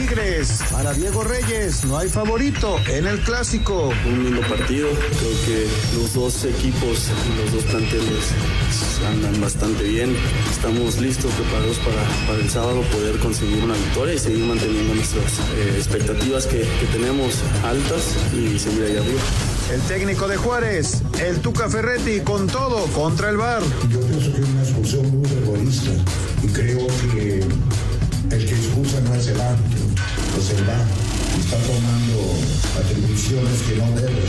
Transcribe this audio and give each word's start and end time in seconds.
Tigres. 0.00 0.60
Para 0.70 0.94
Diego 0.94 1.22
Reyes 1.24 1.84
no 1.84 1.98
hay 1.98 2.08
favorito 2.08 2.78
en 2.88 3.06
el 3.06 3.20
clásico. 3.20 3.92
Un 4.06 4.24
lindo 4.24 4.40
partido. 4.48 4.88
Creo 4.88 5.44
que 5.44 5.66
los 5.96 6.14
dos 6.14 6.44
equipos, 6.44 7.08
los 7.36 7.52
dos 7.52 7.64
planteles 7.64 8.32
andan 9.06 9.40
bastante 9.40 9.82
bien. 9.84 10.16
Estamos 10.50 10.98
listos, 10.98 11.30
preparados 11.32 11.76
para, 11.78 12.02
para 12.26 12.38
el 12.38 12.48
sábado 12.48 12.82
poder 12.92 13.18
conseguir 13.18 13.62
una 13.62 13.74
victoria 13.74 14.14
y 14.14 14.18
seguir 14.18 14.44
manteniendo 14.44 14.94
nuestras 14.94 15.38
eh, 15.56 15.74
expectativas 15.76 16.46
que, 16.46 16.60
que 16.60 16.86
tenemos 16.92 17.34
altas 17.62 18.16
y 18.32 18.58
seguir 18.58 18.84
ahí 18.84 18.96
arriba. 18.96 19.20
El 19.72 19.80
técnico 19.82 20.28
de 20.28 20.36
Juárez, 20.36 21.02
el 21.20 21.40
Tuca 21.40 21.68
Ferretti, 21.68 22.20
con 22.20 22.46
todo 22.46 22.86
contra 22.86 23.28
el 23.28 23.36
bar. 23.36 23.62
Yo 23.90 24.00
pienso 24.00 24.32
que 24.32 24.40
es 24.40 24.48
una 24.48 24.62
expulsión 24.62 25.20
muy 25.20 25.30
egoísta 25.30 25.90
y 26.42 26.46
creo 26.48 26.86
que 27.12 27.44
el 28.30 28.46
que 28.46 28.54
expulsa 28.54 29.00
no 29.00 29.14
es 29.14 29.26
el 29.26 29.40
árbitro, 29.40 29.89
es 30.38 30.50
el 30.50 30.64
bar. 30.64 30.84
Está 31.38 31.56
tomando 31.58 32.34
atribuciones 32.78 33.62
que 33.62 33.76
no 33.76 33.90
debe. 34.00 34.22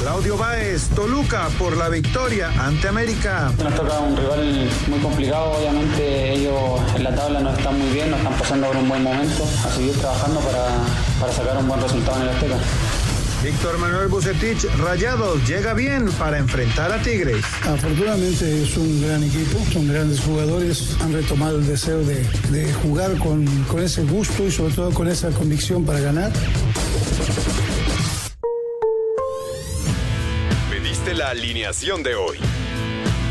Claudio 0.00 0.36
Báez, 0.36 0.88
Toluca 0.94 1.48
por 1.58 1.76
la 1.76 1.88
victoria 1.88 2.52
ante 2.56 2.86
América. 2.86 3.52
Nos 3.62 3.74
toca 3.74 3.98
un 3.98 4.16
rival 4.16 4.70
muy 4.86 5.00
complicado, 5.00 5.52
obviamente 5.58 6.32
ellos 6.34 6.80
en 6.94 7.02
la 7.02 7.14
tabla 7.14 7.40
no 7.40 7.50
están 7.50 7.78
muy 7.78 7.90
bien, 7.90 8.10
no 8.12 8.16
están 8.16 8.32
pasando 8.34 8.68
por 8.68 8.76
un 8.76 8.88
buen 8.88 9.02
momento, 9.02 9.44
a 9.66 9.70
seguir 9.74 9.98
trabajando 9.98 10.38
para, 10.40 10.66
para 11.20 11.32
sacar 11.32 11.56
un 11.58 11.66
buen 11.66 11.80
resultado 11.80 12.16
en 12.16 12.22
el 12.22 12.28
Azteca. 12.28 12.56
Víctor 13.42 13.78
Manuel 13.78 14.08
Bucetich, 14.08 14.64
Rayados, 14.78 15.46
llega 15.46 15.72
bien 15.72 16.10
para 16.18 16.38
enfrentar 16.38 16.90
a 16.92 17.00
Tigres. 17.00 17.44
Afortunadamente 17.62 18.62
es 18.62 18.76
un 18.76 19.00
gran 19.00 19.22
equipo, 19.22 19.64
son 19.72 19.86
grandes 19.86 20.20
jugadores, 20.20 20.96
han 21.00 21.12
retomado 21.12 21.58
el 21.58 21.66
deseo 21.66 22.04
de, 22.04 22.26
de 22.50 22.72
jugar 22.74 23.16
con, 23.18 23.46
con 23.64 23.80
ese 23.80 24.02
gusto 24.02 24.44
y 24.44 24.50
sobre 24.50 24.74
todo 24.74 24.90
con 24.92 25.06
esa 25.06 25.30
convicción 25.30 25.84
para 25.84 26.00
ganar. 26.00 26.32
Pediste 30.70 31.14
la 31.14 31.30
alineación 31.30 32.02
de 32.02 32.16
hoy. 32.16 32.38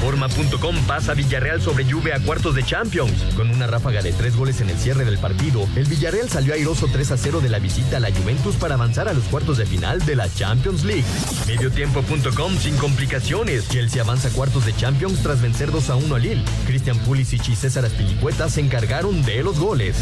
Reforma.com 0.00 0.76
pasa 0.86 1.12
Villarreal 1.12 1.60
sobre 1.60 1.84
Juve 1.84 2.12
a 2.12 2.20
cuartos 2.20 2.54
de 2.54 2.62
Champions. 2.62 3.20
Con 3.34 3.50
una 3.50 3.66
ráfaga 3.66 4.00
de 4.00 4.12
tres 4.12 4.36
goles 4.36 4.60
en 4.60 4.70
el 4.70 4.78
cierre 4.78 5.04
del 5.04 5.18
partido, 5.18 5.68
el 5.74 5.86
Villarreal 5.86 6.30
salió 6.30 6.54
airoso 6.54 6.86
3 6.86 7.10
a 7.10 7.16
0 7.16 7.40
de 7.40 7.48
la 7.48 7.58
visita 7.58 7.96
a 7.96 8.00
la 8.00 8.12
Juventus 8.12 8.54
para 8.54 8.74
avanzar 8.74 9.08
a 9.08 9.12
los 9.12 9.24
cuartos 9.24 9.58
de 9.58 9.66
final 9.66 9.98
de 10.06 10.14
la 10.14 10.32
Champions 10.32 10.84
League. 10.84 11.04
Mediotiempo.com 11.48 12.56
sin 12.58 12.76
complicaciones. 12.76 13.68
Chelsea 13.68 14.00
avanza 14.00 14.28
a 14.28 14.30
cuartos 14.30 14.64
de 14.66 14.76
Champions 14.76 15.20
tras 15.20 15.42
vencer 15.42 15.72
2 15.72 15.90
a 15.90 15.96
1 15.96 16.14
a 16.14 16.18
Lille. 16.20 16.44
Cristian 16.64 16.98
Pulisic 17.00 17.48
y 17.48 17.56
César 17.56 17.84
Aspilicueta 17.84 18.48
se 18.48 18.60
encargaron 18.60 19.24
de 19.24 19.42
los 19.42 19.58
goles. 19.58 19.96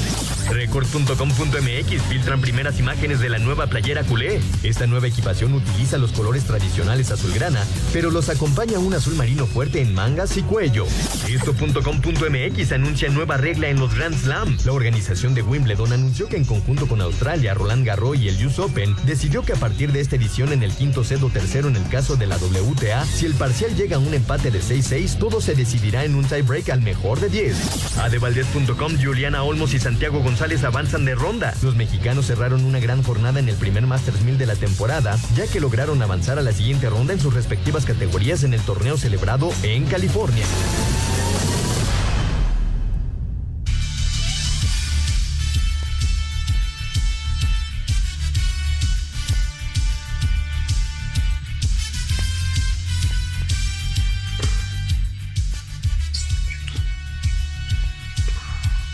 Record.com.mx 0.51 2.03
filtran 2.03 2.43
primeras 2.43 2.79
imágenes 2.79 3.21
de 3.21 3.31
la 3.31 3.39
nueva 3.39 3.67
playera 3.69 4.05
culé. 4.05 4.41
Esta 4.63 4.87
nueva 4.87 5.07
equipación 5.07 5.55
utiliza 5.55 5.97
los 5.97 6.13
colores 6.13 6.45
tradicionales 6.45 7.11
azulgrana, 7.11 7.65
pero 7.95 8.11
los 8.11 8.29
acompaña 8.29 8.79
un 8.79 8.93
azul 8.93 9.15
marino 9.15 9.47
fuerte 9.47 9.81
en 9.81 9.86
mangas 9.95 10.37
y 10.37 10.43
cuello. 10.43 10.87
Esto.com.mx 11.29 12.73
anuncia 12.73 13.09
nueva 13.09 13.37
regla 13.37 13.69
en 13.69 13.79
los 13.79 13.95
Grand 13.95 14.17
Slam. 14.17 14.57
La 14.65 14.73
organización 14.73 15.35
de 15.35 15.43
Wimbledon 15.43 15.93
anunció 15.93 16.29
que 16.29 16.37
en 16.37 16.45
conjunto 16.45 16.87
con 16.87 17.01
Australia, 17.01 17.55
Roland 17.55 17.87
Garros 17.87 18.17
y 18.17 18.29
el 18.29 18.47
US 18.47 18.59
Open, 18.59 18.95
decidió 19.05 19.43
que 19.43 19.53
a 19.53 19.57
partir 19.57 19.93
de 19.93 20.01
esta 20.01 20.17
edición 20.17 20.53
en 20.53 20.63
el 20.63 20.73
quinto 20.73 21.05
set 21.05 21.23
o 21.23 21.29
tercero 21.29 21.69
en 21.69 21.77
el 21.77 21.89
caso 21.89 22.17
de 22.17 22.27
la 22.27 22.37
WTA, 22.37 23.05
si 23.05 23.27
el 23.27 23.35
parcial 23.35 23.75
llega 23.77 23.97
a 23.97 24.01
un 24.01 24.15
empate 24.15 24.51
de 24.51 24.61
6-6, 24.61 25.19
todo 25.19 25.41
se 25.41 25.55
decidirá 25.55 26.05
en 26.05 26.15
un 26.15 26.25
tiebreak 26.25 26.71
al 26.71 26.83
mejor 26.83 27.21
de 27.21 27.29
10. 27.29 27.99
Adevaldez.com, 27.99 28.97
Juliana 29.03 29.43
Olmos 29.43 29.75
y 29.75 29.79
Santiago 29.79 30.21
González 30.21 30.65
avanzan 30.65 31.05
de 31.05 31.15
ronda. 31.15 31.55
Los 31.63 31.77
mexicanos 31.77 32.27
cerraron 32.27 32.65
una 32.65 32.81
gran 32.81 33.03
jornada 33.03 33.41
en 33.41 33.49
el 33.49 33.57
primer 33.57 33.87
Masters 33.87 34.23
1000 34.23 34.39
de 34.39 34.47
la 34.47 34.57
temporada, 34.57 35.19
ya 35.35 35.47
que 35.47 35.61
lograron 35.61 36.03
avanzar 36.03 36.39
a 36.39 36.43
la 36.43 36.53
siguiente 36.53 36.89
ronda 36.89 37.13
en 37.13 37.21
sus 37.21 37.35
respectivas 37.35 37.85
categorías 37.85 38.45
en 38.45 38.55
el 38.55 38.61
torneo 38.61 38.97
celebrado 38.97 39.51
en 39.63 39.76
California. 39.85 40.47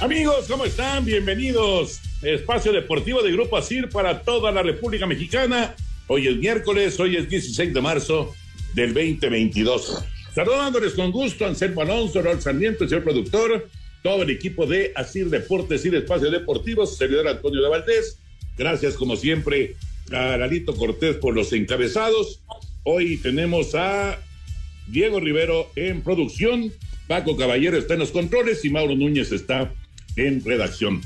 Amigos, 0.01 0.47
¿cómo 0.49 0.65
están? 0.65 1.05
Bienvenidos. 1.05 2.01
Espacio 2.23 2.73
Deportivo 2.73 3.23
de 3.23 3.31
Grupo 3.31 3.57
ASIR 3.57 3.89
para 3.89 4.23
toda 4.23 4.51
la 4.51 4.63
República 4.63 5.07
Mexicana. 5.07 5.77
Hoy 6.09 6.27
es 6.27 6.37
miércoles, 6.37 6.99
hoy 6.99 7.17
es 7.17 7.29
16 7.29 7.73
de 7.73 7.81
marzo 7.81 8.35
del 8.75 8.95
2022. 8.95 10.05
Saludándoles 10.35 10.95
con 10.95 11.13
gusto, 11.13 11.45
Anselmo 11.45 11.83
Alonso, 11.83 12.23
Raúl 12.23 12.41
Sarmiento, 12.41 12.89
señor 12.89 13.05
productor, 13.05 13.69
todo 14.03 14.23
el 14.23 14.31
equipo 14.31 14.67
de 14.67 14.93
Asir 14.97 15.29
Deportes 15.29 15.85
y 15.85 15.91
de 15.91 15.99
Espacio 15.99 16.31
Deportivo, 16.31 16.87
su 16.87 16.97
servidor 16.97 17.29
Antonio 17.29 17.61
de 17.63 17.69
Valdés. 17.69 18.19
Gracias, 18.57 18.95
como 18.95 19.17
siempre, 19.17 19.77
a 20.11 20.39
Lalito 20.39 20.75
Cortés 20.75 21.17
por 21.17 21.35
los 21.35 21.53
encabezados. 21.53 22.41
Hoy 22.83 23.19
tenemos 23.19 23.75
a 23.75 24.19
Diego 24.89 25.21
Rivero 25.21 25.71
en 25.77 26.01
producción, 26.01 26.73
Paco 27.07 27.37
Caballero 27.37 27.77
está 27.77 27.95
en 27.95 28.01
los 28.01 28.11
controles 28.11 28.65
y 28.65 28.71
Mauro 28.71 28.95
Núñez 28.95 29.33
está 29.33 29.71
en 30.17 30.43
redacción. 30.43 31.03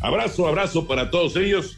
Abrazo, 0.00 0.48
abrazo 0.48 0.86
para 0.86 1.10
todos 1.10 1.36
ellos. 1.36 1.76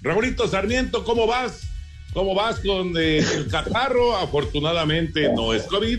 Raulito 0.00 0.48
Sarmiento, 0.48 1.04
¿cómo 1.04 1.26
vas? 1.26 1.73
¿Cómo 2.14 2.32
vas 2.32 2.60
con 2.60 2.96
eh, 2.96 3.18
el 3.18 3.48
catarro? 3.48 4.16
Afortunadamente 4.16 5.32
no 5.34 5.52
es 5.52 5.64
COVID, 5.64 5.98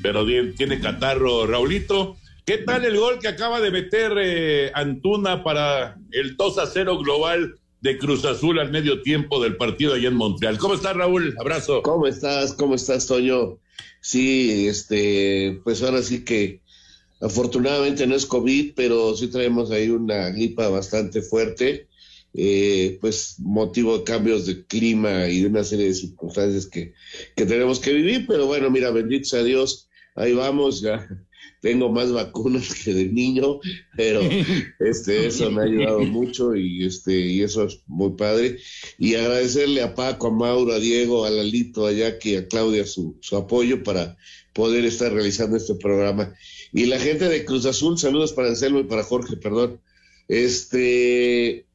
pero 0.00 0.24
tiene 0.56 0.78
catarro 0.78 1.48
Raulito. 1.48 2.16
¿Qué 2.46 2.58
tal 2.58 2.84
el 2.84 2.96
gol 2.96 3.18
que 3.18 3.26
acaba 3.26 3.60
de 3.60 3.72
meter 3.72 4.12
eh, 4.18 4.70
Antuna 4.72 5.42
para 5.42 5.96
el 6.12 6.36
2 6.36 6.58
a 6.58 6.66
0 6.66 6.98
global 6.98 7.56
de 7.80 7.98
Cruz 7.98 8.24
Azul 8.24 8.60
al 8.60 8.70
medio 8.70 9.02
tiempo 9.02 9.42
del 9.42 9.56
partido 9.56 9.94
allá 9.94 10.06
en 10.06 10.14
Montreal? 10.14 10.58
¿Cómo 10.58 10.74
estás, 10.74 10.96
Raúl? 10.96 11.34
Abrazo. 11.40 11.82
¿Cómo 11.82 12.06
estás? 12.06 12.52
¿Cómo 12.52 12.76
estás, 12.76 13.08
Toño? 13.08 13.58
Sí, 14.00 14.68
este, 14.68 15.60
pues 15.64 15.82
ahora 15.82 16.02
sí 16.02 16.24
que 16.24 16.60
afortunadamente 17.20 18.06
no 18.06 18.14
es 18.14 18.26
COVID, 18.26 18.74
pero 18.76 19.16
sí 19.16 19.26
traemos 19.26 19.72
ahí 19.72 19.90
una 19.90 20.30
gripa 20.30 20.68
bastante 20.68 21.20
fuerte 21.20 21.87
eh, 22.40 22.98
pues 23.00 23.34
motivo 23.40 23.98
de 23.98 24.04
cambios 24.04 24.46
de 24.46 24.64
clima 24.64 25.26
y 25.26 25.40
de 25.40 25.48
una 25.48 25.64
serie 25.64 25.86
de 25.86 25.94
circunstancias 25.94 26.66
que, 26.66 26.94
que 27.34 27.46
tenemos 27.46 27.80
que 27.80 27.92
vivir, 27.92 28.26
pero 28.28 28.46
bueno, 28.46 28.70
mira, 28.70 28.92
bendito 28.92 29.24
sea 29.24 29.42
Dios, 29.42 29.88
ahí 30.14 30.34
vamos, 30.34 30.80
ya 30.80 31.04
tengo 31.62 31.90
más 31.90 32.12
vacunas 32.12 32.72
que 32.74 32.94
de 32.94 33.06
niño, 33.06 33.58
pero 33.96 34.20
este 34.78 35.26
eso 35.26 35.50
me 35.50 35.62
ha 35.62 35.64
ayudado 35.64 35.98
mucho 36.04 36.54
y 36.54 36.84
este 36.84 37.18
y 37.18 37.42
eso 37.42 37.64
es 37.64 37.80
muy 37.88 38.12
padre 38.12 38.58
y 38.98 39.16
agradecerle 39.16 39.82
a 39.82 39.96
Paco, 39.96 40.28
a 40.28 40.30
Mauro, 40.30 40.74
a 40.74 40.78
Diego, 40.78 41.24
a 41.24 41.30
Lalito, 41.30 41.88
a 41.88 41.92
Jackie, 41.92 42.36
a 42.36 42.46
Claudia 42.46 42.86
su, 42.86 43.18
su 43.20 43.36
apoyo 43.36 43.82
para 43.82 44.16
poder 44.52 44.84
estar 44.84 45.12
realizando 45.12 45.56
este 45.56 45.74
programa. 45.74 46.32
Y 46.72 46.86
la 46.86 47.00
gente 47.00 47.28
de 47.28 47.44
Cruz 47.44 47.66
Azul, 47.66 47.98
saludos 47.98 48.32
para 48.32 48.46
Anselmo 48.46 48.78
y 48.78 48.84
para 48.84 49.02
Jorge, 49.02 49.36
perdón. 49.36 49.80
Este 50.28 51.67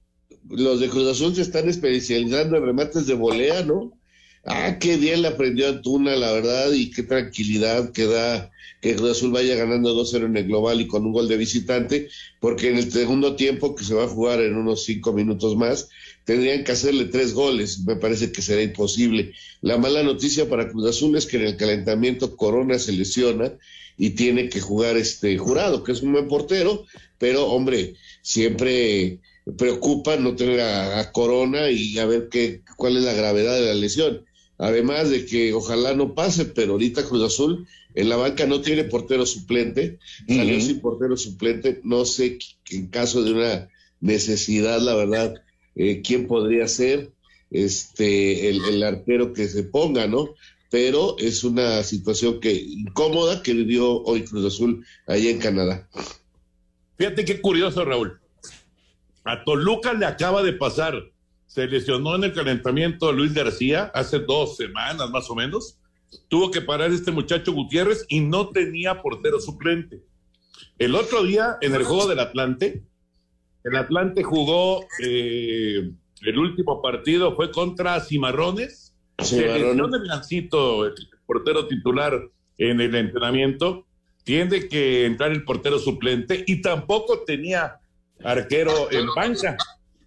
los 0.49 0.79
de 0.79 0.89
Cruz 0.89 1.07
Azul 1.07 1.35
se 1.35 1.41
están 1.41 1.69
especializando 1.69 2.57
en 2.57 2.65
remates 2.65 3.07
de 3.07 3.13
volea, 3.13 3.63
¿no? 3.63 3.97
Ah, 4.45 4.77
qué 4.79 4.97
bien 4.97 5.21
le 5.21 5.29
aprendió 5.29 5.69
Antuna, 5.69 6.15
la 6.15 6.33
verdad, 6.33 6.71
y 6.73 6.91
qué 6.91 7.03
tranquilidad 7.03 7.91
que 7.91 8.05
da 8.05 8.51
que 8.81 8.95
Cruz 8.95 9.11
Azul 9.11 9.31
vaya 9.31 9.55
ganando 9.55 9.95
2-0 9.95 10.25
en 10.25 10.35
el 10.35 10.47
global 10.47 10.81
y 10.81 10.87
con 10.87 11.05
un 11.05 11.13
gol 11.13 11.29
de 11.29 11.37
visitante, 11.37 12.09
porque 12.41 12.69
en 12.69 12.77
el 12.77 12.91
segundo 12.91 13.37
tiempo, 13.37 13.75
que 13.75 13.85
se 13.85 13.93
va 13.93 14.03
a 14.03 14.09
jugar 14.09 14.41
en 14.41 14.57
unos 14.57 14.83
cinco 14.83 15.13
minutos 15.13 15.55
más, 15.55 15.87
tendrían 16.25 16.65
que 16.65 16.73
hacerle 16.73 17.05
tres 17.05 17.33
goles. 17.33 17.79
Me 17.85 17.95
parece 17.95 18.33
que 18.33 18.41
será 18.41 18.61
imposible. 18.61 19.33
La 19.61 19.77
mala 19.77 20.03
noticia 20.03 20.49
para 20.49 20.69
Cruz 20.69 20.89
Azul 20.89 21.15
es 21.15 21.25
que 21.25 21.37
en 21.37 21.43
el 21.43 21.55
calentamiento 21.55 22.35
Corona 22.35 22.77
se 22.77 22.91
lesiona 22.91 23.53
y 23.97 24.11
tiene 24.11 24.49
que 24.49 24.59
jugar 24.59 24.97
este 24.97 25.37
jurado, 25.37 25.85
que 25.85 25.93
es 25.93 26.01
un 26.01 26.11
buen 26.11 26.27
portero, 26.27 26.85
pero 27.17 27.47
hombre, 27.47 27.95
siempre 28.21 29.19
preocupa 29.57 30.15
no 30.17 30.35
tener 30.35 30.61
a, 30.61 31.11
Corona 31.11 31.69
y 31.69 31.97
a 31.99 32.05
ver 32.05 32.29
qué, 32.29 32.61
cuál 32.77 32.97
es 32.97 33.03
la 33.03 33.13
gravedad 33.13 33.55
de 33.55 33.67
la 33.67 33.73
lesión. 33.73 34.25
Además 34.57 35.09
de 35.09 35.25
que 35.25 35.53
ojalá 35.53 35.93
no 35.93 36.13
pase, 36.13 36.45
pero 36.45 36.73
ahorita 36.73 37.05
Cruz 37.05 37.23
Azul 37.23 37.67
en 37.95 38.09
la 38.09 38.15
banca 38.15 38.45
no 38.45 38.61
tiene 38.61 38.85
portero 38.85 39.25
suplente, 39.25 39.99
salió 40.27 40.59
sin 40.61 40.79
portero 40.79 41.17
suplente, 41.17 41.81
no 41.83 42.05
sé 42.05 42.37
en 42.71 42.87
caso 42.87 43.23
de 43.23 43.33
una 43.33 43.69
necesidad, 43.99 44.79
la 44.79 44.95
verdad, 44.95 45.35
eh, 45.75 46.01
quién 46.01 46.27
podría 46.27 46.67
ser 46.67 47.11
este 47.51 48.49
el, 48.49 48.63
el, 48.65 48.83
arquero 48.83 49.33
que 49.33 49.47
se 49.47 49.63
ponga, 49.63 50.07
¿no? 50.07 50.33
Pero 50.71 51.17
es 51.19 51.43
una 51.43 51.83
situación 51.83 52.39
que 52.39 52.53
incómoda 52.53 53.43
que 53.43 53.53
vivió 53.53 54.01
hoy 54.03 54.23
Cruz 54.23 54.45
Azul 54.45 54.85
ahí 55.05 55.27
en 55.27 55.37
Canadá. 55.37 55.87
Fíjate 56.97 57.25
qué 57.25 57.41
curioso, 57.41 57.85
Raúl. 57.85 58.22
A 59.23 59.43
Toluca 59.43 59.93
le 59.93 60.05
acaba 60.05 60.43
de 60.43 60.53
pasar. 60.53 61.01
Se 61.45 61.67
lesionó 61.67 62.15
en 62.15 62.25
el 62.25 62.33
calentamiento 62.33 63.11
Luis 63.11 63.33
García 63.33 63.91
hace 63.93 64.19
dos 64.19 64.57
semanas 64.57 65.09
más 65.11 65.29
o 65.29 65.35
menos. 65.35 65.79
Tuvo 66.27 66.51
que 66.51 66.61
parar 66.61 66.91
este 66.91 67.11
muchacho 67.11 67.53
Gutiérrez 67.53 68.05
y 68.09 68.19
no 68.19 68.49
tenía 68.49 69.01
portero 69.01 69.39
suplente. 69.39 70.03
El 70.77 70.95
otro 70.95 71.23
día, 71.23 71.57
en 71.61 71.73
el 71.75 71.83
juego 71.83 72.07
del 72.07 72.19
Atlante, 72.19 72.83
el 73.63 73.75
Atlante 73.75 74.23
jugó 74.23 74.85
eh, 74.99 75.91
el 76.21 76.37
último 76.37 76.81
partido, 76.81 77.35
fue 77.35 77.51
contra 77.51 77.99
Cimarrones. 78.01 78.95
Se 79.19 79.47
lesionó 79.47 79.85
el 79.95 80.03
Lancito, 80.05 80.85
el 80.85 80.93
portero 81.25 81.67
titular 81.67 82.19
en 82.57 82.81
el 82.81 82.95
entrenamiento. 82.95 83.85
Tiene 84.23 84.67
que 84.67 85.05
entrar 85.05 85.31
el 85.31 85.43
portero 85.43 85.79
suplente 85.79 86.43
y 86.47 86.61
tampoco 86.61 87.23
tenía 87.25 87.79
arquero 88.23 88.91
en 88.91 89.07
banca. 89.15 89.57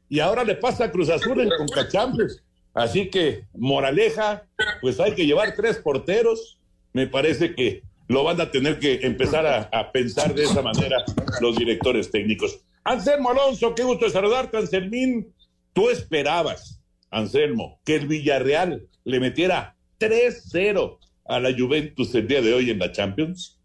Y 0.09 0.21
ahora 0.21 0.45
le 0.45 0.57
pasa 0.57 0.85
a 0.85 0.91
Cruz 0.91 1.11
Azul 1.11 1.41
en 1.41 1.51
Concachampions. 1.51 2.43
Así 2.75 3.09
que, 3.11 3.45
moraleja, 3.55 4.45
pues 4.81 5.01
hay 5.01 5.15
que 5.15 5.27
llevar 5.27 5.55
tres 5.55 5.79
porteros. 5.79 6.59
Me 6.93 7.07
parece 7.07 7.55
que 7.55 7.83
lo 8.09 8.23
van 8.23 8.41
a 8.41 8.51
tener 8.51 8.79
que 8.79 9.01
empezar 9.03 9.47
a, 9.47 9.93
pensar 9.93 10.35
de 10.35 10.45
esa 10.45 10.63
manera 10.63 11.05
los 11.41 11.57
directores 11.57 12.11
técnicos. 12.11 12.61
Anselmo 12.85 13.31
Alonso, 13.31 13.75
qué 13.75 13.83
gusto 13.83 14.09
saludarte, 14.11 14.59
Anselmín. 14.59 15.33
Tú 15.73 15.91
esperabas, 15.91 16.81
Anselmo, 17.11 17.81
que 17.85 17.97
el 17.97 18.07
Villarreal 18.07 18.87
le 19.05 19.21
metiera 19.21 19.77
3-0 19.99 20.99
a 21.25 21.41
la 21.41 21.53
Juventus 21.57 22.15
el 22.15 22.29
día 22.29 22.43
de 22.43 22.55
hoy 22.55 22.71
en 22.71 22.79
la 22.79 22.93
Champions. 22.93 23.56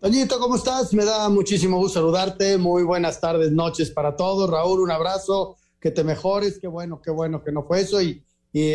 Toñito, 0.00 0.40
¿cómo 0.40 0.56
estás? 0.56 0.94
Me 0.94 1.04
da 1.04 1.28
muchísimo 1.28 1.76
gusto 1.76 2.00
saludarte. 2.00 2.56
Muy 2.56 2.84
buenas 2.84 3.20
tardes, 3.20 3.52
noches 3.52 3.90
para 3.90 4.16
todos. 4.16 4.48
Raúl, 4.48 4.80
un 4.80 4.90
abrazo, 4.90 5.58
que 5.78 5.90
te 5.90 6.04
mejores. 6.04 6.58
Qué 6.58 6.68
bueno, 6.68 7.02
qué 7.02 7.10
bueno 7.10 7.44
que 7.44 7.52
no 7.52 7.64
fue 7.64 7.82
eso. 7.82 8.00
Y, 8.00 8.24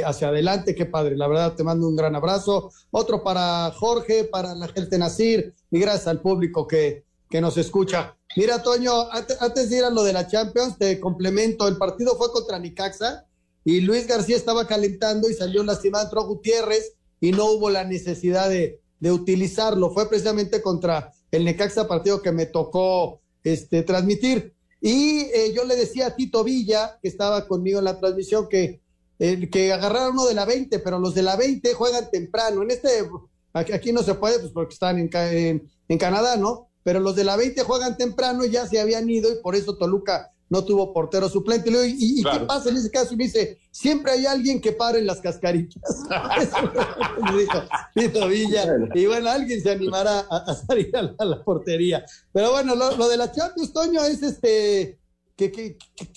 hacia 0.06 0.27
adelante, 0.27 0.75
qué 0.75 0.86
padre. 0.86 1.18
La 1.18 1.27
verdad, 1.27 1.56
te 1.56 1.63
mando 1.63 1.88
un 1.88 1.95
gran 1.95 2.16
abrazo. 2.16 2.72
Otro 2.92 3.24
para 3.24 3.72
Jorge, 3.72 4.25
para 4.25 4.54
la 4.54 4.68
gente 4.68 5.00
Nacir 5.00 5.56
y 5.72 5.80
gracias 5.80 6.06
al 6.06 6.22
público 6.22 6.68
que, 6.68 7.06
que 7.27 7.42
nos 7.42 7.57
escucha. 7.57 8.16
Mira, 8.38 8.62
Toño, 8.62 9.10
antes, 9.12 9.72
de 9.72 9.77
ir 9.77 9.83
a 9.83 9.89
lo 9.89 10.04
de 10.04 10.13
la 10.13 10.27
Champions, 10.27 10.77
te 10.77 11.00
complemento. 11.00 11.68
El 11.68 11.77
partido 11.77 12.16
fue 12.18 12.31
contra 12.31 12.60
Nicaxa 12.60 13.25
y 13.63 13.81
Luis 13.81 14.06
García 14.06 14.36
estaba 14.36 14.68
calentando 14.68 15.27
y 15.27 15.33
salió 15.33 15.63
lastimado, 15.63 16.04
entró 16.04 16.27
Gutiérrez 16.27 16.94
y 17.19 17.31
no 17.31 17.45
hubo 17.45 17.72
la 17.72 17.83
necesidad 17.83 18.48
de, 18.48 18.80
de 19.00 19.12
utilizarlo. 19.12 19.89
Fue 19.89 20.07
precisamente 20.07 20.62
contra 20.62 21.15
el 21.31 21.45
Necaxa 21.45 21.88
partido 21.88 22.22
que 22.22 22.31
me 22.31 22.45
tocó 22.45 23.22
este, 23.44 23.83
transmitir. 23.83 24.54
Y 24.81 25.22
eh, 25.33 25.54
yo 25.56 25.66
le 25.66 25.75
decía 25.75 26.07
a 26.07 26.16
Tito 26.16 26.44
Villa, 26.44 27.00
que 27.01 27.07
estaba 27.07 27.48
conmigo 27.48 27.80
en 27.80 27.86
la 27.86 28.00
transmisión, 28.00 28.48
que, 28.48 28.81
que 29.18 29.74
agarraron 29.74 30.13
uno 30.13 30.25
de 30.27 30.33
la 30.33 30.45
20, 30.45 30.80
pero 30.80 31.00
los 31.00 31.16
de 31.16 31.24
la 31.24 31.36
20 31.36 31.74
juegan 31.74 32.10
temprano. 32.12 32.62
En 32.62 32.72
este, 32.72 32.89
aquí 33.54 33.92
no 33.92 34.04
se 34.04 34.16
puede, 34.16 34.39
pues 34.39 34.51
porque 34.51 34.74
están 34.74 35.00
en, 35.00 35.10
en, 35.13 35.72
en 35.88 35.98
Canadá, 35.98 36.36
¿no? 36.38 36.69
Pero 36.83 37.00
los 37.00 37.16
de 37.16 37.24
la 37.24 37.36
20 37.36 37.63
juegan 37.63 37.98
temprano, 37.98 38.45
ya 38.45 38.68
se 38.68 38.80
habían 38.80 39.10
ido 39.10 39.31
y 39.31 39.42
por 39.42 39.56
eso 39.56 39.77
Toluca 39.77 40.35
no 40.50 40.64
tuvo 40.64 40.94
portero 40.94 41.30
suplente. 41.30 41.72
¿y, 41.88 42.24
qué 42.24 42.40
pasa 42.48 42.70
en 42.70 42.78
ese 42.78 42.92
caso? 42.92 43.14
Y 43.14 43.18
me 43.18 43.26
dice, 43.26 43.60
siempre 43.72 44.12
hay 44.12 44.26
alguien 44.26 44.62
que 44.62 44.72
pare 44.72 45.00
en 45.00 45.08
las 45.08 45.22
cascaritas. 45.22 46.04
Villa. 48.30 48.78
Y 48.94 49.06
bueno, 49.06 49.30
alguien 49.30 49.62
se 49.62 49.72
animará 49.72 50.20
a, 50.30 50.54
salir 50.54 50.92
a 50.96 51.26
la, 51.26 51.44
portería. 51.44 52.06
Pero 52.32 52.52
bueno, 52.52 52.76
lo, 52.76 53.08
de 53.08 53.18
la 53.18 53.32
Champions, 53.32 53.74
Toño, 53.74 54.04
es 54.06 54.22
este, 54.22 55.00
que, 55.36 55.52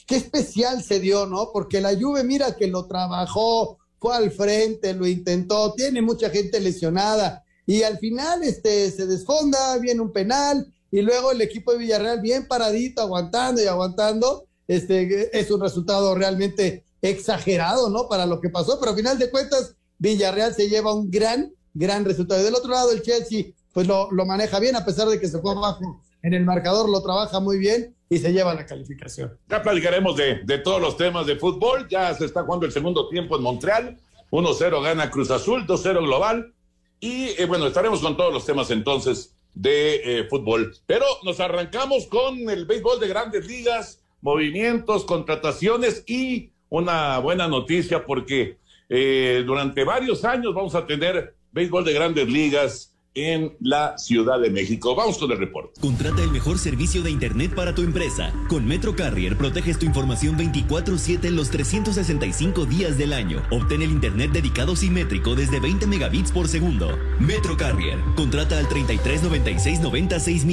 qué 0.07 0.17
especial 0.17 0.83
se 0.83 1.01
dio, 1.01 1.27
¿no? 1.27 1.51
Porque 1.53 1.81
la 1.81 1.95
Juve, 1.99 2.25
mira 2.25 2.57
que 2.57 2.67
lo 2.67 2.87
trabajó, 2.87 3.79
fue 3.99 4.15
al 4.15 4.31
frente, 4.31 4.95
lo 4.95 5.07
intentó, 5.07 5.75
tiene 5.75 6.03
mucha 6.03 6.31
gente 6.31 6.61
lesionada. 6.61 7.45
Y 7.67 7.83
al 7.83 7.99
final 7.99 8.43
este, 8.43 8.91
se 8.91 9.07
desfonda, 9.07 9.77
viene 9.79 10.01
un 10.01 10.13
penal, 10.13 10.73
y 10.91 11.03
luego 11.03 11.33
el 11.33 11.41
equipo 11.41 11.73
de 11.73 11.79
Villarreal 11.79 12.21
bien 12.21 12.47
paradito, 12.47 13.03
aguantando 13.03 13.63
y 13.63 13.67
aguantando. 13.67 14.47
Este 14.67 15.39
es 15.39 15.51
un 15.51 15.61
resultado 15.61 16.15
realmente 16.15 16.85
exagerado, 17.03 17.91
¿no? 17.91 18.09
Para 18.09 18.27
lo 18.27 18.41
que 18.41 18.49
pasó, 18.49 18.79
pero 18.79 18.93
al 18.93 18.97
final 18.97 19.19
de 19.19 19.31
cuentas, 19.31 19.75
Villarreal 19.99 20.55
se 20.55 20.69
lleva 20.69 20.95
un 20.95 21.11
gran, 21.11 21.53
gran 21.75 22.05
resultado. 22.05 22.41
Y 22.41 22.45
del 22.45 22.55
otro 22.55 22.71
lado, 22.71 22.93
el 22.93 23.03
Chelsea, 23.03 23.47
pues 23.73 23.87
lo, 23.87 24.11
lo 24.11 24.27
maneja 24.27 24.59
bien, 24.59 24.77
a 24.77 24.85
pesar 24.85 25.09
de 25.09 25.21
que 25.21 25.29
se 25.29 25.41
fue 25.41 25.53
abajo 25.53 26.03
en 26.23 26.35
el 26.35 26.45
marcador, 26.45 26.89
lo 26.89 27.03
trabaja 27.03 27.41
muy 27.41 27.59
bien 27.59 27.95
y 28.09 28.19
se 28.19 28.33
lleva 28.33 28.55
la 28.55 28.67
calificación. 28.67 29.39
Ya 29.49 29.63
platicaremos 29.63 30.17
de, 30.17 30.41
de 30.45 30.59
todos 30.59 30.81
los 30.81 30.97
temas 30.97 31.27
de 31.27 31.37
fútbol. 31.37 31.87
Ya 31.89 32.15
se 32.15 32.25
está 32.25 32.43
jugando 32.43 32.67
el 32.67 32.73
segundo 32.73 33.09
tiempo 33.09 33.37
en 33.37 33.43
Montreal. 33.43 34.01
1-0 34.31 34.83
gana 34.83 35.11
Cruz 35.11 35.31
Azul, 35.31 35.67
2-0 35.67 36.05
global. 36.05 36.53
Y 37.01 37.29
eh, 37.41 37.47
bueno, 37.47 37.67
estaremos 37.67 38.01
con 38.01 38.17
todos 38.17 38.33
los 38.33 38.45
temas 38.45 38.71
entonces 38.71 39.35
de 39.55 40.21
eh, 40.21 40.25
fútbol. 40.29 40.75
Pero 40.87 41.05
nos 41.25 41.41
arrancamos 41.41 42.07
con 42.07 42.49
el 42.49 42.67
béisbol 42.67 43.01
de 43.01 43.09
grandes 43.09 43.47
ligas, 43.47 44.03
movimientos, 44.21 45.05
contrataciones 45.05 46.05
y 46.07 46.51
una 46.69 47.19
buena 47.19 47.49
noticia 47.49 48.05
porque 48.05 48.59
eh, 48.89 49.43
durante 49.47 49.85
varios 49.85 50.25
años 50.25 50.55
vamos 50.55 50.75
a 50.75 50.87
tener 50.87 51.35
béisbol 51.53 51.85
de 51.85 51.93
grandes 51.93 52.29
ligas 52.29 52.95
en 53.15 53.57
la 53.61 53.97
Ciudad 53.99 54.41
de 54.41 54.51
México. 54.51 54.95
Vamos 54.95 55.19
con 55.19 55.31
el 55.31 55.39
reporte. 55.39 55.81
Contrata 55.81 56.23
el 56.23 56.31
mejor 56.31 56.59
servicio 56.59 57.03
de 57.03 57.11
Internet 57.11 57.55
para 57.55 57.75
tu 57.75 57.83
empresa. 57.83 58.33
Con 58.49 58.67
Metro 58.67 58.95
Carrier 58.95 59.37
proteges 59.37 59.79
tu 59.79 59.87
información 59.87 60.37
24/7 60.37 61.29
en 61.29 61.37
los 61.37 61.51
365 61.51 62.67
días 62.67 62.99
del 62.99 63.13
año. 63.13 63.43
Obtén 63.51 63.83
el 63.83 63.91
Internet 63.91 64.33
dedicado 64.33 64.77
simétrico 64.77 65.35
desde 65.35 65.61
20 65.61 65.87
megabits 65.87 66.33
por 66.33 66.49
segundo. 66.49 66.99
Metro 67.19 67.57
Carrier. 67.57 67.99
Contrata 68.17 68.59
al 68.59 68.69
33 68.69 69.23
96 69.23 69.81
96 69.81 70.45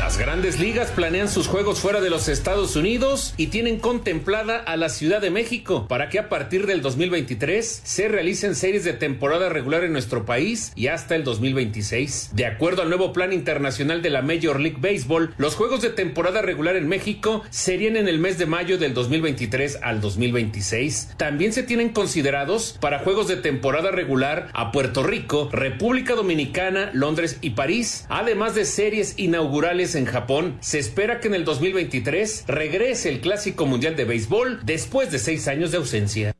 Las 0.00 0.16
grandes 0.16 0.58
ligas 0.58 0.90
planean 0.92 1.28
sus 1.28 1.46
juegos 1.46 1.80
fuera 1.80 2.00
de 2.00 2.08
los 2.08 2.28
Estados 2.28 2.74
Unidos 2.74 3.34
y 3.36 3.48
tienen 3.48 3.78
contemplada 3.78 4.56
a 4.56 4.78
la 4.78 4.88
Ciudad 4.88 5.20
de 5.20 5.28
México 5.28 5.86
para 5.88 6.08
que 6.08 6.18
a 6.18 6.30
partir 6.30 6.66
del 6.66 6.80
2023 6.80 7.82
se 7.84 8.08
realicen 8.08 8.54
series 8.54 8.82
de 8.82 8.94
temporada 8.94 9.50
regular 9.50 9.84
en 9.84 9.92
nuestro 9.92 10.24
país 10.24 10.72
y 10.74 10.86
hasta 10.86 11.16
el 11.16 11.24
2026. 11.24 12.30
De 12.32 12.46
acuerdo 12.46 12.80
al 12.80 12.88
nuevo 12.88 13.12
plan 13.12 13.34
internacional 13.34 14.00
de 14.00 14.08
la 14.08 14.22
Major 14.22 14.58
League 14.58 14.78
Baseball, 14.80 15.34
los 15.36 15.54
juegos 15.54 15.82
de 15.82 15.90
temporada 15.90 16.40
regular 16.40 16.76
en 16.76 16.88
México 16.88 17.42
serían 17.50 17.98
en 17.98 18.08
el 18.08 18.18
mes 18.18 18.38
de 18.38 18.46
mayo 18.46 18.78
del 18.78 18.94
2023 18.94 19.80
al 19.82 20.00
2026. 20.00 21.10
También 21.18 21.52
se 21.52 21.62
tienen 21.62 21.90
considerados 21.90 22.78
para 22.80 23.00
juegos 23.00 23.28
de 23.28 23.36
temporada 23.36 23.90
regular 23.90 24.48
a 24.54 24.72
Puerto 24.72 25.02
Rico, 25.02 25.50
República 25.52 26.14
Dominicana, 26.14 26.88
Londres 26.94 27.36
y 27.42 27.50
París, 27.50 28.06
además 28.08 28.54
de 28.54 28.64
series 28.64 29.18
inaugurales 29.18 29.89
en 29.94 30.06
Japón, 30.06 30.58
se 30.60 30.78
espera 30.78 31.20
que 31.20 31.28
en 31.28 31.34
el 31.34 31.44
2023 31.44 32.44
regrese 32.46 33.08
el 33.08 33.20
Clásico 33.20 33.66
Mundial 33.66 33.96
de 33.96 34.04
Béisbol 34.04 34.60
después 34.64 35.10
de 35.10 35.18
seis 35.18 35.48
años 35.48 35.70
de 35.70 35.78
ausencia. 35.78 36.34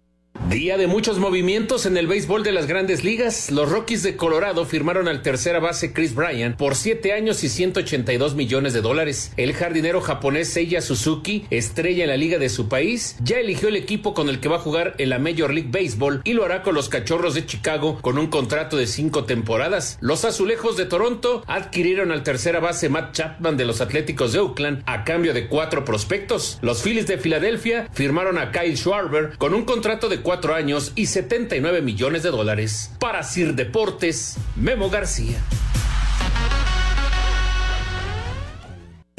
Día 0.50 0.76
de 0.76 0.88
muchos 0.88 1.18
movimientos 1.18 1.86
en 1.86 1.96
el 1.96 2.08
béisbol 2.08 2.42
de 2.42 2.50
las 2.50 2.66
grandes 2.66 3.04
ligas. 3.04 3.52
Los 3.52 3.70
Rockies 3.70 4.02
de 4.02 4.16
Colorado 4.16 4.64
firmaron 4.64 5.06
al 5.06 5.22
tercera 5.22 5.60
base 5.60 5.92
Chris 5.92 6.14
Bryan 6.14 6.56
por 6.56 6.74
7 6.74 7.12
años 7.12 7.44
y 7.44 7.48
182 7.48 8.34
millones 8.34 8.72
de 8.72 8.80
dólares. 8.80 9.32
El 9.36 9.52
jardinero 9.52 10.00
japonés 10.00 10.52
Seiya 10.52 10.82
Suzuki, 10.82 11.46
estrella 11.50 12.04
en 12.04 12.10
la 12.10 12.16
liga 12.16 12.38
de 12.38 12.48
su 12.48 12.68
país, 12.68 13.16
ya 13.22 13.38
eligió 13.38 13.68
el 13.68 13.76
equipo 13.76 14.12
con 14.12 14.28
el 14.28 14.40
que 14.40 14.48
va 14.48 14.56
a 14.56 14.60
jugar 14.60 14.94
en 14.98 15.10
la 15.10 15.18
Major 15.18 15.52
League 15.52 15.70
Baseball 15.70 16.20
y 16.24 16.32
lo 16.32 16.44
hará 16.44 16.62
con 16.62 16.74
los 16.74 16.88
Cachorros 16.88 17.34
de 17.34 17.46
Chicago 17.46 17.98
con 18.00 18.18
un 18.18 18.26
contrato 18.26 18.76
de 18.76 18.86
cinco 18.86 19.24
temporadas. 19.24 19.98
Los 20.00 20.24
Azulejos 20.24 20.76
de 20.76 20.86
Toronto 20.86 21.44
adquirieron 21.46 22.10
al 22.10 22.24
tercera 22.24 22.60
base 22.60 22.88
Matt 22.88 23.12
Chapman 23.14 23.56
de 23.56 23.66
los 23.66 23.80
Atléticos 23.80 24.32
de 24.32 24.40
Oakland 24.40 24.82
a 24.86 25.04
cambio 25.04 25.32
de 25.32 25.48
cuatro 25.48 25.84
prospectos. 25.84 26.58
Los 26.60 26.82
Phillies 26.82 27.06
de 27.06 27.18
Filadelfia 27.18 27.88
firmaron 27.92 28.38
a 28.38 28.50
Kyle 28.52 28.76
Schwarber 28.76 29.36
con 29.38 29.54
un 29.54 29.64
contrato 29.64 30.08
de 30.08 30.19
cuatro 30.22 30.54
años 30.54 30.92
y 30.94 31.06
79 31.06 31.82
millones 31.82 32.22
de 32.22 32.30
dólares. 32.30 32.92
Para 32.98 33.22
Sir 33.22 33.54
Deportes, 33.54 34.36
Memo 34.56 34.90
García. 34.90 35.38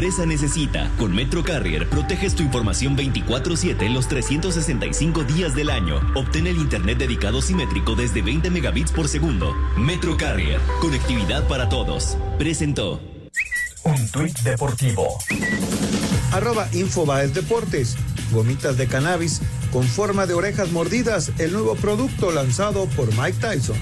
Empresa 0.02 0.26
necesita. 0.26 0.90
Con 0.98 1.14
Metro 1.14 1.44
Carrier 1.44 1.88
proteges 1.88 2.34
tu 2.34 2.42
información 2.42 2.98
24/7 2.98 3.86
en 3.86 3.94
los 3.94 4.08
365 4.08 5.24
días 5.26 5.54
del 5.54 5.70
año. 5.70 6.02
Obtén 6.16 6.48
el 6.48 6.58
internet 6.58 6.98
dedicado 6.98 7.40
simétrico 7.40 7.94
desde 7.94 8.24
20 8.24 8.50
megabits 8.50 8.92
por 8.92 9.08
segundo. 9.08 9.56
Metro 9.78 10.18
Carrier, 10.18 10.60
conectividad 10.80 11.48
para 11.48 11.70
todos. 11.70 12.18
Presentó. 12.40 13.00
Un 13.84 14.12
tuit 14.12 14.36
deportivo. 14.40 15.08
Arroba 16.32 16.68
Infobaes 16.74 17.36
Deportes. 17.36 17.96
Gomitas 18.32 18.78
de 18.78 18.88
cannabis 18.88 19.40
con 19.72 19.84
forma 19.84 20.26
de 20.26 20.34
orejas 20.34 20.72
mordidas, 20.72 21.32
el 21.40 21.54
nuevo 21.54 21.76
producto 21.76 22.32
lanzado 22.32 22.86
por 22.88 23.08
Mike 23.18 23.38
Tyson. 23.40 23.78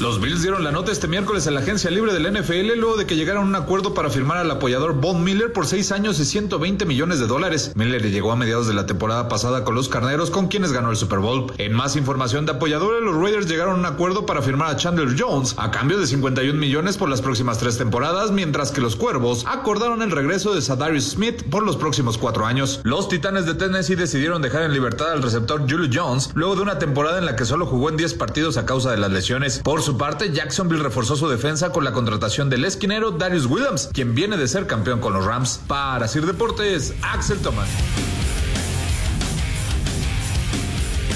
Los 0.00 0.18
Bills 0.18 0.40
dieron 0.40 0.64
la 0.64 0.72
nota 0.72 0.92
este 0.92 1.08
miércoles 1.08 1.46
a 1.46 1.50
la 1.50 1.60
agencia 1.60 1.90
libre 1.90 2.14
del 2.14 2.32
NFL 2.32 2.78
luego 2.78 2.96
de 2.96 3.04
que 3.04 3.16
llegaron 3.16 3.44
a 3.44 3.48
un 3.48 3.54
acuerdo 3.54 3.92
para 3.92 4.08
firmar 4.08 4.38
al 4.38 4.50
apoyador 4.50 4.94
Von 4.94 5.22
Miller 5.22 5.52
por 5.52 5.66
seis 5.66 5.92
años 5.92 6.18
y 6.18 6.24
120 6.24 6.86
millones 6.86 7.20
de 7.20 7.26
dólares. 7.26 7.72
Miller 7.74 8.10
llegó 8.10 8.32
a 8.32 8.36
mediados 8.36 8.66
de 8.66 8.72
la 8.72 8.86
temporada 8.86 9.28
pasada 9.28 9.62
con 9.62 9.74
los 9.74 9.90
Carneros, 9.90 10.30
con 10.30 10.48
quienes 10.48 10.72
ganó 10.72 10.90
el 10.90 10.96
Super 10.96 11.18
Bowl. 11.18 11.52
En 11.58 11.74
más 11.74 11.96
información 11.96 12.46
de 12.46 12.52
apoyadores, 12.52 13.02
los 13.02 13.14
Raiders 13.14 13.46
llegaron 13.46 13.74
a 13.74 13.78
un 13.78 13.84
acuerdo 13.84 14.24
para 14.24 14.40
firmar 14.40 14.70
a 14.70 14.76
Chandler 14.76 15.14
Jones 15.18 15.54
a 15.58 15.70
cambio 15.70 15.98
de 15.98 16.06
51 16.06 16.58
millones 16.58 16.96
por 16.96 17.10
las 17.10 17.20
próximas 17.20 17.58
tres 17.58 17.76
temporadas, 17.76 18.30
mientras 18.30 18.72
que 18.72 18.80
los 18.80 18.96
Cuervos 18.96 19.44
acordaron 19.46 20.00
el 20.00 20.12
regreso 20.12 20.54
de 20.54 20.62
Sadarius 20.62 21.10
Smith 21.10 21.42
por 21.50 21.62
los 21.62 21.76
próximos 21.76 22.16
cuatro 22.16 22.46
años. 22.46 22.80
Los 22.84 23.10
Titanes 23.10 23.44
de 23.44 23.52
Tennessee 23.52 23.96
decidieron 23.96 24.40
dejar 24.40 24.62
en 24.62 24.72
libertad 24.72 25.12
al 25.12 25.22
receptor 25.22 25.70
Julio 25.70 25.90
Jones 25.92 26.30
luego 26.32 26.56
de 26.56 26.62
una 26.62 26.78
temporada 26.78 27.18
en 27.18 27.26
la 27.26 27.36
que 27.36 27.44
solo 27.44 27.66
jugó 27.66 27.90
en 27.90 27.98
10 27.98 28.14
partidos 28.14 28.56
a 28.56 28.64
causa 28.64 28.92
de 28.92 28.96
las 28.96 29.12
lesiones. 29.12 29.58
Por 29.62 29.82
su 29.82 29.89
parte, 29.96 30.32
Jacksonville 30.32 30.82
reforzó 30.82 31.16
su 31.16 31.28
defensa 31.28 31.70
con 31.70 31.84
la 31.84 31.92
contratación 31.92 32.50
del 32.50 32.64
esquinero 32.64 33.10
Darius 33.10 33.46
Williams, 33.46 33.90
quien 33.92 34.14
viene 34.14 34.36
de 34.36 34.48
ser 34.48 34.66
campeón 34.66 35.00
con 35.00 35.12
los 35.12 35.24
Rams. 35.24 35.60
Para 35.66 36.08
Sir 36.08 36.26
Deportes, 36.26 36.94
Axel 37.02 37.38
Thomas. 37.38 37.68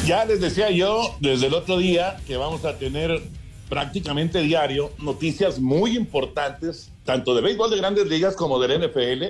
Ya 0.07 0.25
les 0.25 0.41
decía 0.41 0.71
yo 0.71 1.17
desde 1.21 1.47
el 1.47 1.55
otro 1.55 1.79
día 1.79 2.19
que 2.27 2.37
vamos 2.37 2.65
a 2.65 2.77
tener 2.77 3.23
prácticamente 3.69 4.41
diario 4.41 4.93
noticias 4.99 5.59
muy 5.59 5.97
importantes, 5.97 6.93
tanto 7.05 7.35
de 7.35 7.41
béisbol 7.41 7.71
de 7.71 7.79
grandes 7.79 8.07
ligas 8.07 8.37
como 8.37 8.61
del 8.61 8.87
NFL, 8.87 9.25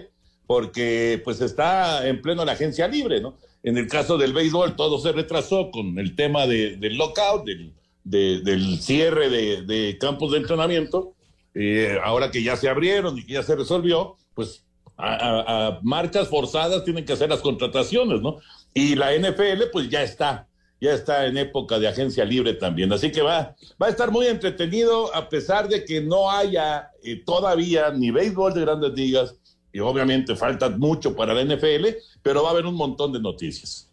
porque 0.46 1.20
pues 1.24 1.40
está 1.40 2.06
en 2.08 2.20
pleno 2.20 2.44
la 2.44 2.52
agencia 2.52 2.88
libre, 2.88 3.20
¿no? 3.20 3.34
En 3.62 3.78
el 3.78 3.88
caso 3.88 4.18
del 4.18 4.32
béisbol 4.32 4.76
todo 4.76 4.98
se 4.98 5.12
retrasó 5.12 5.70
con 5.70 5.98
el 5.98 6.14
tema 6.16 6.46
de, 6.46 6.76
del 6.76 6.96
lockout, 6.96 7.44
del 7.44 7.72
del 8.04 8.78
cierre 8.80 9.30
de, 9.30 9.98
campos 9.98 10.32
de 10.32 10.38
entrenamiento, 10.38 11.14
eh, 11.54 11.98
ahora 12.02 12.30
que 12.30 12.42
ya 12.42 12.56
se 12.56 12.68
abrieron 12.68 13.18
y 13.18 13.24
que 13.24 13.34
ya 13.34 13.42
se 13.42 13.56
resolvió, 13.56 14.16
pues 14.34 14.64
a, 14.96 15.80
marchas 15.82 16.28
forzadas 16.28 16.84
tienen 16.84 17.04
que 17.04 17.14
hacer 17.14 17.28
las 17.28 17.40
contrataciones, 17.40 18.20
¿no? 18.20 18.38
Y 18.72 18.94
la 18.94 19.16
NFL 19.16 19.70
pues 19.72 19.88
ya 19.88 20.02
está, 20.02 20.46
ya 20.80 20.92
está 20.92 21.26
en 21.26 21.38
época 21.38 21.78
de 21.78 21.88
agencia 21.88 22.24
libre 22.24 22.54
también, 22.54 22.92
así 22.92 23.10
que 23.10 23.22
va, 23.22 23.56
va 23.80 23.86
a 23.86 23.90
estar 23.90 24.10
muy 24.10 24.26
entretenido 24.26 25.14
a 25.14 25.28
pesar 25.28 25.68
de 25.68 25.84
que 25.84 26.00
no 26.00 26.30
haya 26.30 26.90
eh, 27.02 27.22
todavía 27.24 27.90
ni 27.90 28.10
béisbol 28.10 28.54
de 28.54 28.60
grandes 28.60 28.92
ligas 28.92 29.34
y 29.72 29.80
obviamente 29.80 30.36
falta 30.36 30.70
mucho 30.70 31.16
para 31.16 31.34
la 31.34 31.44
NFL, 31.44 31.86
pero 32.22 32.42
va 32.42 32.50
a 32.50 32.52
haber 32.52 32.66
un 32.66 32.76
montón 32.76 33.12
de 33.12 33.20
noticias. 33.20 33.90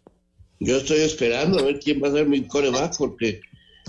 Yo 0.60 0.76
estoy 0.76 1.00
esperando 1.00 1.58
a 1.58 1.62
ver 1.62 1.80
quién 1.80 2.00
va 2.00 2.06
a 2.06 2.12
ser 2.12 2.28
mi 2.28 2.46
coreback 2.46 2.96
porque 2.96 3.40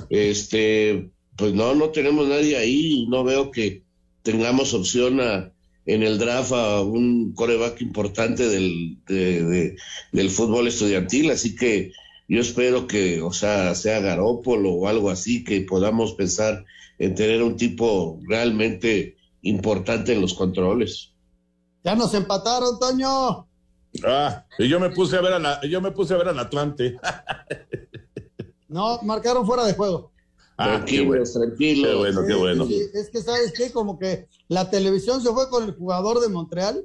este, 0.09 1.09
pues 1.35 1.53
no, 1.53 1.75
no 1.75 1.89
tenemos 1.89 2.27
nadie 2.27 2.57
ahí, 2.57 3.05
no 3.09 3.23
veo 3.23 3.51
que 3.51 3.83
tengamos 4.21 4.73
opción 4.73 5.19
a, 5.21 5.51
en 5.85 6.03
el 6.03 6.17
draft 6.17 6.53
a 6.53 6.81
un 6.81 7.33
coreback 7.33 7.81
importante 7.81 8.47
del, 8.47 8.97
del 9.05 10.29
fútbol 10.29 10.67
estudiantil, 10.67 11.31
así 11.31 11.55
que 11.55 11.91
yo 12.27 12.39
espero 12.39 12.87
que, 12.87 13.21
o 13.21 13.33
sea, 13.33 13.75
sea 13.75 13.99
Garópolo 13.99 14.71
o 14.71 14.87
algo 14.87 15.09
así, 15.09 15.43
que 15.43 15.61
podamos 15.61 16.13
pensar 16.13 16.65
en 16.97 17.15
tener 17.15 17.43
un 17.43 17.57
tipo 17.57 18.19
realmente 18.27 19.17
importante 19.41 20.13
en 20.13 20.21
los 20.21 20.33
controles. 20.33 21.11
Ya 21.83 21.95
nos 21.95 22.13
empataron, 22.13 22.79
Toño. 22.79 23.47
Ah, 24.05 24.45
y 24.57 24.67
yo 24.69 24.79
me 24.79 24.89
puse 24.89 25.17
a 25.17 25.21
ver 25.21 25.33
a 25.33 25.39
la, 25.39 25.61
yo 25.67 25.81
me 25.81 25.91
puse 25.91 26.13
a 26.13 26.17
ver 26.17 26.29
al 26.29 26.39
Atlante. 26.39 26.97
No, 28.73 28.99
marcaron 29.03 29.45
fuera 29.45 29.65
de 29.65 29.75
juego. 29.75 30.11
Ah, 30.57 30.77
tranquilo, 30.77 31.23
tranquilo. 31.23 31.89
Qué 31.89 31.95
bueno, 31.95 32.21
qué 32.27 32.33
bueno. 32.33 32.67
Es, 32.93 33.09
que, 33.11 33.21
¿sabes 33.21 33.53
qué? 33.55 33.71
Como 33.71 33.99
que 33.99 34.27
la 34.47 34.69
televisión 34.71 35.21
se 35.21 35.29
fue 35.29 35.47
con 35.49 35.65
el 35.65 35.75
jugador 35.75 36.19
de 36.19 36.29
Montreal 36.29 36.83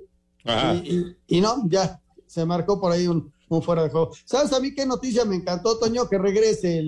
y, 1.26 1.40
no, 1.40 1.66
ya, 1.68 2.00
se 2.26 2.44
marcó 2.44 2.78
por 2.78 2.92
ahí 2.92 3.06
un, 3.06 3.32
fuera 3.62 3.84
de 3.84 3.90
juego. 3.90 4.10
¿Sabes 4.26 4.52
a 4.52 4.60
mí 4.60 4.74
qué 4.74 4.84
noticia 4.84 5.24
me 5.24 5.36
encantó, 5.36 5.78
Toño? 5.78 6.08
Que 6.10 6.18
regrese 6.18 6.84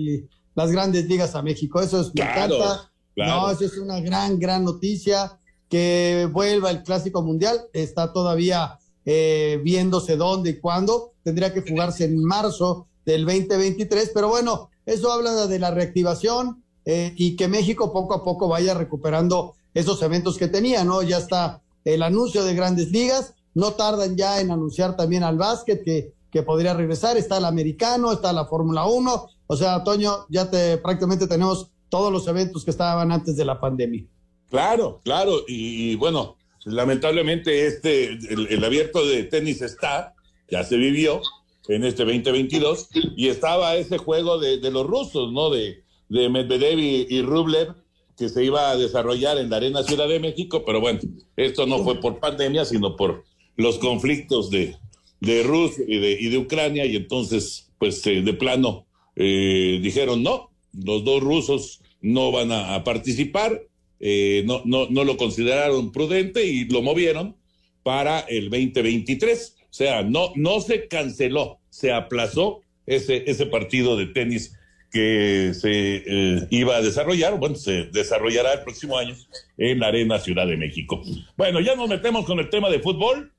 las 0.53 0.71
grandes 0.71 1.05
ligas 1.07 1.33
a 1.33 1.41
México. 1.41 1.81
Eso 1.81 2.01
es, 2.01 2.13
me 2.13 2.21
encanta. 2.21 2.91
No, 3.15 3.49
eso 3.49 3.65
es 3.65 3.77
una 3.79 3.99
gran, 3.99 4.37
gran 4.37 4.63
noticia. 4.63 5.39
Que 5.67 6.29
vuelva 6.31 6.69
el 6.69 6.83
Clásico 6.83 7.23
Mundial. 7.23 7.59
Está 7.73 8.13
todavía 8.13 8.77
eh, 9.05 9.59
viéndose 9.63 10.15
dónde 10.15 10.51
y 10.51 10.59
cuándo. 10.59 11.13
Tendría 11.23 11.53
que 11.53 11.61
jugarse 11.61 12.05
en 12.05 12.23
marzo 12.23 12.87
del 13.05 13.25
2023, 13.25 14.11
pero 14.13 14.29
bueno, 14.29 14.70
eso 14.85 15.11
habla 15.11 15.47
de 15.47 15.59
la 15.59 15.71
reactivación 15.71 16.63
eh, 16.85 17.13
y 17.15 17.35
que 17.35 17.47
México 17.47 17.93
poco 17.93 18.13
a 18.13 18.23
poco 18.23 18.47
vaya 18.47 18.73
recuperando 18.73 19.53
esos 19.73 20.01
eventos 20.01 20.37
que 20.37 20.47
tenía, 20.47 20.83
¿no? 20.83 21.01
Ya 21.01 21.17
está 21.17 21.61
el 21.85 22.03
anuncio 22.03 22.43
de 22.43 22.55
grandes 22.55 22.91
ligas, 22.91 23.33
no 23.53 23.73
tardan 23.73 24.15
ya 24.15 24.41
en 24.41 24.51
anunciar 24.51 24.95
también 24.95 25.23
al 25.23 25.37
básquet 25.37 25.83
que, 25.83 26.13
que 26.31 26.43
podría 26.43 26.73
regresar, 26.73 27.17
está 27.17 27.37
el 27.37 27.45
americano, 27.45 28.11
está 28.11 28.33
la 28.33 28.45
Fórmula 28.45 28.85
1, 28.85 29.27
o 29.47 29.55
sea, 29.55 29.83
Toño, 29.83 30.25
ya 30.29 30.49
te 30.49 30.77
prácticamente 30.77 31.27
tenemos 31.27 31.69
todos 31.89 32.11
los 32.11 32.27
eventos 32.27 32.63
que 32.63 32.71
estaban 32.71 33.11
antes 33.11 33.35
de 33.35 33.45
la 33.45 33.59
pandemia. 33.59 34.05
Claro, 34.49 35.01
claro, 35.03 35.41
y, 35.47 35.95
bueno, 35.95 36.37
lamentablemente 36.65 37.67
este, 37.67 38.07
el 38.09 38.63
abierto 38.63 39.05
de 39.05 39.23
tenis 39.23 39.61
está, 39.61 40.13
ya 40.49 40.63
se 40.63 40.77
vivió, 40.77 41.21
en 41.67 41.83
este 41.83 42.03
2022 42.03 42.89
y 43.15 43.27
estaba 43.27 43.75
ese 43.75 43.97
juego 43.97 44.39
de, 44.39 44.57
los 44.71 44.85
rusos, 44.85 45.31
¿no? 45.31 45.49
De, 45.49 45.83
de 46.09 46.29
Medvedev 46.29 46.79
y, 46.79 47.21
Rublev 47.21 47.75
que 48.17 48.29
se 48.29 48.43
iba 48.43 48.69
a 48.69 48.77
desarrollar 48.77 49.37
en 49.37 49.49
la 49.49 49.57
Arena 49.57 49.83
Ciudad 49.83 50.07
de 50.07 50.19
México, 50.19 50.63
pero 50.65 50.79
bueno, 50.79 50.99
esto 51.37 51.65
no 51.65 51.83
fue 51.83 51.99
por 51.99 52.19
pandemia, 52.19 52.65
sino 52.65 52.95
por 52.95 53.23
los 53.55 53.79
conflictos 53.79 54.49
de, 54.49 54.75
de 55.21 55.43
Rusia 55.43 55.83
y 55.87 55.97
de, 55.97 56.11
y 56.19 56.29
de 56.29 56.37
Ucrania 56.37 56.85
y 56.85 56.95
entonces, 56.95 57.71
pues 57.79 58.05
eh, 58.05 58.21
de 58.21 58.33
plano 58.33 58.85
eh, 59.15 59.79
dijeron 59.81 60.23
no, 60.23 60.51
los 60.73 61.03
dos 61.03 61.21
rusos 61.21 61.81
no 62.01 62.31
van 62.31 62.51
a, 62.51 62.83
participar, 62.83 63.61
eh, 63.99 64.43
no, 64.45 64.61
no, 64.65 64.87
no 64.89 65.03
lo 65.03 65.17
consideraron 65.17 65.91
prudente 65.91 66.45
y 66.45 66.65
lo 66.65 66.81
movieron 66.81 67.35
para 67.83 68.19
el 68.21 68.49
2023. 68.49 69.55
O 69.71 69.73
sea, 69.73 70.03
no, 70.03 70.33
no 70.35 70.59
se 70.59 70.89
canceló, 70.89 71.59
se 71.69 71.93
aplazó 71.93 72.59
ese, 72.85 73.23
ese 73.25 73.45
partido 73.45 73.95
de 73.95 74.07
tenis 74.07 74.53
que 74.91 75.53
se 75.53 76.03
eh, 76.05 76.47
iba 76.49 76.75
a 76.75 76.81
desarrollar, 76.81 77.39
bueno, 77.39 77.55
se 77.55 77.85
desarrollará 77.85 78.51
el 78.55 78.63
próximo 78.63 78.97
año 78.97 79.15
en 79.57 79.79
la 79.79 79.87
Arena 79.87 80.19
Ciudad 80.19 80.45
de 80.45 80.57
México. 80.57 81.01
Bueno, 81.37 81.61
ya 81.61 81.75
nos 81.75 81.87
metemos 81.87 82.25
con 82.25 82.39
el 82.39 82.49
tema 82.49 82.69
de 82.69 82.81
fútbol 82.81 83.31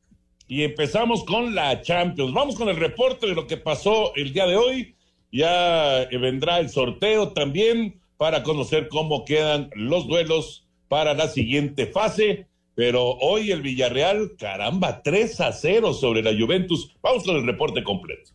y 0.49 0.63
empezamos 0.63 1.23
con 1.25 1.55
la 1.55 1.83
Champions. 1.83 2.33
Vamos 2.33 2.55
con 2.55 2.71
el 2.71 2.77
reporte 2.77 3.27
de 3.27 3.35
lo 3.35 3.47
que 3.47 3.59
pasó 3.59 4.15
el 4.15 4.33
día 4.33 4.47
de 4.47 4.57
hoy. 4.57 4.95
Ya 5.31 6.05
eh, 6.05 6.17
vendrá 6.17 6.61
el 6.61 6.71
sorteo 6.71 7.33
también 7.33 8.01
para 8.17 8.43
conocer 8.43 8.89
cómo 8.89 9.27
quedan 9.27 9.69
los 9.75 10.07
duelos 10.07 10.67
para 10.89 11.13
la 11.13 11.29
siguiente 11.29 11.87
fase 11.87 12.47
pero 12.75 13.03
hoy 13.21 13.51
el 13.53 13.63
Villarreal, 13.63 14.33
caramba, 14.39 15.03
3 15.03 15.41
a 15.41 15.53
0 15.53 15.93
sobre 15.95 16.23
la 16.23 16.33
Juventus. 16.39 16.95
Vamos 17.03 17.25
con 17.25 17.37
el 17.37 17.47
reporte 17.47 17.83
completo. 17.83 18.33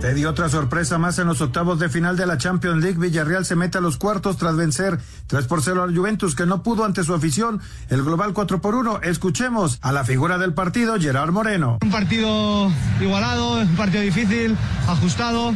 Te 0.00 0.14
dio 0.14 0.30
otra 0.30 0.48
sorpresa 0.48 0.98
más 0.98 1.18
en 1.18 1.26
los 1.26 1.40
octavos 1.40 1.78
de 1.78 1.88
final 1.88 2.16
de 2.16 2.26
la 2.26 2.36
Champions 2.36 2.82
League. 2.82 2.98
Villarreal 2.98 3.44
se 3.44 3.56
mete 3.56 3.78
a 3.78 3.80
los 3.80 3.96
cuartos 3.96 4.36
tras 4.36 4.54
vencer 4.54 4.98
3 5.26 5.46
por 5.46 5.62
0 5.62 5.82
al 5.82 5.96
Juventus, 5.96 6.36
que 6.36 6.46
no 6.46 6.62
pudo 6.62 6.84
ante 6.84 7.02
su 7.02 7.14
afición. 7.14 7.60
El 7.88 8.04
global 8.04 8.34
4 8.34 8.60
por 8.60 8.74
1. 8.74 9.00
Escuchemos 9.02 9.78
a 9.80 9.92
la 9.92 10.04
figura 10.04 10.38
del 10.38 10.52
partido, 10.52 11.00
Gerard 11.00 11.32
Moreno. 11.32 11.78
Un 11.82 11.90
partido 11.90 12.70
igualado, 13.00 13.60
un 13.62 13.74
partido 13.74 14.02
difícil, 14.02 14.56
ajustado. 14.86 15.54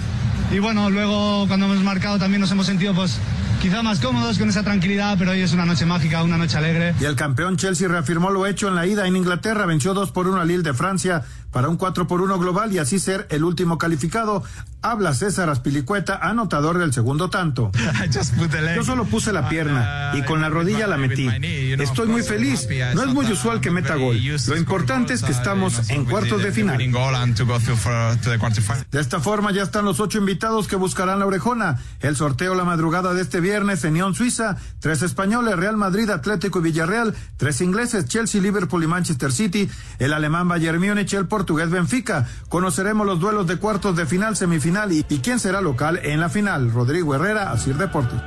Y 0.51 0.59
bueno, 0.59 0.91
luego 0.91 1.47
cuando 1.47 1.67
hemos 1.67 1.85
marcado 1.85 2.19
también 2.19 2.41
nos 2.41 2.51
hemos 2.51 2.67
sentido 2.67 2.95
pues 2.95 3.21
quizá 3.61 3.83
más 3.83 4.01
cómodos 4.01 4.39
con 4.39 4.49
esa 4.49 4.63
tranquilidad, 4.63 5.17
pero 5.19 5.33
hoy 5.33 5.43
es 5.43 5.53
una 5.53 5.67
noche 5.67 5.85
mágica, 5.85 6.23
una 6.23 6.39
noche 6.39 6.57
alegre. 6.57 6.95
Y 6.99 7.05
el 7.05 7.15
campeón 7.15 7.59
Chelsea 7.59 7.89
reafirmó 7.89 8.31
lo 8.31 8.47
hecho 8.47 8.69
en 8.69 8.75
la 8.75 8.87
ida 8.87 9.07
en 9.07 9.17
Inglaterra, 9.17 9.67
venció 9.67 9.93
2 9.93 10.13
por 10.13 10.27
1 10.27 10.41
al 10.41 10.49
Lille 10.49 10.63
de 10.63 10.73
Francia 10.73 11.23
para 11.51 11.69
un 11.69 11.77
4 11.77 12.07
por 12.07 12.21
1 12.21 12.39
global 12.39 12.73
y 12.73 12.79
así 12.79 12.99
ser 12.99 13.27
el 13.31 13.45
último 13.45 13.79
calificado. 13.79 14.43
Habla 14.83 15.13
César 15.13 15.51
Aspilicueta, 15.51 16.19
anotador 16.23 16.79
del 16.79 16.95
segundo 16.95 17.29
tanto. 17.29 17.71
Yo 18.77 18.83
solo 18.83 19.05
puse 19.05 19.33
la 19.33 19.49
pierna 19.49 20.13
y 20.15 20.23
con 20.23 20.41
la 20.41 20.49
rodilla 20.49 20.87
la 20.87 20.97
metí. 20.97 21.29
Estoy 21.79 22.09
muy 22.09 22.23
feliz. 22.23 22.67
No 22.95 23.03
es 23.03 23.09
muy 23.09 23.31
usual 23.31 23.61
que 23.61 23.71
meta 23.71 23.97
gol. 23.97 24.19
Lo 24.49 24.57
importante 24.57 25.13
es 25.13 25.23
que 25.23 25.33
estamos 25.33 25.91
en 25.91 26.05
cuartos 26.07 26.43
de 26.43 26.53
final. 26.53 26.79
De 28.91 29.01
esta 29.01 29.21
forma 29.21 29.53
ya 29.53 29.63
están 29.63 29.85
los 29.85 30.01
ocho 30.01 30.19
invitados 30.19 30.67
que 30.67 30.77
buscarán 30.77 31.19
la 31.19 31.27
orejona. 31.27 31.79
El 32.01 32.17
sorteo 32.17 32.55
la 32.55 32.65
madrugada 32.65 33.13
de 33.13 33.23
este 33.23 33.41
viernes 33.41 33.85
en 33.85 33.95
Neon 33.95 34.15
Suiza. 34.15 34.57
Tres 34.81 35.03
españoles, 35.03 35.57
Real 35.57 35.77
Madrid, 35.77 36.09
Atlético 36.09 36.61
y 36.61 36.63
Villarreal. 36.63 37.15
Tres 37.37 37.61
ingleses, 37.61 38.07
Chelsea, 38.07 38.41
Liverpool 38.41 38.83
y 38.83 38.87
Manchester 38.87 39.31
City. 39.31 39.69
El 39.99 40.15
alemán 40.15 40.49
Bayern 40.49 40.81
Múnich, 40.81 41.13
el 41.13 41.27
portugués 41.41 41.71
Benfica. 41.71 42.29
Conoceremos 42.51 43.07
los 43.07 43.19
duelos 43.19 43.47
de 43.47 43.57
cuartos 43.57 43.97
de 43.97 44.05
final, 44.05 44.37
semifinal 44.37 44.93
y, 44.93 45.03
quién 45.05 45.39
será 45.39 45.63
local 45.63 45.99
en 46.03 46.21
la 46.21 46.29
final. 46.29 46.71
Rodrigo 46.71 47.15
Herrera, 47.15 47.51
Asir 47.51 47.77
Deportes. 47.77 48.21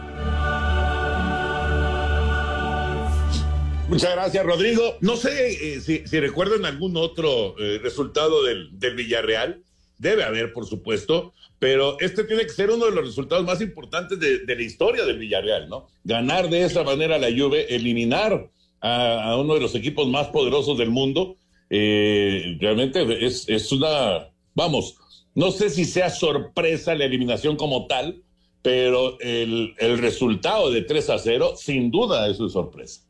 Muchas 3.87 4.15
gracias, 4.15 4.43
Rodrigo. 4.43 4.97
No 5.01 5.15
sé 5.15 5.75
eh, 5.75 5.79
si, 5.79 6.07
si, 6.07 6.19
recuerdan 6.19 6.65
algún 6.65 6.97
otro 6.97 7.55
eh, 7.59 7.79
resultado 7.83 8.43
del, 8.43 8.95
Villarreal. 8.95 9.61
Debe 9.99 10.23
haber, 10.23 10.51
por 10.51 10.65
supuesto, 10.65 11.33
pero 11.59 11.99
este 11.99 12.23
tiene 12.23 12.43
que 12.43 12.49
ser 12.49 12.71
uno 12.71 12.85
de 12.85 12.93
los 12.93 13.05
resultados 13.05 13.45
más 13.45 13.61
importantes 13.61 14.19
de, 14.19 14.39
de 14.39 14.55
la 14.55 14.63
historia 14.63 15.05
del 15.05 15.19
Villarreal, 15.19 15.69
¿no? 15.69 15.87
Ganar 16.03 16.49
de 16.49 16.63
esa 16.63 16.83
manera 16.83 17.19
la 17.19 17.29
Juve, 17.29 17.75
eliminar 17.75 18.49
a, 18.81 19.29
a 19.29 19.37
uno 19.37 19.53
de 19.53 19.59
los 19.59 19.75
equipos 19.75 20.07
más 20.07 20.29
poderosos 20.29 20.79
del 20.79 20.89
mundo, 20.89 21.37
eh, 21.75 22.55
realmente 22.59 23.25
es, 23.25 23.49
es 23.49 23.71
una, 23.71 24.29
vamos, 24.53 24.95
no 25.33 25.49
sé 25.49 25.71
si 25.71 25.85
sea 25.85 26.11
sorpresa 26.11 26.93
la 26.93 27.05
eliminación 27.05 27.55
como 27.55 27.87
tal, 27.87 28.21
pero 28.61 29.19
el, 29.19 29.73
el 29.79 29.97
resultado 29.97 30.69
de 30.69 30.83
3 30.83 31.09
a 31.09 31.17
0 31.17 31.53
sin 31.57 31.89
duda 31.89 32.29
es 32.29 32.39
una 32.39 32.49
sorpresa. 32.51 33.01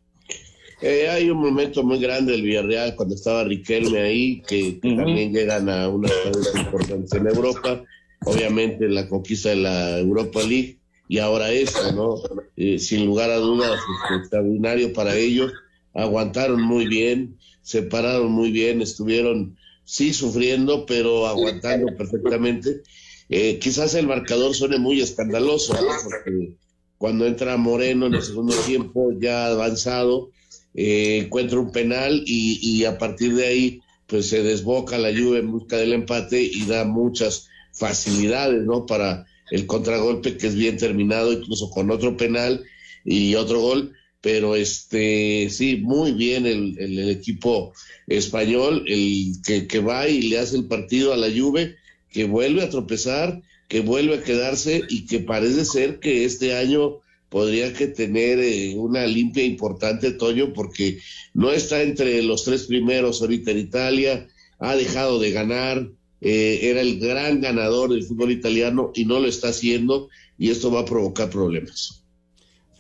Eh, 0.82 1.10
hay 1.10 1.30
un 1.30 1.40
momento 1.40 1.84
muy 1.84 2.00
grande 2.00 2.32
del 2.32 2.44
Villarreal 2.44 2.96
cuando 2.96 3.16
estaba 3.16 3.44
Riquelme 3.44 4.00
ahí, 4.00 4.42
que, 4.48 4.80
que 4.80 4.88
uh 4.88 4.92
-huh. 4.92 4.98
también 4.98 5.34
llegan 5.34 5.68
a 5.68 5.90
una 5.90 6.08
estancia 6.08 6.62
importante 6.62 7.18
en 7.18 7.28
Europa, 7.28 7.84
obviamente 8.26 8.88
la 8.88 9.10
conquista 9.10 9.50
de 9.50 9.58
la 9.58 10.00
Europa 10.00 10.40
League 10.42 10.78
y 11.10 11.18
ahora 11.18 11.52
esto, 11.52 11.92
¿no? 11.92 12.16
Eh, 12.56 12.80
sin 12.80 13.06
lugar 13.06 13.30
a 13.30 13.38
dudas, 13.38 13.78
extraordinario 14.22 14.94
para 14.94 15.18
ellos, 15.18 15.52
aguantaron 15.94 16.62
muy 16.62 16.88
bien, 16.88 17.38
se 17.64 17.82
pararon 17.82 18.32
muy 18.32 18.52
bien, 18.52 18.82
estuvieron 18.82 19.58
sí 19.86 20.14
sufriendo, 20.14 20.86
pero 20.86 21.26
aguantando 21.26 21.88
perfectamente. 21.98 22.84
Eh, 23.30 23.58
quizás 23.60 23.96
el 23.96 24.06
marcador 24.06 24.54
suene 24.54 24.78
muy 24.78 25.02
escandaloso, 25.02 25.74
¿no? 25.74 25.88
porque 26.04 26.56
cuando 26.98 27.26
entra 27.26 27.58
Moreno 27.58 28.06
en 28.06 28.16
el 28.16 28.22
segundo 28.22 28.54
tiempo, 28.66 29.12
ya 29.18 29.48
avanzado, 29.48 30.30
eh, 30.76 31.24
encuentra 31.26 31.60
un 31.60 31.72
penal 31.72 32.24
y, 32.26 32.60
y, 32.62 32.86
a 32.86 32.98
partir 32.98 33.34
de 33.36 33.48
ahí, 33.48 33.82
pues 34.08 34.28
se 34.28 34.44
desboca 34.44 34.98
la 34.98 35.12
lluvia 35.12 35.40
en 35.40 35.52
busca 35.52 35.78
del 35.78 35.94
empate 35.94 36.42
y 36.42 36.66
da 36.66 36.84
muchas 36.84 37.48
facilidades, 37.72 38.64
¿no? 38.64 38.86
Para 38.86 39.26
el 39.52 39.66
contragolpe 39.66 40.38
que 40.38 40.48
es 40.48 40.56
bien 40.56 40.78
terminado, 40.78 41.32
incluso 41.32 41.70
con 41.70 41.92
otro 41.92 42.18
penal 42.18 42.64
y 43.06 43.36
otro 43.36 43.60
gol 43.60 43.94
pero 44.24 44.56
este 44.56 45.50
sí, 45.50 45.82
muy 45.84 46.14
bien 46.14 46.46
el, 46.46 46.80
el, 46.80 47.10
equipo 47.10 47.74
español, 48.08 48.86
el 48.88 49.34
que, 49.46 49.68
que, 49.68 49.80
va 49.80 50.08
y 50.08 50.22
le 50.22 50.40
hace 50.40 50.56
el 50.56 50.66
partido 50.70 51.12
a 51.12 51.18
la 51.18 51.28
Juve, 51.30 51.76
que 52.10 52.24
vuelve 52.24 52.64
a 52.64 52.70
tropezar, 52.70 53.42
que 53.68 53.82
vuelve 53.82 54.16
a 54.16 54.24
quedarse 54.24 54.82
y 54.88 55.08
que 55.08 55.20
parece 55.20 55.66
ser 55.66 56.00
que 56.00 56.24
este 56.24 56.56
año 56.56 57.02
podría 57.28 57.74
que 57.74 57.88
tener 57.88 58.40
eh, 58.40 58.76
una 58.78 59.06
limpia 59.06 59.44
importante, 59.44 60.12
Toño, 60.12 60.54
porque 60.54 61.00
no 61.34 61.52
está 61.52 61.82
entre 61.82 62.24
los 62.24 62.46
tres 62.46 62.64
primeros 62.64 63.22
ahorita 63.22 63.52
en 63.52 63.58
Italia, 63.58 64.28
ha 64.58 64.78
dejado 64.78 65.20
de 65.20 65.32
ganar, 65.32 65.90
eh, 66.22 66.60
era 66.64 66.80
el 66.80 66.98
gran 66.98 67.42
ganador 67.42 67.90
del 67.90 68.04
fútbol 68.04 68.32
italiano 68.32 68.94
y 68.96 69.04
no 69.04 69.20
lo 69.20 69.28
está 69.28 69.50
haciendo 69.50 70.08
y 70.38 70.50
esto 70.50 70.72
va 70.72 70.80
a 70.80 70.86
provocar 70.86 71.30
problemas. 71.30 72.03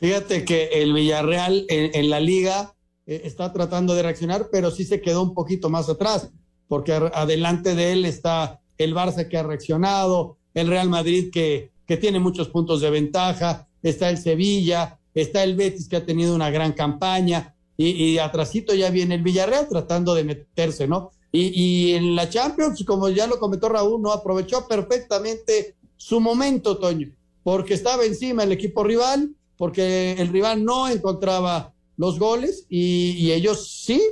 Fíjate 0.03 0.43
que 0.43 0.65
el 0.65 0.91
Villarreal 0.91 1.65
en, 1.69 2.09
la 2.09 2.19
liga 2.19 2.75
eh, 3.05 3.21
está 3.23 3.53
tratando 3.53 3.95
de 3.95 4.03
reaccionar, 4.03 4.49
pero 4.51 4.69
sí 4.69 4.83
se 4.83 4.99
quedó 4.99 5.23
un 5.23 5.33
poquito 5.33 5.69
más 5.69 5.87
atrás, 5.87 6.29
porque 6.67 6.91
adelante 6.91 7.73
de 7.73 7.93
él 7.93 8.03
está 8.03 8.59
el 8.77 8.93
Barça 8.93 9.29
que 9.29 9.37
ha 9.37 9.43
reaccionado, 9.43 10.39
el 10.55 10.67
Real 10.67 10.89
Madrid 10.89 11.29
que, 11.31 11.71
que 11.87 11.95
tiene 11.95 12.19
muchos 12.19 12.49
puntos 12.49 12.81
de 12.81 12.89
ventaja, 12.89 13.69
está 13.81 14.09
el 14.09 14.17
Sevilla, 14.17 14.99
está 15.13 15.41
el 15.41 15.55
Betis 15.55 15.87
que 15.87 15.95
ha 15.95 16.05
tenido 16.05 16.35
una 16.35 16.49
gran 16.49 16.73
campaña, 16.73 17.55
y, 17.77 17.87
y 17.87 18.15
ya 18.15 18.89
viene 18.89 19.15
el 19.15 19.23
Villarreal 19.23 19.69
tratando 19.69 20.15
de 20.15 20.25
meterse, 20.25 20.85
¿no? 20.85 21.11
Y 21.31 21.93
en 21.93 22.13
la 22.13 22.29
Champions, 22.29 22.83
como 22.85 23.07
ya 23.07 23.25
lo 23.25 23.39
comentó 23.39 23.69
Raúl, 23.69 24.01
no 24.01 24.11
aprovechó 24.11 24.67
perfectamente 24.67 25.77
su 25.95 26.19
momento, 26.19 26.77
Toño, 26.77 27.09
porque 27.41 27.73
estaba 27.73 28.03
encima 28.03 28.43
el 28.43 28.51
equipo 28.51 28.83
rival, 28.83 29.33
porque 29.63 30.11
el 30.19 30.27
rival 30.27 30.65
no 30.65 30.89
encontraba 30.89 31.73
los 31.95 32.19
goles 32.19 32.65
y, 32.67 33.31
ellos 33.31 33.81
sí, 33.85 34.03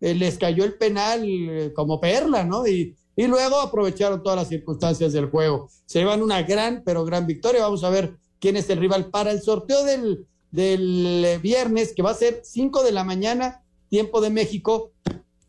eh, 0.00 0.16
les 0.16 0.36
cayó 0.36 0.64
el 0.64 0.76
penal 0.78 1.22
eh, 1.24 1.72
como 1.76 2.00
perla, 2.00 2.42
¿no? 2.42 2.66
Y, 2.66 2.96
y, 3.14 3.26
luego 3.28 3.60
aprovecharon 3.60 4.20
todas 4.20 4.36
las 4.36 4.48
circunstancias 4.48 5.12
del 5.12 5.30
juego. 5.30 5.70
Se 5.84 6.00
llevan 6.00 6.24
una 6.24 6.42
gran, 6.42 6.82
pero 6.84 7.04
gran 7.04 7.24
victoria. 7.24 7.62
Vamos 7.62 7.84
a 7.84 7.90
ver 7.90 8.16
quién 8.40 8.56
es 8.56 8.68
el 8.68 8.80
rival 8.80 9.10
para 9.10 9.30
el 9.30 9.40
sorteo 9.42 9.84
del, 9.84 10.26
del 10.50 11.38
viernes, 11.40 11.92
que 11.94 12.02
va 12.02 12.10
a 12.10 12.14
ser 12.14 12.40
5 12.42 12.82
de 12.82 12.90
la 12.90 13.04
mañana, 13.04 13.62
tiempo 13.88 14.20
de 14.20 14.30
México. 14.30 14.90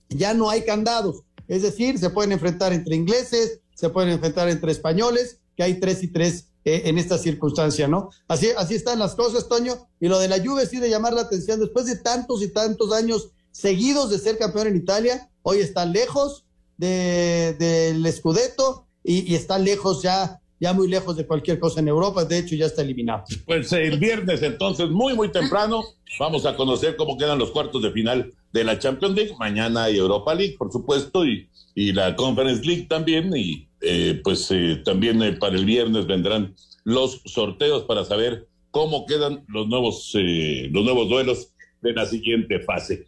Ya 0.10 0.36
no 0.36 0.52
hay 0.52 0.65
candados, 0.65 1.24
es 1.48 1.63
decir, 1.63 1.98
se 1.98 2.12
pueden 2.12 2.32
enfrentar 2.32 2.74
entre 2.74 2.96
ingleses, 2.96 3.62
se 3.74 3.89
pueden 3.89 4.12
enfrentar 4.12 4.50
entre 4.50 4.72
españoles, 4.72 5.39
que 5.56 5.63
hay 5.63 5.80
tres 5.80 6.04
y 6.04 6.10
tres 6.10 6.52
eh, 6.67 6.89
en 6.89 6.97
esta 6.97 7.17
circunstancia, 7.17 7.88
¿no? 7.88 8.10
Así, 8.27 8.49
así 8.58 8.75
están 8.75 8.99
las 8.99 9.15
cosas, 9.15 9.47
Toño, 9.47 9.88
y 10.01 10.10
lo 10.10 10.19
de 10.19 10.27
la 10.27 10.36
lluvia 10.36 10.65
sí 10.65 10.82
de 10.82 10.89
llamar 10.89 11.13
la 11.13 11.21
atención, 11.21 11.62
después 11.62 11.86
de 11.86 11.95
tantos 11.95 12.43
y 12.43 12.51
tantos 12.51 12.91
años 12.91 13.30
seguidos 13.51 14.10
de 14.10 14.19
ser 14.19 14.38
campeón 14.38 14.67
en 14.67 14.75
Italia, 14.75 15.30
hoy 15.43 15.60
está 15.60 15.86
lejos 15.86 16.43
del 16.75 17.58
de, 17.58 17.93
de 17.93 18.12
Scudetto 18.12 18.86
y, 19.01 19.32
y, 19.32 19.36
está 19.36 19.58
lejos 19.58 20.01
ya, 20.01 20.41
ya 20.60 20.73
muy 20.73 20.89
lejos 20.89 21.15
de 21.15 21.25
cualquier 21.25 21.58
cosa 21.58 21.80
en 21.80 21.88
Europa, 21.88 22.25
de 22.25 22.39
hecho 22.39 22.53
ya 22.58 22.65
está 22.65 22.82
eliminado. 22.82 23.23
Pues 23.45 23.71
el 23.71 23.97
viernes 23.97 24.41
entonces, 24.41 24.89
muy, 24.89 25.13
muy 25.13 25.32
temprano, 25.32 25.86
vamos 26.19 26.45
a 26.45 26.58
conocer 26.58 26.97
cómo 26.97 27.17
quedan 27.17 27.39
los 27.39 27.51
cuartos 27.51 27.82
de 27.82 27.91
final 27.93 28.34
de 28.51 28.63
la 28.65 28.77
Champions 28.77 29.15
League, 29.15 29.36
mañana 29.39 29.86
hay 29.86 29.99
Europa 29.99 30.36
League, 30.36 30.58
por 30.60 30.69
supuesto, 30.69 31.25
y, 31.25 31.47
y 31.75 31.93
la 31.93 32.13
Conference 32.17 32.62
League 32.65 32.88
también, 32.89 33.34
y 33.34 33.66
eh, 33.82 34.22
pues 34.24 34.50
eh, 34.52 34.82
también 34.84 35.22
eh, 35.22 35.34
para 35.34 35.56
el 35.56 35.66
viernes 35.66 36.08
vendrán 36.08 36.56
los 36.84 37.22
sorteos 37.26 37.84
para 37.84 38.06
saber 38.06 38.48
cómo 38.72 39.06
quedan 39.06 39.44
los 39.48 39.68
nuevos, 39.68 40.12
eh, 40.16 40.68
los 40.72 40.84
nuevos 40.84 41.10
duelos 41.10 41.54
de 41.82 41.94
la 41.94 42.06
siguiente 42.06 42.60
fase. 42.60 43.06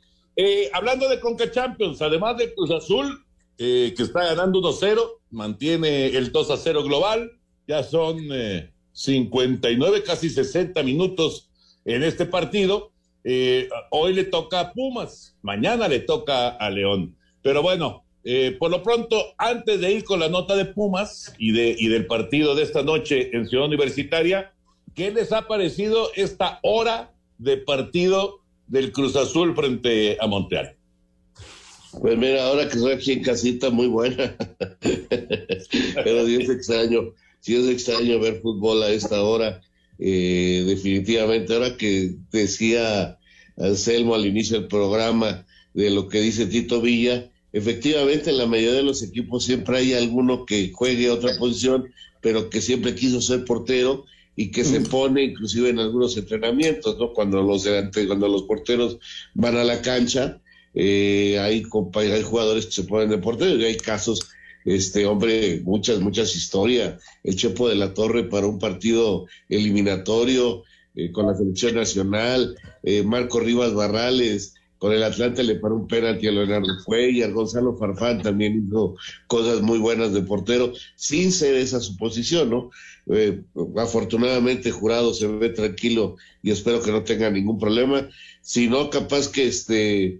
hablando 0.73 1.09
de 1.09 1.19
Conca 1.19 1.49
Champions, 1.51 2.01
además 2.01 2.37
de 2.37 2.53
Cruz 2.53 2.71
Azul, 2.71 3.25
que 3.57 3.93
está 3.97 4.23
ganando 4.23 4.61
1-0, 4.61 5.01
mantiene 5.31 6.07
el 6.07 6.31
2-0 6.31 6.83
global, 6.83 7.31
ya 7.67 7.83
son 7.83 8.19
59, 8.93 10.03
casi 10.03 10.29
60 10.29 10.81
minutos 10.83 11.49
en 11.83 12.03
este 12.03 12.25
partido. 12.25 12.93
hoy 13.91 14.13
le 14.13 14.23
toca 14.25 14.61
a 14.61 14.71
Pumas, 14.71 15.35
mañana 15.41 15.89
le 15.89 15.99
toca 15.99 16.49
a 16.49 16.69
León. 16.69 17.17
Pero 17.41 17.61
bueno, 17.61 18.05
eh, 18.31 18.55
por 18.57 18.69
lo 18.71 18.83
pronto, 18.83 19.33
antes 19.37 19.81
de 19.81 19.91
ir 19.91 20.03
con 20.03 20.19
la 20.19 20.29
nota 20.29 20.55
de 20.55 20.65
Pumas 20.65 21.33
y, 21.37 21.51
de, 21.51 21.75
y 21.77 21.87
del 21.87 22.05
partido 22.05 22.55
de 22.55 22.63
esta 22.63 22.83
noche 22.83 23.35
en 23.35 23.47
Ciudad 23.47 23.65
Universitaria, 23.65 24.53
¿qué 24.93 25.11
les 25.11 25.31
ha 25.31 25.47
parecido 25.47 26.09
esta 26.15 26.59
hora 26.61 27.11
de 27.39 27.57
partido 27.57 28.41
del 28.69 28.91
Cruz 28.91 29.15
Azul 29.15 29.55
frente 29.55 30.17
a 30.21 30.27
Montreal. 30.27 30.75
Pues 31.99 32.17
mira, 32.17 32.45
ahora 32.45 32.69
que 32.69 32.75
estoy 32.75 32.93
aquí 32.93 33.13
en 33.13 33.23
casita, 33.23 33.71
muy 33.71 33.87
buena. 33.87 34.35
Pero 34.79 36.25
sí 36.27 36.35
es 36.35 36.49
extraño, 36.49 37.13
sí 37.39 37.55
es 37.55 37.67
extraño 37.67 38.19
ver 38.19 38.41
fútbol 38.41 38.83
a 38.83 38.91
esta 38.91 39.23
hora. 39.23 39.61
Eh, 39.97 40.63
definitivamente, 40.67 41.53
ahora 41.53 41.75
que 41.75 42.11
decía 42.31 43.17
Anselmo 43.57 44.13
al 44.13 44.27
inicio 44.27 44.59
del 44.59 44.67
programa 44.67 45.45
de 45.73 45.89
lo 45.89 46.07
que 46.07 46.21
dice 46.21 46.45
Tito 46.45 46.79
Villa, 46.79 47.31
efectivamente 47.53 48.29
en 48.29 48.37
la 48.37 48.45
mayoría 48.45 48.73
de 48.73 48.83
los 48.83 49.01
equipos 49.03 49.45
siempre 49.45 49.77
hay 49.77 49.93
alguno 49.93 50.45
que 50.45 50.71
juegue 50.73 51.09
otra 51.09 51.37
posición, 51.37 51.91
pero 52.21 52.49
que 52.49 52.61
siempre 52.61 52.95
quiso 52.95 53.21
ser 53.21 53.45
portero 53.45 54.05
y 54.35 54.51
que 54.51 54.63
se 54.63 54.81
pone 54.81 55.23
inclusive 55.23 55.69
en 55.69 55.79
algunos 55.79 56.15
entrenamientos, 56.15 56.97
¿no? 56.97 57.11
Cuando 57.11 57.41
los 57.41 57.67
cuando 58.07 58.27
los 58.27 58.43
porteros 58.43 58.97
van 59.33 59.57
a 59.57 59.65
la 59.65 59.81
cancha, 59.81 60.39
eh, 60.73 61.37
hay, 61.39 61.63
hay 61.95 62.23
jugadores 62.23 62.67
que 62.67 62.71
se 62.71 62.83
ponen 62.83 63.09
de 63.09 63.17
portero 63.17 63.57
y 63.57 63.65
hay 63.65 63.77
casos, 63.77 64.29
este 64.63 65.05
hombre, 65.05 65.61
muchas, 65.63 65.99
muchas 65.99 66.35
historias. 66.35 67.01
El 67.23 67.35
Chepo 67.35 67.67
de 67.67 67.75
la 67.75 67.93
Torre 67.93 68.23
para 68.29 68.47
un 68.47 68.59
partido 68.59 69.25
eliminatorio 69.49 70.63
eh, 70.95 71.11
con 71.11 71.27
la 71.27 71.35
selección 71.35 71.75
nacional, 71.75 72.55
eh, 72.83 73.03
Marco 73.03 73.39
Rivas 73.39 73.73
Barrales, 73.73 74.55
con 74.79 74.93
el 74.93 75.03
Atlante 75.03 75.43
le 75.43 75.55
paró 75.55 75.75
un 75.75 75.87
penalti 75.87 76.27
a 76.27 76.31
Leonardo 76.31 76.69
Cuellar, 76.85 77.31
Gonzalo 77.33 77.77
Farfán 77.77 78.21
también 78.21 78.65
hizo 78.65 78.95
cosas 79.27 79.61
muy 79.61 79.77
buenas 79.77 80.13
de 80.13 80.21
portero, 80.21 80.73
sin 80.95 81.31
ser 81.31 81.55
esa 81.55 81.81
su 81.81 81.97
posición, 81.97 82.49
¿no? 82.49 82.71
Eh, 83.07 83.41
afortunadamente 83.77 84.71
Jurado 84.71 85.13
se 85.13 85.27
ve 85.27 85.49
tranquilo 85.49 86.15
y 86.41 86.51
espero 86.51 86.81
que 86.81 86.91
no 86.91 87.03
tenga 87.03 87.29
ningún 87.29 87.59
problema, 87.59 88.09
si 88.41 88.67
no, 88.67 88.89
capaz 88.89 89.27
que 89.27 89.47
este 89.47 90.19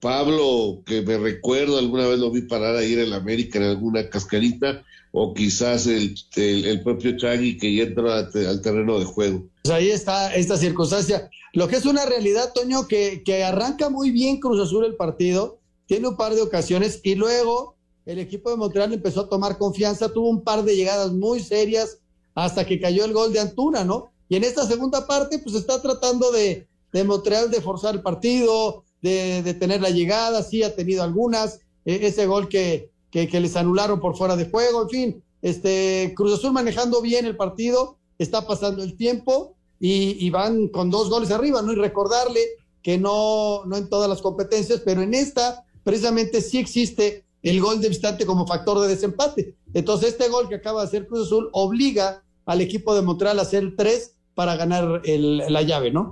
Pablo, 0.00 0.82
que 0.86 1.02
me 1.02 1.18
recuerdo, 1.18 1.78
alguna 1.78 2.08
vez 2.08 2.18
lo 2.18 2.30
vi 2.30 2.42
parar 2.42 2.76
ahí 2.76 2.94
en 2.94 3.00
el 3.00 3.12
América 3.12 3.58
en 3.58 3.64
alguna 3.64 4.08
cascarita, 4.08 4.84
o 5.12 5.34
quizás 5.34 5.86
el, 5.86 6.14
el, 6.36 6.82
propio 6.82 7.16
Chagui 7.16 7.56
que 7.58 7.82
entra 7.82 8.18
al 8.18 8.60
terreno 8.62 8.98
de 8.98 9.04
juego. 9.04 9.44
Pues 9.64 9.74
ahí 9.74 9.90
está 9.90 10.34
esta 10.34 10.56
circunstancia. 10.56 11.28
Lo 11.52 11.66
que 11.66 11.76
es 11.76 11.86
una 11.86 12.06
realidad, 12.06 12.52
Toño, 12.54 12.86
que, 12.86 13.22
que 13.24 13.42
arranca 13.42 13.90
muy 13.90 14.10
bien 14.10 14.38
Cruz 14.38 14.60
Azul 14.60 14.84
el 14.84 14.94
partido, 14.94 15.58
tiene 15.86 16.08
un 16.08 16.16
par 16.16 16.34
de 16.34 16.42
ocasiones 16.42 17.00
y 17.02 17.16
luego 17.16 17.76
el 18.06 18.18
equipo 18.18 18.50
de 18.50 18.56
Montreal 18.56 18.92
empezó 18.92 19.22
a 19.22 19.28
tomar 19.28 19.58
confianza, 19.58 20.12
tuvo 20.12 20.30
un 20.30 20.42
par 20.42 20.62
de 20.64 20.76
llegadas 20.76 21.12
muy 21.12 21.40
serias 21.40 21.98
hasta 22.34 22.64
que 22.64 22.80
cayó 22.80 23.04
el 23.04 23.12
gol 23.12 23.32
de 23.32 23.40
Antuna, 23.40 23.84
¿no? 23.84 24.12
Y 24.28 24.36
en 24.36 24.44
esta 24.44 24.64
segunda 24.66 25.06
parte, 25.06 25.40
pues 25.40 25.56
está 25.56 25.82
tratando 25.82 26.30
de, 26.30 26.68
de 26.92 27.04
Montreal 27.04 27.50
de 27.50 27.60
forzar 27.60 27.96
el 27.96 28.02
partido, 28.02 28.84
de, 29.02 29.54
tener 29.58 29.80
la 29.80 29.90
llegada, 29.90 30.42
sí 30.42 30.62
ha 30.62 30.74
tenido 30.74 31.02
algunas, 31.02 31.60
e, 31.84 32.06
ese 32.06 32.26
gol 32.26 32.48
que, 32.48 32.90
que, 33.10 33.40
les 33.40 33.56
anularon 33.56 34.00
por 34.00 34.16
fuera 34.16 34.36
de 34.36 34.48
juego, 34.48 34.82
en 34.82 34.88
fin, 34.88 35.24
este 35.42 36.12
Cruz 36.16 36.34
Azul 36.34 36.52
manejando 36.52 37.00
bien 37.00 37.26
el 37.26 37.36
partido, 37.36 37.98
está 38.18 38.46
pasando 38.46 38.82
el 38.82 38.96
tiempo 38.96 39.56
y, 39.78 40.28
van 40.30 40.68
con 40.68 40.90
dos 40.90 41.08
goles 41.08 41.30
arriba, 41.30 41.62
¿no? 41.62 41.72
Y 41.72 41.76
recordarle 41.76 42.40
que 42.82 42.98
no, 42.98 43.64
no 43.66 43.76
en 43.76 43.88
todas 43.88 44.08
las 44.08 44.22
competencias, 44.22 44.82
pero 44.84 45.02
en 45.02 45.14
esta 45.14 45.64
precisamente 45.82 46.40
sí 46.40 46.58
existe 46.58 47.24
el 47.42 47.60
gol 47.60 47.80
de 47.80 47.88
visitante 47.88 48.26
como 48.26 48.46
factor 48.46 48.80
de 48.80 48.88
desempate. 48.88 49.56
Entonces 49.72 50.10
este 50.10 50.28
gol 50.28 50.48
que 50.48 50.56
acaba 50.56 50.82
de 50.82 50.88
hacer 50.88 51.06
Cruz 51.06 51.26
Azul 51.26 51.48
obliga 51.52 52.22
al 52.44 52.60
equipo 52.60 52.94
de 52.94 53.02
Montreal 53.02 53.38
a 53.38 53.42
hacer 53.42 53.74
tres 53.76 54.16
para 54.34 54.56
ganar 54.56 55.02
el, 55.04 55.38
la 55.38 55.62
llave, 55.62 55.90
¿no? 55.90 56.10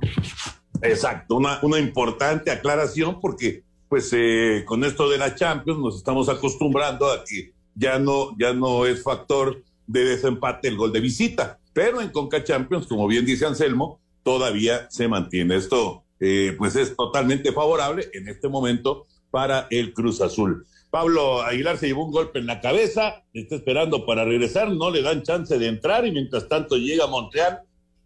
Exacto, 0.82 1.37
una, 1.37 1.58
una 1.62 1.78
importante 1.78 2.50
aclaración 2.50 3.20
porque 3.20 3.64
pues 3.88 4.11
eh, 4.12 4.64
con 4.66 4.85
esto 4.85 5.09
de 5.09 5.18
la 5.18 5.35
Champions 5.35 5.81
nos 5.81 5.96
estamos 5.96 6.29
acostumbrando 6.29 7.11
a 7.11 7.24
que 7.24 7.53
ya 7.74 7.98
no, 7.98 8.37
ya 8.38 8.53
no 8.53 8.87
es 8.87 9.03
factor 9.03 9.62
de 9.87 10.05
desempate 10.05 10.68
el 10.68 10.77
gol 10.77 10.92
de 10.92 11.01
visita, 11.01 11.59
pero 11.72 12.01
en 12.01 12.11
Conca 12.11 12.44
Champions, 12.44 12.87
como 12.87 13.07
bien 13.07 13.24
dice 13.24 13.46
Anselmo, 13.46 14.01
todavía 14.22 14.90
se 14.90 15.09
mantiene. 15.09 15.57
Esto 15.57 16.05
eh, 16.20 16.55
pues 16.59 16.77
es 16.77 16.94
totalmente 16.96 17.53
favorable 17.53 18.09
en 18.12 18.29
este 18.29 18.48
momento 18.48 19.07
para 19.31 19.66
el 19.70 19.94
Cruz 19.94 20.20
Azul. 20.20 20.66
Pablo 20.90 21.42
Aguilar 21.42 21.77
se 21.77 21.87
llevó 21.87 22.05
un 22.05 22.12
golpe 22.12 22.38
en 22.38 22.46
la 22.46 22.61
cabeza, 22.61 23.22
está 23.33 23.57
esperando 23.57 24.07
para 24.07 24.24
regresar, 24.24 24.70
no 24.70 24.90
le 24.90 25.03
dan 25.03 25.22
chance 25.22 25.59
de 25.59 25.68
entrar 25.68 26.07
y 26.07 26.12
mientras 26.12 26.48
tanto 26.48 26.77
llega 26.77 27.07
Montreal 27.07 27.61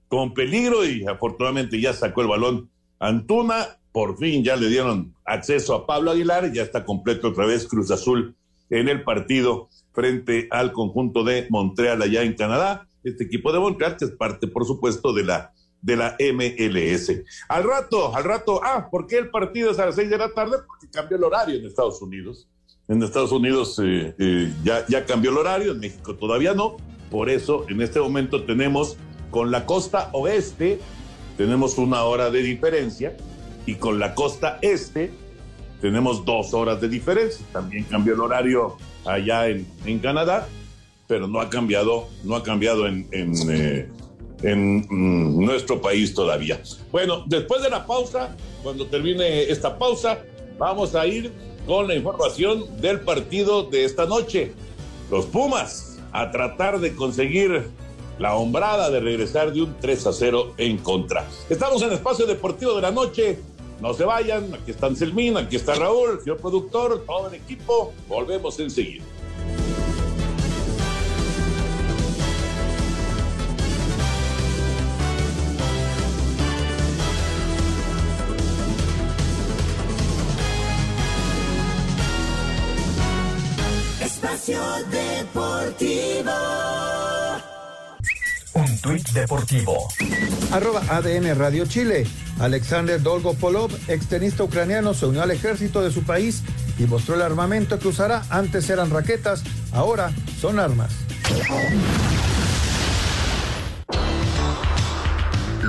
con 0.08 0.34
peligro 0.34 0.84
y 0.84 1.06
afortunadamente 1.06 1.80
ya 1.80 1.92
sacó 1.92 2.22
el 2.22 2.28
balón 2.28 2.70
Antuna. 2.98 3.78
Por 3.92 4.16
fin 4.16 4.42
ya 4.42 4.56
le 4.56 4.68
dieron 4.68 5.14
acceso 5.24 5.74
a 5.74 5.86
Pablo 5.86 6.10
Aguilar, 6.10 6.52
ya 6.52 6.62
está 6.62 6.84
completo 6.84 7.28
otra 7.28 7.46
vez 7.46 7.66
Cruz 7.66 7.90
Azul 7.90 8.34
en 8.70 8.88
el 8.88 9.04
partido 9.04 9.68
frente 9.92 10.48
al 10.50 10.72
conjunto 10.72 11.24
de 11.24 11.46
Montreal 11.50 12.00
allá 12.00 12.22
en 12.22 12.34
Canadá. 12.34 12.88
Este 13.04 13.24
equipo 13.24 13.52
de 13.52 13.58
Montreal 13.58 13.96
que 13.96 14.06
es 14.06 14.12
parte, 14.12 14.46
por 14.46 14.66
supuesto, 14.66 15.12
de 15.12 15.24
la 15.24 15.52
de 15.82 15.96
la 15.96 16.16
MLS. 16.32 17.12
Al 17.48 17.64
rato, 17.64 18.14
al 18.14 18.22
rato, 18.22 18.60
ah, 18.62 18.88
¿por 18.88 19.08
qué 19.08 19.18
el 19.18 19.30
partido 19.30 19.72
es 19.72 19.80
a 19.80 19.86
las 19.86 19.96
seis 19.96 20.08
de 20.08 20.16
la 20.16 20.32
tarde? 20.32 20.58
Porque 20.64 20.88
cambió 20.88 21.16
el 21.16 21.24
horario 21.24 21.56
en 21.56 21.66
Estados 21.66 22.00
Unidos. 22.00 22.48
En 22.86 23.02
Estados 23.02 23.32
Unidos 23.32 23.80
eh, 23.82 24.14
eh, 24.16 24.52
ya, 24.62 24.86
ya 24.86 25.04
cambió 25.04 25.32
el 25.32 25.38
horario, 25.38 25.72
en 25.72 25.80
México 25.80 26.14
todavía 26.14 26.54
no. 26.54 26.76
Por 27.10 27.28
eso, 27.28 27.66
en 27.68 27.82
este 27.82 27.98
momento 27.98 28.44
tenemos 28.44 28.96
con 29.32 29.50
la 29.50 29.66
costa 29.66 30.10
oeste 30.12 30.78
tenemos 31.36 31.78
una 31.78 32.04
hora 32.04 32.30
de 32.30 32.42
diferencia 32.42 33.16
y 33.66 33.76
con 33.76 33.98
la 33.98 34.14
costa 34.14 34.58
este 34.62 35.10
tenemos 35.80 36.24
dos 36.24 36.54
horas 36.54 36.80
de 36.80 36.88
diferencia. 36.88 37.44
También 37.52 37.84
cambió 37.84 38.14
el 38.14 38.20
horario 38.20 38.76
allá 39.04 39.48
en, 39.48 39.98
Canadá, 39.98 40.46
pero 41.08 41.26
no 41.26 41.40
ha 41.40 41.50
cambiado, 41.50 42.08
no 42.22 42.36
ha 42.36 42.42
cambiado 42.42 42.86
en, 42.86 43.08
en, 43.10 43.34
eh, 43.50 43.88
mm, 44.54 45.44
nuestro 45.44 45.82
país 45.82 46.14
todavía. 46.14 46.62
Bueno, 46.92 47.24
después 47.26 47.62
de 47.62 47.70
la 47.70 47.84
pausa, 47.84 48.36
cuando 48.62 48.86
termine 48.86 49.50
esta 49.50 49.76
pausa, 49.76 50.20
vamos 50.56 50.94
a 50.94 51.04
ir 51.06 51.32
con 51.66 51.88
la 51.88 51.94
información 51.94 52.80
del 52.80 53.00
partido 53.00 53.64
de 53.64 53.84
esta 53.84 54.06
noche. 54.06 54.52
Los 55.10 55.26
Pumas 55.26 55.98
a 56.12 56.30
tratar 56.30 56.78
de 56.78 56.94
conseguir 56.94 57.70
la 58.18 58.36
hombrada 58.36 58.90
de 58.90 59.00
regresar 59.00 59.52
de 59.52 59.62
un 59.62 59.74
3 59.80 60.06
a 60.06 60.12
0 60.12 60.54
en 60.58 60.78
contra. 60.78 61.26
Estamos 61.48 61.82
en 61.82 61.92
Espacio 61.92 62.26
Deportivo 62.26 62.74
de 62.74 62.82
la 62.82 62.90
Noche. 62.90 63.38
No 63.82 63.92
se 63.94 64.04
vayan, 64.04 64.54
aquí 64.54 64.70
está 64.70 64.86
Anselmín, 64.86 65.36
aquí 65.36 65.56
está 65.56 65.74
Raúl, 65.74 66.20
señor 66.20 66.36
productor, 66.36 67.04
todo 67.04 67.26
el 67.26 67.34
equipo. 67.34 67.92
Volvemos 68.06 68.60
enseguida. 68.60 69.02
Tuit 88.82 89.08
deportivo. 89.12 89.88
Arroba 90.50 90.82
ADN 90.88 91.34
Radio 91.38 91.64
Chile. 91.66 92.06
Alexander 92.40 93.00
Dolgopolov, 93.00 93.70
extenista 93.88 94.42
ucraniano, 94.42 94.92
se 94.92 95.06
unió 95.06 95.22
al 95.22 95.30
ejército 95.30 95.82
de 95.82 95.92
su 95.92 96.02
país 96.02 96.42
y 96.78 96.84
mostró 96.84 97.14
el 97.14 97.22
armamento 97.22 97.78
que 97.78 97.88
usará. 97.88 98.24
Antes 98.28 98.68
eran 98.68 98.90
raquetas, 98.90 99.44
ahora 99.72 100.12
son 100.40 100.58
armas. 100.58 100.92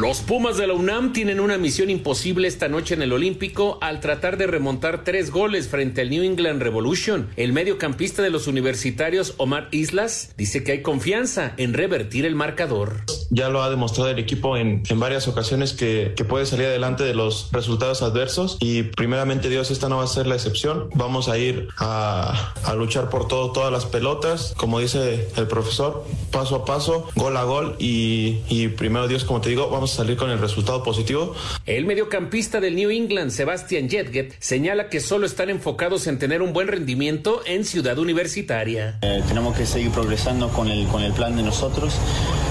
Los 0.04 0.20
Pumas 0.20 0.58
de 0.58 0.68
la 0.68 0.74
UNAM 0.74 1.14
tienen 1.14 1.40
una 1.40 1.58
misión 1.58 1.90
imposible 1.90 2.50
esta 2.50 2.68
noche 2.68 2.94
en 2.94 3.02
el 3.04 3.14
Olímpico 3.14 3.78
al 3.80 4.02
tratar 4.02 4.36
de 4.36 4.48
remontar 4.48 5.06
tres 5.06 5.32
goles 5.32 5.70
frente 5.70 6.02
al 6.02 6.10
New 6.10 6.24
England 6.24 6.62
Revolution. 6.62 7.30
El 7.38 7.54
mediocampista 7.54 8.22
de 8.22 8.30
los 8.30 8.48
universitarios 8.48 9.34
Omar 9.38 9.70
Islas 9.72 10.34
dice 10.36 10.62
que 10.62 10.74
hay 10.74 10.82
confianza 10.82 11.54
en 11.56 11.74
revertir 11.74 12.26
el 12.26 12.36
marcador. 12.36 12.98
Ya 13.34 13.50
lo 13.50 13.64
ha 13.64 13.70
demostrado 13.70 14.10
el 14.10 14.20
equipo 14.20 14.58
en, 14.58 14.84
varias 14.96 15.28
ocasiones 15.28 15.74
que, 15.74 16.14
puede 16.28 16.46
salir 16.46 16.68
adelante 16.68 17.04
de 17.04 17.14
los 17.14 17.50
resultados 17.52 18.02
adversos 18.02 18.58
y 18.60 18.84
primeramente 18.84 19.50
Dios 19.50 19.72
esta 19.72 19.90
no 19.90 19.98
va 19.98 20.06
a 20.06 20.08
ser 20.08 20.26
la 20.26 20.36
excepción. 20.36 20.90
Vamos 20.96 21.30
a 21.30 21.38
ir 21.38 21.68
a, 21.78 22.54
luchar 22.76 23.10
por 23.10 23.28
todo, 23.28 23.52
todas 23.52 23.72
las 23.72 23.86
pelotas, 23.86 24.54
como 24.58 24.80
dice 24.80 25.28
el 25.36 25.48
profesor, 25.48 26.06
paso 26.32 26.56
a 26.56 26.66
paso, 26.66 27.10
gol 27.16 27.36
a 27.38 27.44
gol 27.44 27.76
y, 27.78 28.40
y 28.50 28.70
primero 28.70 29.08
Dios, 29.08 29.26
como 29.26 29.42
te 29.42 29.50
digo, 29.50 29.70
vamos 29.70 29.94
salir 29.94 30.18
con 30.18 30.30
el 30.30 30.40
resultado 30.40 30.84
positivo. 30.84 31.36
El 31.66 31.86
mediocampista 31.86 32.60
del 32.60 32.76
New 32.76 32.90
England, 32.90 33.32
Sebastian 33.32 33.90
Jetget, 33.90 34.36
señala 34.40 34.90
que 34.90 35.00
solo 35.00 35.26
están 35.26 35.50
enfocados 35.50 36.08
en 36.08 36.20
tener 36.20 36.42
un 36.42 36.54
buen 36.54 36.68
rendimiento 36.68 37.42
en 37.46 37.64
Ciudad 37.64 37.98
Universitaria. 38.00 39.00
Eh, 39.02 39.24
tenemos 39.28 39.56
que 39.56 39.66
seguir 39.66 39.92
progresando 39.92 40.50
con 40.50 40.68
el, 40.68 40.88
con 40.88 41.04
el 41.04 41.14
plan 41.14 41.36
de 41.36 41.44
nosotros. 41.44 41.96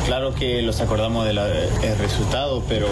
Claro 0.06 0.34
que 0.34 0.62
los 0.62 0.71
los 0.72 0.80
acordamos 0.80 1.26
del 1.26 1.38
resultado, 1.98 2.64
pero, 2.66 2.88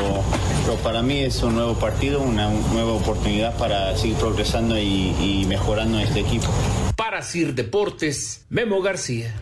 pero, 0.66 0.76
para 0.82 1.00
mí 1.00 1.20
es 1.20 1.42
un 1.42 1.54
nuevo 1.54 1.72
partido, 1.72 2.20
una 2.20 2.50
nueva 2.50 2.92
oportunidad 2.92 3.56
para 3.56 3.96
seguir 3.96 4.18
progresando 4.18 4.78
y, 4.78 5.16
y 5.18 5.46
mejorando 5.48 5.98
este 5.98 6.20
equipo. 6.20 6.48
Para 6.94 7.22
Sir 7.22 7.54
Deportes, 7.54 8.44
Memo 8.50 8.82
García. 8.82 9.34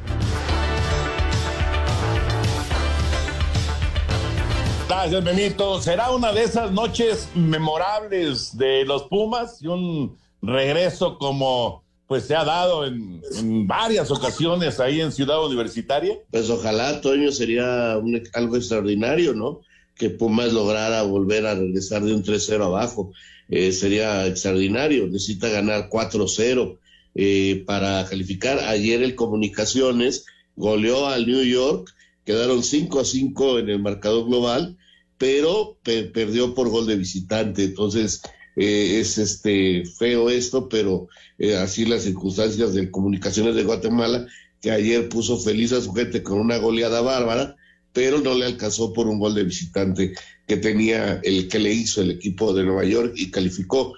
Gracias, 4.88 5.24
Memito. 5.24 5.82
Será 5.82 6.12
una 6.12 6.30
de 6.30 6.44
esas 6.44 6.70
noches 6.70 7.28
memorables 7.34 8.56
de 8.56 8.84
los 8.84 9.02
Pumas 9.04 9.60
y 9.60 9.66
un 9.66 10.16
regreso 10.42 11.18
como 11.18 11.82
pues 12.08 12.24
se 12.24 12.34
ha 12.34 12.42
dado 12.42 12.86
en, 12.86 13.20
varias 13.66 14.10
ocasiones 14.10 14.80
ahí 14.80 15.02
en 15.02 15.12
Ciudad 15.12 15.44
Universitaria. 15.44 16.18
Pues 16.30 16.48
ojalá, 16.48 17.02
Toño, 17.02 17.30
sería 17.30 17.92
algo 18.32 18.56
extraordinario, 18.56 19.34
¿no? 19.34 19.60
Que 19.94 20.08
Pumas 20.08 20.54
lograra 20.54 21.02
volver 21.02 21.46
a 21.46 21.54
regresar 21.54 22.02
de 22.02 22.14
un 22.14 22.24
3-0 22.24 22.64
abajo. 22.64 23.12
Eh, 23.50 23.72
sería 23.72 24.26
extraordinario. 24.26 25.06
Necesita 25.06 25.50
ganar 25.50 25.90
4-0 25.90 26.78
eh, 27.14 27.62
para 27.66 28.06
calificar. 28.06 28.58
Ayer 28.60 29.02
el 29.02 29.14
Comunicaciones 29.14 30.24
goleó 30.56 31.08
al 31.08 31.26
New 31.26 31.44
York, 31.44 31.94
quedaron 32.24 32.62
5 32.62 33.04
5 33.04 33.58
en 33.58 33.68
el 33.68 33.80
marcador 33.80 34.26
global, 34.26 34.78
pero 35.18 35.76
perdió 35.84 36.54
por 36.54 36.70
gol 36.70 36.86
de 36.86 36.96
visitante. 36.96 37.64
Entonces, 37.64 38.22
eh, 38.58 38.98
es 38.98 39.18
este 39.18 39.84
feo 39.84 40.30
esto, 40.30 40.68
pero 40.68 41.08
eh, 41.38 41.56
así 41.56 41.84
las 41.84 42.02
circunstancias 42.02 42.74
de 42.74 42.90
comunicaciones 42.90 43.54
de 43.54 43.62
Guatemala, 43.62 44.26
que 44.60 44.72
ayer 44.72 45.08
puso 45.08 45.38
feliz 45.38 45.72
a 45.72 45.80
su 45.80 45.92
gente 45.92 46.24
con 46.24 46.40
una 46.40 46.56
goleada 46.56 47.00
bárbara, 47.00 47.54
pero 47.92 48.20
no 48.20 48.34
le 48.34 48.46
alcanzó 48.46 48.92
por 48.92 49.06
un 49.06 49.20
gol 49.20 49.36
de 49.36 49.44
visitante 49.44 50.14
que 50.48 50.56
tenía 50.56 51.20
el 51.22 51.46
que 51.46 51.60
le 51.60 51.72
hizo 51.72 52.02
el 52.02 52.10
equipo 52.10 52.52
de 52.52 52.64
Nueva 52.64 52.84
York 52.84 53.12
y 53.16 53.30
calificó. 53.30 53.94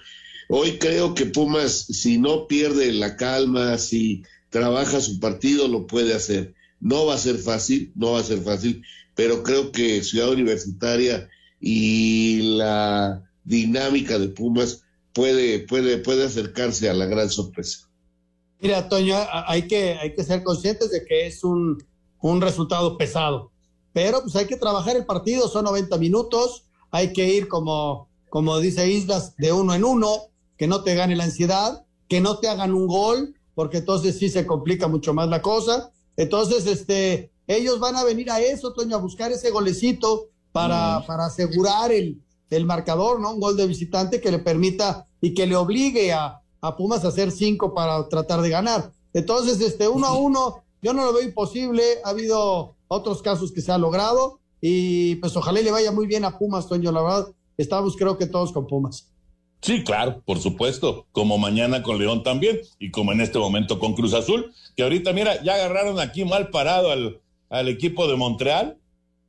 Hoy 0.47 0.77
creo 0.77 1.15
que 1.15 1.25
Pumas, 1.25 1.87
si 1.87 2.19
no 2.19 2.45
pierde 2.47 2.91
la 2.93 3.15
calma, 3.15 3.79
si 3.79 4.23
trabaja 4.51 5.01
su 5.01 5.19
partido, 5.19 5.67
lo 5.67 5.87
puede 5.87 6.13
hacer. 6.13 6.53
No 6.79 7.07
va 7.07 7.15
a 7.15 7.19
ser 7.19 7.37
fácil, 7.37 7.91
no 7.95 8.11
va 8.11 8.19
a 8.19 8.23
ser 8.23 8.41
fácil, 8.41 8.83
pero 9.15 9.41
creo 9.41 9.71
que 9.71 10.03
Ciudad 10.03 10.29
Universitaria 10.29 11.29
y 11.59 12.57
la 12.57 13.23
dinámica 13.43 14.19
de 14.19 14.29
Pumas 14.29 14.83
puede, 15.13 15.59
puede, 15.59 15.97
puede 15.97 16.25
acercarse 16.25 16.89
a 16.89 16.93
la 16.93 17.05
gran 17.05 17.29
sorpresa. 17.29 17.89
Mira, 18.59 18.87
Toño, 18.87 19.15
hay 19.47 19.67
que, 19.67 19.95
hay 19.95 20.13
que 20.13 20.23
ser 20.23 20.43
conscientes 20.43 20.91
de 20.91 21.03
que 21.03 21.25
es 21.25 21.43
un, 21.43 21.83
un 22.21 22.41
resultado 22.41 22.97
pesado, 22.97 23.51
pero 23.91 24.21
pues 24.21 24.35
hay 24.35 24.45
que 24.45 24.55
trabajar 24.55 24.95
el 24.95 25.05
partido, 25.05 25.47
son 25.47 25.65
90 25.65 25.97
minutos, 25.97 26.65
hay 26.91 27.11
que 27.11 27.27
ir 27.27 27.47
como, 27.47 28.07
como 28.29 28.59
dice 28.59 28.89
Islas, 28.89 29.35
de 29.37 29.51
uno 29.51 29.73
en 29.73 29.83
uno, 29.83 30.27
que 30.57 30.67
no 30.67 30.83
te 30.83 30.93
gane 30.93 31.15
la 31.15 31.23
ansiedad, 31.23 31.85
que 32.07 32.21
no 32.21 32.37
te 32.37 32.49
hagan 32.49 32.73
un 32.73 32.85
gol, 32.85 33.35
porque 33.55 33.77
entonces 33.77 34.19
sí 34.19 34.29
se 34.29 34.45
complica 34.45 34.87
mucho 34.87 35.13
más 35.13 35.27
la 35.27 35.41
cosa. 35.41 35.91
Entonces, 36.17 36.67
este, 36.67 37.31
ellos 37.47 37.79
van 37.79 37.95
a 37.95 38.03
venir 38.03 38.29
a 38.29 38.39
eso, 38.39 38.73
Toño, 38.73 38.95
a 38.95 38.99
buscar 38.99 39.31
ese 39.31 39.49
golecito 39.49 40.29
para, 40.51 41.03
para 41.07 41.25
asegurar 41.25 41.91
el, 41.91 42.21
el 42.51 42.65
marcador, 42.65 43.19
¿no? 43.19 43.33
Un 43.33 43.39
gol 43.39 43.57
de 43.57 43.65
visitante 43.65 44.21
que 44.21 44.29
le 44.29 44.39
permita 44.39 45.07
y 45.21 45.33
que 45.33 45.47
le 45.47 45.55
obligue 45.55 46.11
a, 46.11 46.41
a 46.61 46.75
Pumas 46.75 47.03
a 47.03 47.07
hacer 47.07 47.31
cinco 47.31 47.73
para 47.73 48.07
tratar 48.09 48.41
de 48.41 48.49
ganar. 48.49 48.91
Entonces, 49.13 49.59
este, 49.61 49.87
uno 49.87 50.05
a 50.05 50.13
uno, 50.13 50.63
yo 50.81 50.93
no 50.93 51.05
lo 51.05 51.13
veo 51.13 51.23
imposible. 51.23 51.83
Ha 52.03 52.09
habido 52.09 52.75
otros 52.87 53.21
casos 53.21 53.51
que 53.51 53.61
se 53.61 53.71
ha 53.71 53.77
logrado 53.77 54.39
y 54.59 55.15
pues 55.15 55.35
ojalá 55.35 55.61
le 55.61 55.71
vaya 55.71 55.91
muy 55.91 56.07
bien 56.07 56.25
a 56.25 56.37
Pumas, 56.37 56.67
Toño. 56.67 56.91
La 56.91 57.01
verdad, 57.01 57.27
estamos 57.57 57.95
creo 57.95 58.17
que 58.17 58.27
todos 58.27 58.51
con 58.51 58.67
Pumas. 58.67 59.07
Sí, 59.61 59.83
claro, 59.83 60.21
por 60.25 60.39
supuesto, 60.39 61.05
como 61.11 61.37
mañana 61.37 61.83
con 61.83 61.99
León 61.99 62.23
también 62.23 62.59
y 62.79 62.89
como 62.89 63.11
en 63.11 63.21
este 63.21 63.37
momento 63.37 63.77
con 63.79 63.93
Cruz 63.93 64.13
Azul, 64.13 64.51
que 64.75 64.81
ahorita, 64.81 65.13
mira, 65.13 65.41
ya 65.43 65.53
agarraron 65.53 65.99
aquí 65.99 66.25
mal 66.25 66.49
parado 66.49 66.89
al, 66.89 67.21
al 67.49 67.69
equipo 67.69 68.07
de 68.07 68.15
Montreal 68.15 68.79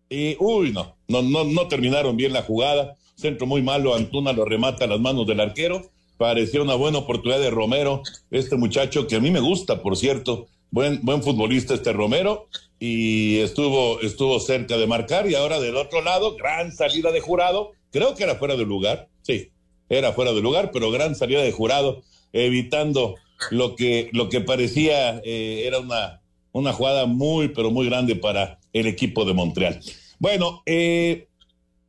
y, 0.08 0.37
uy, 0.40 0.72
no, 0.72 0.96
no, 1.06 1.20
no, 1.20 1.44
no 1.44 1.68
terminaron 1.68 2.16
bien 2.16 2.32
la 2.32 2.42
jugada 2.42 2.96
centro 3.22 3.46
muy 3.46 3.62
malo, 3.62 3.94
Antuna 3.94 4.32
lo 4.32 4.44
remata 4.44 4.85
a 4.85 4.88
las 4.88 5.00
manos 5.00 5.26
del 5.26 5.40
arquero, 5.40 5.90
parecía 6.18 6.61
una 6.61 6.74
buena 6.74 6.98
oportunidad 6.98 7.40
de 7.40 7.50
Romero, 7.50 8.02
este 8.30 8.56
muchacho 8.56 9.06
que 9.06 9.16
a 9.16 9.20
mí 9.20 9.30
me 9.30 9.40
gusta, 9.40 9.80
por 9.80 9.96
cierto, 9.96 10.46
buen, 10.70 11.00
buen 11.02 11.22
futbolista 11.22 11.72
este 11.72 11.92
Romero, 11.92 12.48
y 12.78 13.38
estuvo, 13.38 14.00
estuvo 14.00 14.38
cerca 14.40 14.76
de 14.76 14.87
marcar, 14.87 15.30
y 15.30 15.35
ahora 15.35 15.61
del 15.61 15.76
otro 15.76 16.02
lado, 16.02 16.37
gran 16.37 16.72
salida 16.72 17.12
de 17.12 17.20
jurado, 17.20 17.72
creo 17.90 18.14
que 18.14 18.24
era 18.24 18.35
fuera 18.35 18.56
de 18.56 18.64
lugar, 18.64 19.08
sí, 19.22 19.50
era 19.88 20.12
fuera 20.12 20.32
de 20.32 20.42
lugar, 20.42 20.70
pero 20.72 20.90
gran 20.90 21.14
salida 21.14 21.42
de 21.42 21.52
jurado, 21.52 22.02
evitando 22.32 23.14
lo 23.50 23.76
que, 23.76 24.11
lo 24.12 24.28
que 24.28 24.40
parecía 24.40 25.20
eh, 25.24 25.64
era 25.66 25.78
una, 25.78 26.20
una 26.52 26.72
jugada 26.72 27.06
muy, 27.06 27.48
pero 27.48 27.70
muy 27.70 27.87
grande 27.87 28.16
para 28.16 28.58
el 28.72 28.87
equipo 28.87 29.24
de 29.24 29.35
Montreal. 29.35 29.80
Bueno, 30.18 30.62
eh, 30.66 31.26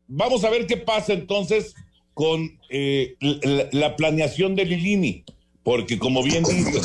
vamos 0.08 0.44
a 0.44 0.50
ver 0.50 0.68
qué 0.68 0.78
pasa 0.78 1.14
entonces 1.14 1.76
con 2.14 2.60
eh, 2.70 3.16
la, 3.72 3.96
planeación 3.96 4.56
de 4.56 4.66
Lilini, 4.66 5.24
porque 5.64 5.98
como 5.98 6.24
bien 6.24 6.44
dice, 6.44 6.82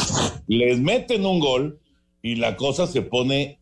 les 0.46 0.78
meten 0.78 1.26
un 1.26 1.38
gol 1.38 1.80
y 2.22 2.36
la 2.36 2.56
cosa 2.56 2.86
se 2.86 3.02
pone 3.02 3.58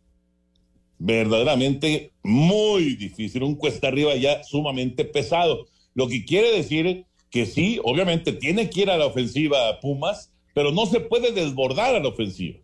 verdaderamente 0.99 2.13
muy 2.23 2.95
difícil, 2.97 3.43
un 3.43 3.57
cuesta 3.57 3.89
arriba 3.89 4.15
ya 4.17 4.43
sumamente 4.45 5.05
pesado. 5.05 5.67
Lo 5.95 6.09
que 6.09 6.25
quiere 6.25 6.53
decir 6.53 7.05
que 7.31 7.47
sí, 7.47 7.81
obviamente 7.83 8.33
tiene 8.33 8.71
que 8.71 8.83
ir 8.83 8.91
a 8.91 8.97
la 8.97 9.07
ofensiva 9.07 9.81
Pumas, 9.81 10.31
pero 10.55 10.73
no 10.73 10.87
se 10.87 11.01
puede 11.01 11.33
desbordar 11.33 11.95
a 11.95 12.01
la 12.01 12.09
ofensiva. 12.09 12.59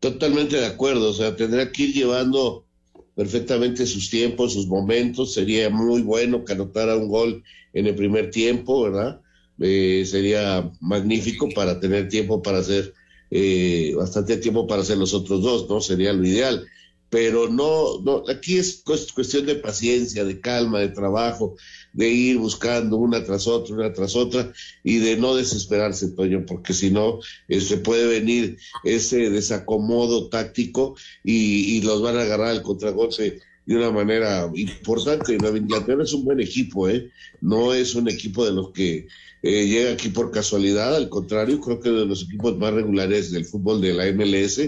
Totalmente 0.00 0.56
de 0.56 0.66
acuerdo, 0.66 1.10
o 1.10 1.12
sea, 1.12 1.36
tendrá 1.36 1.70
que 1.70 1.84
ir 1.84 1.94
llevando 1.94 2.66
perfectamente 3.14 3.86
sus 3.86 4.10
tiempos, 4.10 4.54
sus 4.54 4.66
momentos. 4.66 5.34
Sería 5.34 5.70
muy 5.70 6.02
bueno 6.02 6.44
que 6.44 6.52
anotara 6.52 6.96
un 6.96 7.08
gol 7.08 7.42
en 7.72 7.86
el 7.86 7.94
primer 7.94 8.30
tiempo, 8.30 8.82
¿verdad? 8.82 9.20
Eh, 9.60 10.04
sería 10.06 10.70
magnífico 10.80 11.48
para 11.50 11.78
tener 11.78 12.08
tiempo 12.08 12.42
para 12.42 12.58
hacer, 12.58 12.94
eh, 13.30 13.92
bastante 13.96 14.36
tiempo 14.38 14.66
para 14.66 14.82
hacer 14.82 14.98
los 14.98 15.14
otros 15.14 15.42
dos, 15.42 15.68
¿no? 15.68 15.80
Sería 15.80 16.12
lo 16.12 16.26
ideal. 16.26 16.66
Pero 17.10 17.48
no, 17.48 18.00
no, 18.00 18.24
aquí 18.28 18.56
es 18.56 18.82
cuestión 18.84 19.44
de 19.44 19.56
paciencia, 19.56 20.24
de 20.24 20.40
calma, 20.40 20.80
de 20.80 20.88
trabajo, 20.88 21.56
de 21.92 22.08
ir 22.08 22.38
buscando 22.38 22.96
una 22.96 23.24
tras 23.24 23.46
otra, 23.46 23.74
una 23.74 23.92
tras 23.92 24.16
otra, 24.16 24.52
y 24.82 24.98
de 24.98 25.16
no 25.16 25.34
desesperarse, 25.34 26.08
Toño, 26.08 26.44
porque 26.46 26.72
si 26.72 26.90
no, 26.90 27.20
este, 27.48 27.76
puede 27.76 28.06
venir 28.06 28.56
ese 28.84 29.30
desacomodo 29.30 30.28
táctico 30.28 30.96
y, 31.22 31.76
y, 31.76 31.82
los 31.82 32.02
van 32.02 32.16
a 32.16 32.22
agarrar 32.22 32.54
el 32.54 32.62
contragolpe 32.62 33.40
de 33.66 33.76
una 33.76 33.90
manera 33.90 34.50
importante. 34.54 35.38
La 35.38 35.56
Inglaterra 35.56 36.02
es 36.02 36.12
un 36.12 36.24
buen 36.24 36.40
equipo, 36.40 36.88
¿eh? 36.88 37.10
No 37.40 37.74
es 37.74 37.94
un 37.94 38.08
equipo 38.08 38.44
de 38.44 38.52
los 38.52 38.70
que 38.70 39.06
eh, 39.42 39.66
llega 39.66 39.92
aquí 39.92 40.08
por 40.08 40.30
casualidad, 40.30 40.94
al 40.94 41.08
contrario, 41.08 41.60
creo 41.60 41.80
que 41.80 41.90
de 41.90 42.06
los 42.06 42.22
equipos 42.24 42.56
más 42.58 42.72
regulares 42.72 43.32
del 43.32 43.44
fútbol 43.44 43.80
de 43.80 43.92
la 43.92 44.06
MLS, 44.12 44.60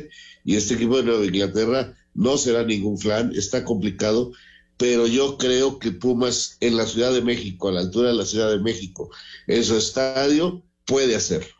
y 0.45 0.57
este 0.57 0.75
equipo 0.75 0.97
de 0.97 1.05
Nueva 1.05 1.25
Inglaterra 1.25 1.95
no 2.15 2.37
será 2.37 2.65
ningún 2.65 2.99
flan, 2.99 3.33
está 3.35 3.65
complicado, 3.65 4.33
pero 4.77 5.07
yo 5.07 5.39
creo 5.39 5.79
que 5.79 5.93
Pumas 5.93 6.57
en 6.61 6.77
la 6.77 6.87
Ciudad 6.87 7.13
de 7.13 7.23
México, 7.23 7.69
a 7.69 7.73
la 7.73 7.81
altura 7.81 8.09
de 8.09 8.15
la 8.15 8.25
Ciudad 8.25 8.51
de 8.51 8.61
México, 8.61 9.11
en 9.47 9.63
su 9.63 9.77
estadio, 9.77 10.63
puede 10.85 11.15
hacerlo. 11.15 11.55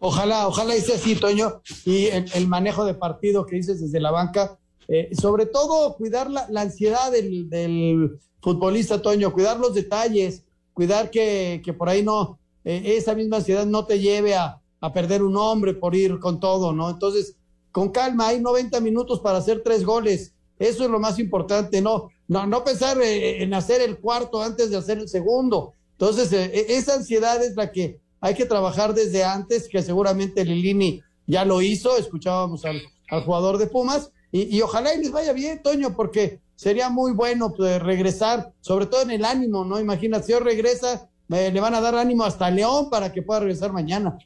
Ojalá, 0.00 0.46
ojalá 0.46 0.76
y 0.76 0.80
así, 0.80 1.16
Toño, 1.16 1.60
y 1.84 2.06
el, 2.06 2.46
manejo 2.46 2.84
de 2.84 2.94
partido 2.94 3.44
que 3.44 3.56
dices 3.56 3.80
desde 3.80 4.00
la 4.00 4.12
banca, 4.12 4.56
eh, 4.86 5.10
sobre 5.20 5.46
todo 5.46 5.96
cuidar 5.96 6.30
la, 6.30 6.46
ansiedad 6.60 7.10
del, 7.10 8.20
futbolista, 8.40 9.02
Toño, 9.02 9.32
cuidar 9.32 9.58
los 9.58 9.74
detalles, 9.74 10.44
cuidar 10.72 11.10
que, 11.10 11.60
por 11.76 11.88
ahí 11.88 12.04
no, 12.04 12.38
eh, 12.64 12.94
esa 12.96 13.16
misma 13.16 13.38
ansiedad 13.38 13.66
no 13.66 13.86
te 13.86 13.98
lleve 13.98 14.36
a, 14.36 14.60
a 14.80 14.92
perder 14.92 15.24
un 15.24 15.36
hombre 15.36 15.74
por 15.74 15.96
ir 15.96 16.20
con 16.20 16.38
todo, 16.38 16.72
¿no? 16.72 16.88
Entonces, 16.88 17.34
con 17.72 17.88
calma, 17.88 18.28
hay 18.28 18.40
90 18.40 18.80
minutos 18.80 19.18
para 19.18 19.38
hacer 19.38 19.62
tres 19.64 19.84
goles, 19.84 20.32
eso 20.60 20.84
es 20.84 20.90
lo 20.90 21.00
más 21.00 21.18
importante, 21.18 21.82
no, 21.82 22.10
no, 22.28 22.46
no 22.46 22.62
pensar 22.62 23.00
eh, 23.00 23.42
en 23.42 23.54
hacer 23.54 23.80
el 23.80 23.98
cuarto 23.98 24.42
antes 24.42 24.70
de 24.70 24.76
hacer 24.76 24.98
el 24.98 25.08
segundo. 25.08 25.72
Entonces, 25.92 26.32
eh, 26.32 26.66
esa 26.68 26.94
ansiedad 26.94 27.42
es 27.42 27.56
la 27.56 27.72
que 27.72 28.00
hay 28.20 28.34
que 28.34 28.44
trabajar 28.44 28.94
desde 28.94 29.24
antes, 29.24 29.68
que 29.68 29.82
seguramente 29.82 30.44
Lilini 30.44 31.02
ya 31.26 31.44
lo 31.44 31.62
hizo, 31.62 31.96
escuchábamos 31.96 32.64
al, 32.64 32.80
jugador 33.24 33.56
de 33.56 33.66
Pumas, 33.66 34.12
y, 34.30 34.60
ojalá 34.60 34.94
y 34.94 34.98
les 34.98 35.10
vaya 35.10 35.32
bien, 35.32 35.62
Toño, 35.62 35.96
porque 35.96 36.40
sería 36.54 36.90
muy 36.90 37.12
bueno 37.12 37.54
pues, 37.56 37.80
regresar, 37.80 38.52
sobre 38.60 38.84
todo 38.84 39.00
en 39.00 39.10
el 39.10 39.24
ánimo, 39.24 39.64
¿no? 39.64 39.80
Imagínate, 39.80 40.26
si 40.26 40.32
hoy 40.34 40.40
regresa, 40.40 41.08
le 41.28 41.58
van 41.60 41.74
a 41.74 41.80
dar 41.80 41.94
ánimo 41.94 42.24
hasta 42.24 42.50
León 42.50 42.90
para 42.90 43.10
que 43.10 43.22
pueda 43.22 43.40
regresar 43.40 43.72
mañana. 43.72 44.18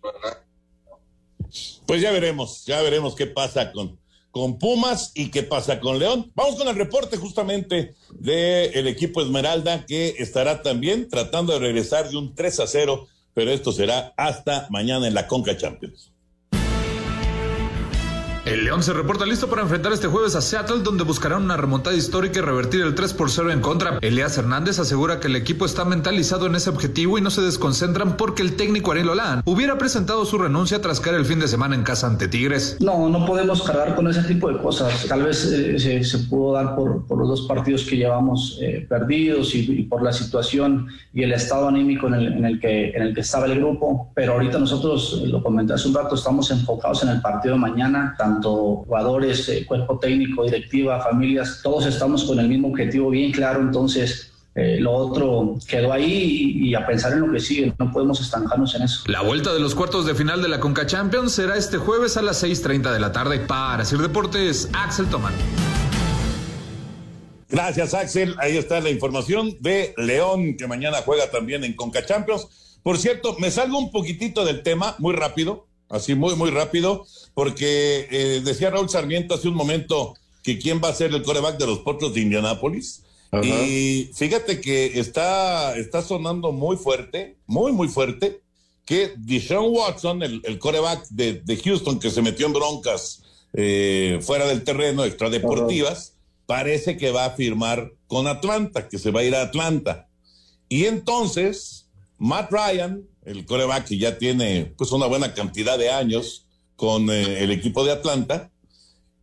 Pues 1.87 2.01
ya 2.01 2.11
veremos, 2.11 2.65
ya 2.67 2.83
veremos 2.83 3.15
qué 3.15 3.27
pasa 3.27 3.71
con, 3.71 3.97
con 4.33 4.59
Pumas 4.59 5.13
y 5.15 5.31
qué 5.31 5.45
pasa 5.45 5.79
con 5.79 5.99
León. 5.99 6.33
Vamos 6.35 6.57
con 6.57 6.67
el 6.67 6.75
reporte 6.75 7.17
justamente 7.17 7.95
del 8.19 8.89
equipo 8.89 9.23
Esmeralda 9.23 9.87
que 9.87 10.17
estará 10.19 10.63
también 10.63 11.09
tratando 11.09 11.53
de 11.53 11.61
regresar 11.61 12.11
de 12.11 12.17
un 12.17 12.35
3 12.35 12.61
a 12.61 12.67
0, 12.67 13.07
pero 13.35 13.53
esto 13.53 13.71
será 13.73 14.13
hasta 14.17 14.67
mañana 14.71 15.07
en 15.07 15.15
la 15.15 15.29
Conca 15.29 15.57
Champions. 15.57 16.12
El 18.45 18.65
León 18.65 18.83
se 18.83 18.93
reporta 18.93 19.25
listo 19.25 19.49
para 19.49 19.63
enfrentar 19.63 19.93
este 19.93 20.09
jueves 20.09 20.35
a 20.35 20.41
Seattle, 20.41 20.81
donde 20.83 21.05
buscarán 21.05 21.45
una 21.45 21.57
remontada 21.57 21.95
histórica 21.95 22.41
y 22.41 22.43
revertir 22.43 22.81
el 22.81 22.97
3 22.97 23.15
por 23.15 23.31
0 23.31 23.53
en 23.53 23.61
contra. 23.61 23.99
Elías 24.01 24.37
Hernández 24.37 24.81
asegura 24.81 25.21
que 25.21 25.29
el 25.29 25.37
equipo 25.37 25.65
está 25.65 25.85
mentalizado 25.85 26.47
en 26.47 26.57
ese 26.57 26.69
objetivo 26.69 27.19
y 27.19 27.21
no 27.21 27.31
se 27.31 27.41
desconcentran 27.41 28.17
porque 28.17 28.43
el 28.43 28.57
técnico 28.57 28.91
Ariel 28.91 29.11
Olán 29.11 29.43
hubiera 29.45 29.79
presentado 29.79 30.25
su 30.25 30.39
renuncia 30.39 30.83
tras 30.83 30.99
caer 30.99 31.15
el 31.15 31.25
fin 31.25 31.39
de 31.39 31.47
semana 31.47 31.77
en 31.77 31.85
casa 31.85 32.09
ante 32.09 32.27
Tigres. 32.27 32.79
No, 32.81 33.09
no 33.09 33.25
podemos 33.25 33.63
cargar 33.63 33.95
con 33.95 34.09
ese 34.09 34.25
tipo 34.25 34.51
de 34.51 34.59
cosas. 34.59 35.07
Tal 35.07 35.23
vez 35.23 35.45
eh, 35.45 36.03
se, 36.03 36.19
pudo 36.29 36.55
dar 36.55 36.75
por, 36.75 37.05
los 37.17 37.29
dos 37.29 37.43
partidos 37.43 37.85
que 37.85 37.97
llevamos 37.97 38.59
eh, 38.61 38.85
perdidos 38.89 39.55
y, 39.55 39.85
por 39.85 40.03
la 40.03 40.13
situación 40.13 40.89
y 41.15 41.23
el 41.23 41.33
estado 41.33 41.69
anímico 41.69 42.09
en 42.09 42.45
el, 42.45 42.59
que, 42.59 42.91
en 42.91 43.03
el 43.03 43.15
que 43.15 43.21
estaba 43.21 43.47
el 43.47 43.61
grupo. 43.61 44.11
Pero 44.17 44.33
ahorita 44.33 44.59
nosotros, 44.59 45.23
eh, 45.23 45.29
lo 45.29 45.45
comenté 45.45 45.75
hace 45.75 45.87
un 45.87 45.95
rato, 45.95 46.17
estamos 46.17 46.51
enfocados 46.51 47.05
en 47.05 47.11
el 47.11 47.21
partido 47.21 47.55
de 47.55 47.61
mañana 47.61 48.17
tanto 48.33 48.85
jugadores, 48.87 49.49
eh, 49.49 49.65
cuerpo 49.67 49.99
técnico, 49.99 50.45
directiva, 50.45 51.01
familias, 51.01 51.61
todos 51.63 51.87
estamos 51.87 52.25
con 52.25 52.39
el 52.39 52.49
mismo 52.49 52.69
objetivo 52.69 53.11
bien 53.11 53.33
claro, 53.33 53.61
entonces 53.61 54.33
eh, 54.55 54.79
lo 54.81 54.93
otro 54.93 55.57
quedó 55.67 55.93
ahí 55.93 56.53
y, 56.57 56.75
a 56.75 56.87
pensar 56.87 57.13
en 57.13 57.21
lo 57.21 57.33
que 57.33 57.41
sigue, 57.41 57.73
no 57.79 57.91
podemos 57.91 58.21
estancarnos 58.21 58.75
en 58.75 58.83
eso. 58.83 59.03
La 59.07 59.23
vuelta 59.23 59.53
de 59.53 59.61
los 59.61 59.75
cuartos 59.75 60.07
de 60.07 60.15
final 60.15 60.43
de 60.43 60.49
la 60.49 60.61
Conca 60.61 60.87
Champions 60.87 61.33
será 61.33 61.57
este 61.57 61.79
jueves 61.79 62.17
a 62.17 62.23
las 62.23 62.43
6.30 62.43 62.93
de 62.93 63.01
la 63.01 63.13
tarde. 63.13 63.41
Para 63.41 63.85
Sir 63.85 63.99
Deportes, 63.99 64.69
Axel 64.75 65.07
Tomán. 65.07 65.33
Gracias, 67.49 67.95
Axel. 67.95 68.35
Ahí 68.39 68.57
está 68.57 68.81
la 68.81 68.91
información 68.91 69.57
de 69.61 69.95
León, 69.97 70.57
que 70.57 70.67
mañana 70.67 70.99
juega 71.05 71.31
también 71.31 71.65
en 71.65 71.75
Conca 71.75 72.05
Champions. 72.05 72.79
Por 72.83 72.99
cierto, 72.99 73.37
me 73.39 73.51
salgo 73.51 73.79
un 73.79 73.91
poquitito 73.91 74.45
del 74.45 74.63
tema, 74.63 74.97
muy 74.99 75.15
rápido 75.15 75.67
así 75.93 76.15
muy, 76.15 76.35
muy 76.35 76.51
rápido, 76.51 77.07
porque 77.35 78.09
eh, 78.11 78.41
decía 78.43 78.71
Raúl 78.71 78.89
Sarmiento 78.89 79.35
hace 79.35 79.47
un 79.47 79.55
momento 79.55 80.15
que 80.43 80.59
quién 80.59 80.81
va 80.83 80.89
a 80.89 80.95
ser 80.95 81.15
el 81.15 81.23
coreback 81.23 81.59
de 81.59 81.67
los 81.67 81.81
Potros 81.81 82.15
de 82.15 82.23
Indianápolis. 82.23 83.05
Y 83.43 84.11
fíjate 84.13 84.61
que 84.61 85.01
está, 85.01 85.75
está 85.79 86.03
sonando 86.03 86.53
muy 86.53 86.77
fuerte, 86.77 87.39
muy, 87.47 87.73
muy 87.73 87.89
fuerte, 87.89 88.43
que 88.85 89.15
Deshaun 89.17 89.75
Watson, 89.75 90.23
el, 90.23 90.43
el 90.45 90.59
coreback 90.59 91.09
de, 91.09 91.41
de, 91.41 91.57
Houston 91.57 91.99
que 91.99 92.11
se 92.11 92.21
metió 92.21 92.47
en 92.47 92.53
broncas 92.53 93.23
eh, 93.55 94.19
fuera 94.21 94.47
del 94.47 94.65
terreno, 94.65 95.05
extradeportivas, 95.05 96.15
parece 96.45 96.99
que 96.99 97.11
va 97.11 97.25
a 97.25 97.31
firmar 97.31 97.93
con 98.07 98.27
Atlanta, 98.27 98.87
que 98.89 98.99
se 98.99 99.11
va 99.11 99.21
a 99.21 99.25
ir 99.25 99.35
a 99.35 99.43
Atlanta. 99.43 100.09
Y 100.69 100.85
entonces, 100.85 101.89
Matt 102.19 102.53
Ryan, 102.53 103.07
el 103.25 103.45
coreback 103.47 103.87
que 103.87 103.99
ya 103.99 104.19
tiene 104.19 104.75
pues 104.77 104.93
una 104.93 105.07
buena 105.07 105.35
cantidad 105.35 105.79
de 105.79 105.91
años 105.91 106.47
con 106.77 107.11
eh, 107.11 107.45
el 107.45 107.51
equipo 107.51 107.85
de 107.85 107.93
Atlanta, 107.93 108.51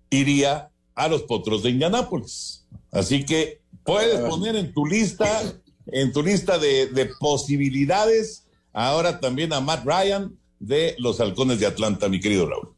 iría 0.09 0.71
a 0.95 1.07
los 1.07 1.23
Potros 1.23 1.63
de 1.63 1.71
Indianápolis. 1.71 2.65
Así 2.91 3.25
que 3.25 3.61
puedes 3.83 4.19
ah. 4.19 4.29
poner 4.29 4.55
en 4.55 4.73
tu 4.73 4.85
lista, 4.85 5.53
en 5.87 6.11
tu 6.13 6.23
lista 6.23 6.57
de, 6.57 6.87
de 6.87 7.07
posibilidades, 7.19 8.45
ahora 8.73 9.19
también 9.19 9.53
a 9.53 9.59
Matt 9.59 9.85
Ryan 9.85 10.37
de 10.59 10.95
los 10.99 11.19
Halcones 11.19 11.59
de 11.59 11.65
Atlanta, 11.65 12.09
mi 12.09 12.19
querido 12.19 12.47
Raúl. 12.47 12.75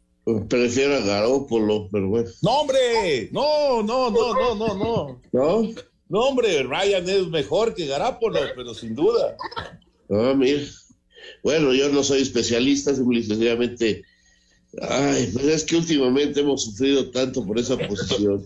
Prefiero 0.48 0.96
a 0.96 1.00
Garópolo, 1.00 1.90
pero 1.92 2.08
bueno. 2.08 2.30
No, 2.42 2.62
hombre, 2.62 3.30
no, 3.32 3.82
no, 3.82 4.12
no, 4.12 4.34
no, 4.34 4.56
no, 4.56 4.76
no. 4.76 5.22
¿No? 5.32 5.70
No, 6.10 6.20
hombre, 6.20 6.64
Ryan 6.64 7.10
es 7.10 7.28
mejor 7.28 7.74
que 7.74 7.88
Garápolo, 7.88 8.40
pero 8.56 8.74
sin 8.74 8.94
duda. 8.94 9.36
Ah, 10.10 10.34
mira. 10.36 10.62
Bueno, 11.44 11.74
yo 11.74 11.90
no 11.90 12.04
soy 12.04 12.22
especialista, 12.22 12.96
simplemente. 12.96 14.04
Ay, 14.82 15.30
pues 15.34 15.46
es 15.46 15.64
que 15.64 15.76
últimamente 15.76 16.42
hemos 16.42 16.64
sufrido 16.64 17.10
tanto 17.12 17.46
por 17.46 17.60
esa 17.60 17.78
posición. 17.78 18.46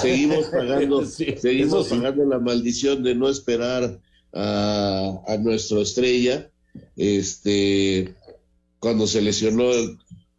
Seguimos 0.00 0.46
pagando, 0.52 1.04
seguimos 1.06 1.88
pagando 1.88 2.24
la 2.26 2.38
maldición 2.38 3.02
de 3.02 3.14
no 3.14 3.28
esperar 3.28 4.00
a, 4.32 5.22
a 5.26 5.36
nuestra 5.38 5.80
estrella. 5.80 6.50
Este, 6.96 8.14
cuando 8.78 9.06
se 9.06 9.22
lesionó, 9.22 9.70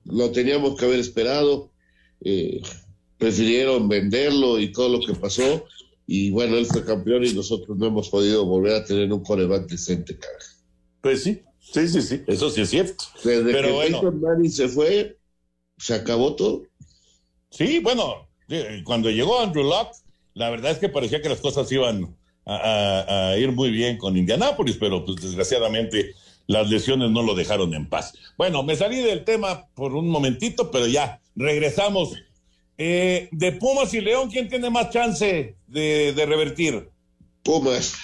lo 0.06 0.32
teníamos 0.32 0.78
que 0.78 0.86
haber 0.86 1.00
esperado. 1.00 1.72
Eh, 2.22 2.62
prefirieron 3.18 3.90
venderlo 3.90 4.60
y 4.60 4.72
todo 4.72 4.90
lo 4.90 5.06
que 5.06 5.14
pasó. 5.14 5.66
Y 6.06 6.32
bueno, 6.32 6.58
él 6.58 6.66
fue 6.66 6.86
campeón 6.86 7.26
y 7.26 7.34
nosotros 7.34 7.78
no 7.78 7.88
hemos 7.88 8.10
podido 8.10 8.46
volver 8.46 8.74
a 8.74 8.86
tener 8.86 9.12
un 9.12 9.24
coreback 9.24 9.68
decente, 9.68 10.18
cara. 10.18 10.38
Pues 11.02 11.24
sí, 11.24 11.42
Sí, 11.72 11.88
sí, 11.88 12.02
sí, 12.02 12.24
eso 12.28 12.50
sí 12.50 12.62
es 12.62 12.70
cierto. 12.70 13.04
Desde 13.24 13.52
Pero 13.52 13.68
que 13.68 13.74
bueno, 13.74 14.12
Manning 14.12 14.52
se 14.52 14.68
fue, 14.68 15.18
se 15.78 15.96
acabó 15.96 16.36
todo. 16.36 16.64
Sí, 17.50 17.80
bueno, 17.80 18.28
cuando 18.84 19.10
llegó 19.10 19.40
Andrew 19.40 19.64
Locke, 19.64 19.96
la 20.34 20.50
verdad 20.50 20.72
es 20.72 20.78
que 20.78 20.90
parecía 20.90 21.22
que 21.22 21.30
las 21.30 21.40
cosas 21.40 21.72
iban 21.72 22.16
a, 22.46 23.36
ir 23.38 23.52
muy 23.52 23.72
bien 23.72 23.98
con 23.98 24.16
Indianápolis, 24.16 24.78
pero 24.80 25.04
pues 25.04 25.22
desgraciadamente 25.22 26.14
las 26.48 26.70
lesiones 26.70 27.12
no 27.12 27.22
lo 27.22 27.36
dejaron 27.36 27.74
en 27.74 27.90
paz. 27.90 28.14
Bueno, 28.38 28.64
me 28.64 28.76
salí 28.76 29.02
del 29.02 29.26
tema 29.26 29.68
por 29.74 29.94
un 29.94 30.08
momentito, 30.08 30.72
pero 30.72 30.88
ya, 30.88 31.20
regresamos. 31.36 32.16
Eh, 32.78 33.28
de 33.32 33.52
Pumas 33.54 33.94
y 33.94 34.02
León, 34.02 34.30
¿quién 34.30 34.48
tiene 34.48 34.70
más 34.70 34.92
chance 34.92 35.56
de, 35.68 36.14
de 36.14 36.26
revertir? 36.26 36.90
Pumas. 37.44 37.96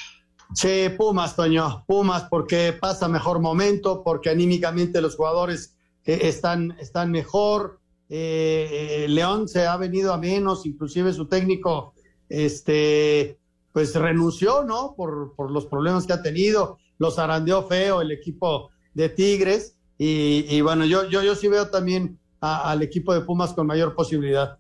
Sí, 0.53 0.89
Pumas, 0.97 1.35
Toño, 1.35 1.83
Pumas, 1.87 2.23
porque 2.29 2.73
pasa 2.73 3.07
mejor 3.07 3.39
momento, 3.39 4.03
porque 4.03 4.29
anímicamente 4.29 5.01
los 5.01 5.15
jugadores 5.15 5.75
eh, 6.05 6.19
están, 6.23 6.75
están 6.79 7.11
mejor. 7.11 7.79
Eh, 8.09 9.05
eh, 9.05 9.07
León 9.07 9.47
se 9.47 9.65
ha 9.65 9.77
venido 9.77 10.13
a 10.13 10.17
menos, 10.17 10.65
inclusive 10.65 11.13
su 11.13 11.27
técnico, 11.27 11.93
este, 12.29 13.39
pues 13.71 13.95
renunció, 13.95 14.63
¿no? 14.63 14.93
Por, 14.95 15.33
por 15.35 15.49
los 15.51 15.65
problemas 15.65 16.05
que 16.05 16.13
ha 16.13 16.21
tenido, 16.21 16.77
los 16.99 17.17
arandeó 17.17 17.67
feo 17.67 18.01
el 18.01 18.11
equipo 18.11 18.69
de 18.93 19.09
Tigres, 19.09 19.77
y, 20.05 20.59
bueno, 20.61 20.85
yo, 20.85 21.09
yo, 21.09 21.23
yo 21.23 21.33
sí 21.33 21.47
veo 21.47 21.69
también 21.69 22.19
al 22.41 22.81
equipo 22.81 23.13
de 23.13 23.21
Pumas 23.21 23.53
con 23.53 23.67
mayor 23.67 23.95
posibilidad. 23.95 24.57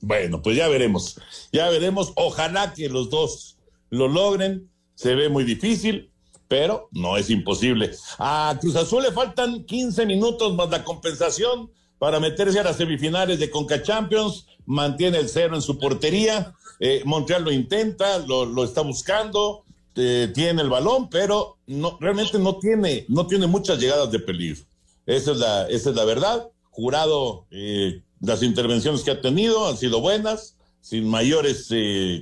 Bueno, 0.00 0.42
pues 0.42 0.56
ya 0.56 0.68
veremos, 0.68 1.18
ya 1.52 1.70
veremos, 1.70 2.12
ojalá 2.16 2.74
que 2.74 2.90
los 2.90 3.08
dos 3.08 3.55
lo 3.90 4.08
logren 4.08 4.70
se 4.94 5.14
ve 5.14 5.28
muy 5.28 5.44
difícil, 5.44 6.10
pero 6.48 6.88
no 6.92 7.16
es 7.16 7.30
imposible. 7.30 7.92
A 8.18 8.56
Cruz 8.60 8.76
Azul 8.76 9.02
le 9.02 9.12
faltan 9.12 9.64
15 9.64 10.06
minutos 10.06 10.54
más 10.54 10.70
la 10.70 10.82
compensación 10.84 11.70
para 11.98 12.18
meterse 12.18 12.58
a 12.58 12.64
las 12.64 12.76
semifinales 12.76 13.38
de 13.38 13.50
Conca 13.50 13.82
Champions, 13.82 14.46
mantiene 14.64 15.18
el 15.18 15.28
cero 15.28 15.54
en 15.54 15.62
su 15.62 15.78
portería, 15.78 16.54
eh, 16.80 17.02
Montreal 17.04 17.44
lo 17.44 17.52
intenta, 17.52 18.18
lo, 18.18 18.64
está 18.64 18.82
buscando, 18.82 19.64
eh, 19.94 20.30
tiene 20.34 20.62
el 20.62 20.68
balón, 20.68 21.08
pero 21.08 21.58
no, 21.66 21.96
realmente 22.00 22.38
no 22.38 22.58
tiene, 22.58 23.06
no 23.08 23.26
tiene 23.26 23.46
muchas 23.46 23.78
llegadas 23.78 24.10
de 24.10 24.18
peligro. 24.18 24.62
Esa 25.06 25.32
es 25.32 25.38
la, 25.38 25.66
esa 25.68 25.90
es 25.90 25.96
la 25.96 26.04
verdad. 26.04 26.48
Jurado, 26.70 27.46
eh, 27.50 28.02
las 28.20 28.42
intervenciones 28.42 29.02
que 29.02 29.10
ha 29.10 29.20
tenido 29.20 29.66
han 29.66 29.76
sido 29.76 30.00
buenas, 30.00 30.56
sin 30.80 31.08
mayores 31.08 31.68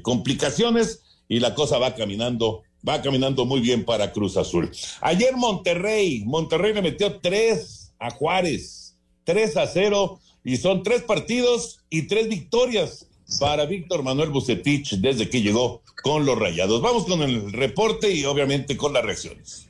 complicaciones, 0.03 1.04
y 1.29 1.41
la 1.41 1.55
cosa 1.55 1.79
va 1.79 1.95
caminando, 1.95 2.63
va 2.87 3.03
caminando 3.03 3.45
muy 3.45 3.61
bien 3.61 3.85
para 3.85 4.13
Cruz 4.13 4.37
Azul. 4.37 4.71
Ayer 5.01 5.37
Monterrey, 5.37 6.23
Monterrey 6.25 6.75
le 6.75 6.83
metió 6.83 7.21
tres 7.21 7.93
a 7.99 8.11
Juárez, 8.11 8.97
tres 9.25 9.57
a 9.57 9.67
cero, 9.67 10.21
y 10.45 10.59
son 10.59 10.83
tres 10.83 11.03
partidos 11.03 11.81
y 11.89 12.03
tres 12.07 12.29
victorias 12.29 13.07
para 13.41 13.65
Víctor 13.65 14.03
Manuel 14.03 14.31
Bucetich 14.31 14.97
desde 14.99 15.31
que 15.31 15.41
llegó 15.41 15.83
con 16.03 16.27
los 16.27 16.39
Rayados. 16.39 16.83
Vamos 16.83 17.07
con 17.07 17.23
el 17.23 17.51
reporte 17.53 18.13
y 18.13 18.25
obviamente 18.25 18.77
con 18.77 18.93
las 18.93 19.05
reacciones. 19.05 19.69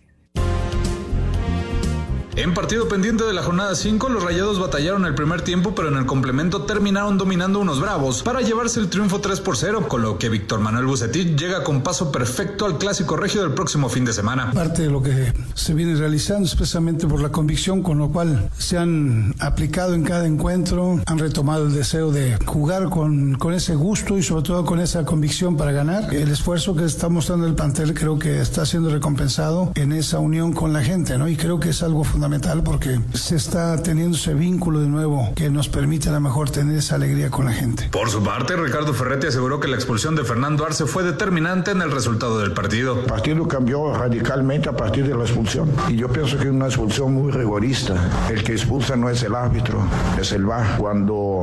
En 2.36 2.52
partido 2.52 2.88
pendiente 2.88 3.22
de 3.22 3.32
la 3.32 3.44
jornada 3.44 3.76
5, 3.76 4.08
los 4.08 4.24
Rayados 4.24 4.58
batallaron 4.58 5.06
el 5.06 5.14
primer 5.14 5.42
tiempo, 5.42 5.72
pero 5.72 5.86
en 5.86 5.96
el 5.96 6.04
complemento 6.04 6.62
terminaron 6.62 7.16
dominando 7.16 7.60
unos 7.60 7.80
Bravos 7.80 8.24
para 8.24 8.40
llevarse 8.40 8.80
el 8.80 8.88
triunfo 8.88 9.20
3 9.20 9.38
por 9.38 9.56
0, 9.56 9.86
con 9.86 10.02
lo 10.02 10.18
que 10.18 10.28
Víctor 10.28 10.58
Manuel 10.58 10.86
Bucetich 10.86 11.38
llega 11.38 11.62
con 11.62 11.82
paso 11.82 12.10
perfecto 12.10 12.66
al 12.66 12.76
clásico 12.76 13.16
regio 13.16 13.42
del 13.42 13.52
próximo 13.52 13.88
fin 13.88 14.04
de 14.04 14.12
semana. 14.12 14.50
Parte 14.50 14.82
de 14.82 14.90
lo 14.90 15.00
que 15.00 15.32
se 15.54 15.74
viene 15.74 15.94
realizando 15.94 16.46
especialmente 16.46 17.06
por 17.06 17.22
la 17.22 17.30
convicción 17.30 17.84
con 17.84 17.98
lo 17.98 18.08
cual 18.08 18.50
se 18.58 18.78
han 18.78 19.32
aplicado 19.38 19.94
en 19.94 20.02
cada 20.02 20.26
encuentro, 20.26 21.00
han 21.06 21.18
retomado 21.20 21.66
el 21.66 21.72
deseo 21.72 22.10
de 22.10 22.36
jugar 22.44 22.90
con, 22.90 23.36
con 23.36 23.54
ese 23.54 23.76
gusto 23.76 24.18
y 24.18 24.24
sobre 24.24 24.42
todo 24.42 24.64
con 24.64 24.80
esa 24.80 25.04
convicción 25.04 25.56
para 25.56 25.70
ganar. 25.70 26.12
El 26.12 26.32
esfuerzo 26.32 26.74
que 26.74 26.84
está 26.84 27.08
mostrando 27.08 27.46
el 27.46 27.54
plantel 27.54 27.94
creo 27.94 28.18
que 28.18 28.40
está 28.40 28.66
siendo 28.66 28.90
recompensado 28.90 29.70
en 29.76 29.92
esa 29.92 30.18
unión 30.18 30.52
con 30.52 30.72
la 30.72 30.82
gente, 30.82 31.16
¿no? 31.16 31.28
Y 31.28 31.36
creo 31.36 31.60
que 31.60 31.68
es 31.68 31.82
algo 31.84 32.02
fundamental 32.02 32.23
fundamental 32.24 32.62
porque 32.62 33.00
se 33.12 33.36
está 33.36 33.76
teniendo 33.82 34.16
ese 34.16 34.32
vínculo 34.32 34.80
de 34.80 34.88
nuevo 34.88 35.34
que 35.36 35.50
nos 35.50 35.68
permite 35.68 36.08
a 36.08 36.12
lo 36.12 36.20
mejor 36.20 36.48
tener 36.48 36.78
esa 36.78 36.94
alegría 36.94 37.28
con 37.28 37.44
la 37.44 37.52
gente. 37.52 37.90
Por 37.92 38.08
su 38.08 38.22
parte, 38.22 38.56
Ricardo 38.56 38.94
Ferretti 38.94 39.26
aseguró 39.26 39.60
que 39.60 39.68
la 39.68 39.76
expulsión 39.76 40.16
de 40.16 40.24
Fernando 40.24 40.64
Arce 40.64 40.86
fue 40.86 41.02
determinante 41.02 41.72
en 41.72 41.82
el 41.82 41.90
resultado 41.90 42.38
del 42.38 42.52
partido. 42.52 42.98
El 42.98 43.04
partido 43.04 43.46
cambió 43.46 43.92
radicalmente 43.92 44.70
a 44.70 44.72
partir 44.72 45.06
de 45.06 45.14
la 45.14 45.24
expulsión 45.24 45.70
y 45.90 45.96
yo 45.96 46.08
pienso 46.08 46.38
que 46.38 46.44
es 46.44 46.50
una 46.50 46.64
expulsión 46.64 47.12
muy 47.12 47.30
rigorista. 47.30 47.94
El 48.30 48.42
que 48.42 48.52
expulsa 48.52 48.96
no 48.96 49.10
es 49.10 49.22
el 49.22 49.34
árbitro, 49.34 49.82
es 50.18 50.32
el 50.32 50.46
VAR. 50.46 50.78
Cuando 50.78 51.42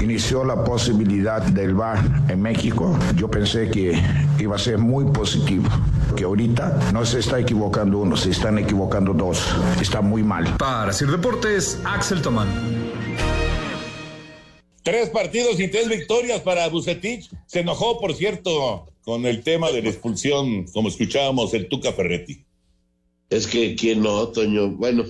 inició 0.00 0.44
la 0.44 0.64
posibilidad 0.64 1.42
del 1.42 1.74
VAR 1.74 1.98
en 2.28 2.40
México, 2.40 2.98
yo 3.16 3.30
pensé 3.30 3.70
que 3.70 4.02
iba 4.38 4.56
a 4.56 4.58
ser 4.58 4.78
muy 4.78 5.04
positivo. 5.04 5.68
Que 6.16 6.24
ahorita 6.24 6.78
no 6.92 7.06
se 7.06 7.20
está 7.20 7.38
equivocando 7.38 7.98
uno, 7.98 8.16
se 8.16 8.30
están 8.30 8.58
equivocando 8.58 9.14
dos. 9.14 9.56
Está 9.80 10.02
muy 10.02 10.21
mal. 10.22 10.56
Para 10.56 10.92
Sir 10.92 11.10
Deportes, 11.10 11.80
Axel 11.84 12.22
Tomán. 12.22 12.48
Tres 14.82 15.10
partidos 15.10 15.60
y 15.60 15.68
tres 15.68 15.88
victorias 15.88 16.40
para 16.40 16.68
Bucetich. 16.68 17.30
Se 17.46 17.60
enojó, 17.60 18.00
por 18.00 18.14
cierto, 18.14 18.86
con 19.02 19.26
el 19.26 19.42
tema 19.42 19.70
de 19.70 19.82
la 19.82 19.90
expulsión, 19.90 20.64
como 20.72 20.88
escuchábamos 20.88 21.54
el 21.54 21.68
Tuca 21.68 21.92
Ferretti. 21.92 22.44
Es 23.30 23.46
que, 23.46 23.76
¿quién 23.76 24.02
no, 24.02 24.28
Toño? 24.28 24.70
Bueno, 24.70 25.04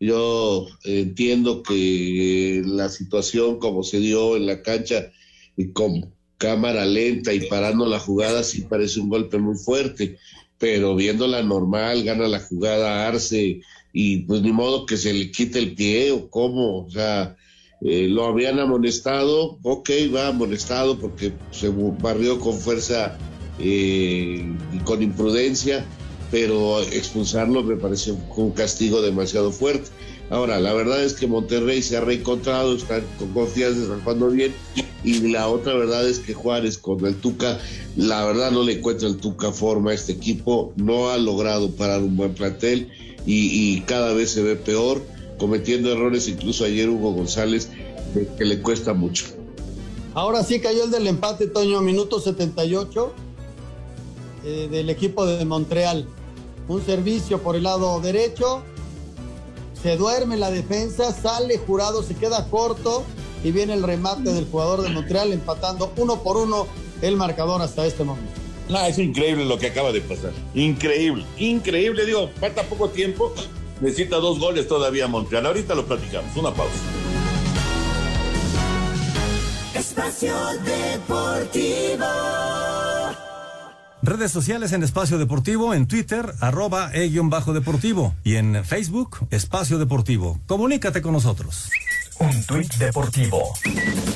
yo 0.00 0.66
entiendo 0.84 1.62
que 1.62 2.62
la 2.64 2.88
situación 2.88 3.58
como 3.58 3.82
se 3.82 3.98
dio 3.98 4.36
en 4.36 4.46
la 4.46 4.62
cancha 4.62 5.10
y 5.56 5.72
con 5.72 6.14
cámara 6.36 6.86
lenta 6.86 7.34
y 7.34 7.40
parando 7.48 7.86
la 7.86 7.98
jugada 7.98 8.44
sí 8.44 8.62
parece 8.62 9.00
un 9.00 9.08
golpe 9.08 9.38
muy 9.38 9.56
fuerte, 9.56 10.16
pero 10.56 10.94
viéndola 10.94 11.42
normal, 11.42 12.04
gana 12.04 12.28
la 12.28 12.40
jugada 12.40 13.08
Arce 13.08 13.60
y 14.00 14.18
pues 14.18 14.42
ni 14.42 14.52
modo 14.52 14.86
que 14.86 14.96
se 14.96 15.12
le 15.12 15.32
quite 15.32 15.58
el 15.58 15.74
pie 15.74 16.12
o 16.12 16.30
cómo, 16.30 16.84
o 16.84 16.88
sea, 16.88 17.34
eh, 17.80 18.06
lo 18.06 18.26
habían 18.26 18.60
amonestado, 18.60 19.58
ok, 19.64 19.90
va 20.14 20.28
amonestado 20.28 21.00
porque 21.00 21.32
se 21.50 21.68
barrió 21.68 22.38
con 22.38 22.56
fuerza 22.56 23.18
eh, 23.58 24.46
y 24.72 24.78
con 24.84 25.02
imprudencia, 25.02 25.84
pero 26.30 26.80
expulsarlo 26.80 27.64
me 27.64 27.74
pareció 27.74 28.16
un 28.36 28.52
castigo 28.52 29.02
demasiado 29.02 29.50
fuerte. 29.50 29.90
Ahora, 30.30 30.60
la 30.60 30.74
verdad 30.74 31.02
es 31.02 31.14
que 31.14 31.26
Monterrey 31.26 31.82
se 31.82 31.96
ha 31.96 32.00
reencontrado, 32.00 32.76
está 32.76 33.00
con 33.18 33.32
confianza, 33.32 33.82
está 33.82 33.98
jugando 34.04 34.30
bien. 34.30 34.54
Y 35.02 35.32
la 35.32 35.48
otra 35.48 35.74
verdad 35.74 36.08
es 36.08 36.20
que 36.20 36.34
Juárez 36.34 36.78
con 36.78 37.04
el 37.04 37.16
Tuca, 37.16 37.58
la 37.96 38.24
verdad 38.26 38.52
no 38.52 38.62
le 38.62 38.74
encuentra 38.74 39.08
el 39.08 39.16
Tuca 39.16 39.50
forma 39.50 39.90
a 39.90 39.94
este 39.94 40.12
equipo, 40.12 40.72
no 40.76 41.08
ha 41.08 41.18
logrado 41.18 41.72
parar 41.72 42.00
un 42.00 42.16
buen 42.16 42.34
plantel 42.34 42.92
y, 43.30 43.80
cada 43.82 44.14
vez 44.14 44.32
se 44.32 44.42
ve 44.42 44.56
peor, 44.56 45.02
cometiendo 45.38 45.92
errores, 45.92 46.28
incluso 46.28 46.64
ayer 46.64 46.88
Hugo 46.88 47.12
González, 47.12 47.70
que, 48.14 48.26
que 48.26 48.44
le 48.44 48.62
cuesta 48.62 48.94
mucho. 48.94 49.26
Ahora 50.14 50.42
sí 50.42 50.60
cayó 50.60 50.84
el 50.84 50.90
del 50.90 51.06
empate, 51.06 51.46
Toño, 51.46 51.80
minuto 51.82 52.20
78 52.20 53.12
eh, 54.44 54.68
del 54.70 54.88
equipo 54.88 55.26
de 55.26 55.44
Montreal. 55.44 56.06
Un 56.68 56.84
servicio 56.84 57.42
por 57.42 57.54
el 57.54 57.64
lado 57.64 58.00
derecho, 58.00 58.62
se 59.82 59.96
duerme 59.96 60.36
la 60.36 60.50
defensa, 60.50 61.12
sale 61.12 61.58
jurado, 61.58 62.02
se 62.02 62.14
queda 62.14 62.48
corto 62.48 63.04
y 63.44 63.52
viene 63.52 63.74
el 63.74 63.82
remate 63.82 64.32
del 64.32 64.46
jugador 64.46 64.82
de 64.82 64.88
Montreal 64.88 65.32
empatando 65.32 65.92
uno 65.96 66.22
por 66.22 66.36
uno 66.36 66.66
el 67.02 67.16
marcador 67.16 67.62
hasta 67.62 67.86
este 67.86 68.04
momento. 68.04 68.37
No, 68.68 68.84
es 68.84 68.98
increíble 68.98 69.44
lo 69.44 69.58
que 69.58 69.68
acaba 69.68 69.92
de 69.92 70.00
pasar. 70.00 70.32
Increíble, 70.54 71.24
increíble. 71.38 72.04
Digo, 72.04 72.30
falta 72.38 72.62
poco 72.64 72.90
tiempo. 72.90 73.32
Necesita 73.80 74.16
dos 74.16 74.38
goles 74.38 74.68
todavía 74.68 75.06
Montreal. 75.06 75.46
Ahorita 75.46 75.74
lo 75.74 75.86
platicamos. 75.86 76.36
Una 76.36 76.52
pausa. 76.52 76.74
Espacio 79.74 80.34
Deportivo. 80.64 82.04
Redes 84.02 84.30
sociales 84.30 84.72
en 84.72 84.82
Espacio 84.82 85.18
Deportivo, 85.18 85.74
en 85.74 85.86
Twitter, 85.86 86.32
arroba 86.40 86.90
e-deportivo 86.94 88.14
y 88.22 88.36
en 88.36 88.64
Facebook, 88.64 89.18
Espacio 89.30 89.78
Deportivo. 89.78 90.38
Comunícate 90.46 91.02
con 91.02 91.12
nosotros. 91.12 91.68
Un 92.20 92.42
tuit 92.44 92.74
deportivo. 92.74 93.54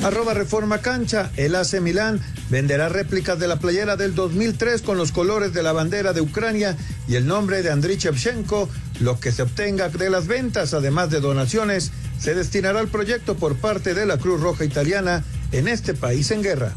Arroba 0.02 0.34
Reforma 0.34 0.78
Cancha. 0.78 1.30
El 1.36 1.54
AC 1.54 1.80
Milán 1.80 2.20
venderá 2.50 2.88
réplicas 2.88 3.38
de 3.38 3.46
la 3.46 3.56
playera 3.56 3.96
del 3.96 4.14
2003 4.14 4.82
con 4.82 4.98
los 4.98 5.12
colores 5.12 5.52
de 5.52 5.62
la 5.62 5.72
bandera 5.72 6.12
de 6.12 6.20
Ucrania 6.20 6.76
y 7.06 7.14
el 7.14 7.26
nombre 7.26 7.62
de 7.62 7.70
Andriy 7.70 7.96
Shevchenko. 7.96 8.68
Lo 9.00 9.20
que 9.20 9.30
se 9.30 9.42
obtenga 9.42 9.88
de 9.88 10.10
las 10.10 10.26
ventas, 10.26 10.74
además 10.74 11.10
de 11.10 11.20
donaciones, 11.20 11.92
se 12.18 12.34
destinará 12.34 12.80
al 12.80 12.88
proyecto 12.88 13.36
por 13.36 13.56
parte 13.56 13.94
de 13.94 14.06
la 14.06 14.18
Cruz 14.18 14.40
Roja 14.40 14.64
Italiana 14.64 15.24
en 15.52 15.68
este 15.68 15.94
país 15.94 16.30
en 16.32 16.42
guerra. 16.42 16.72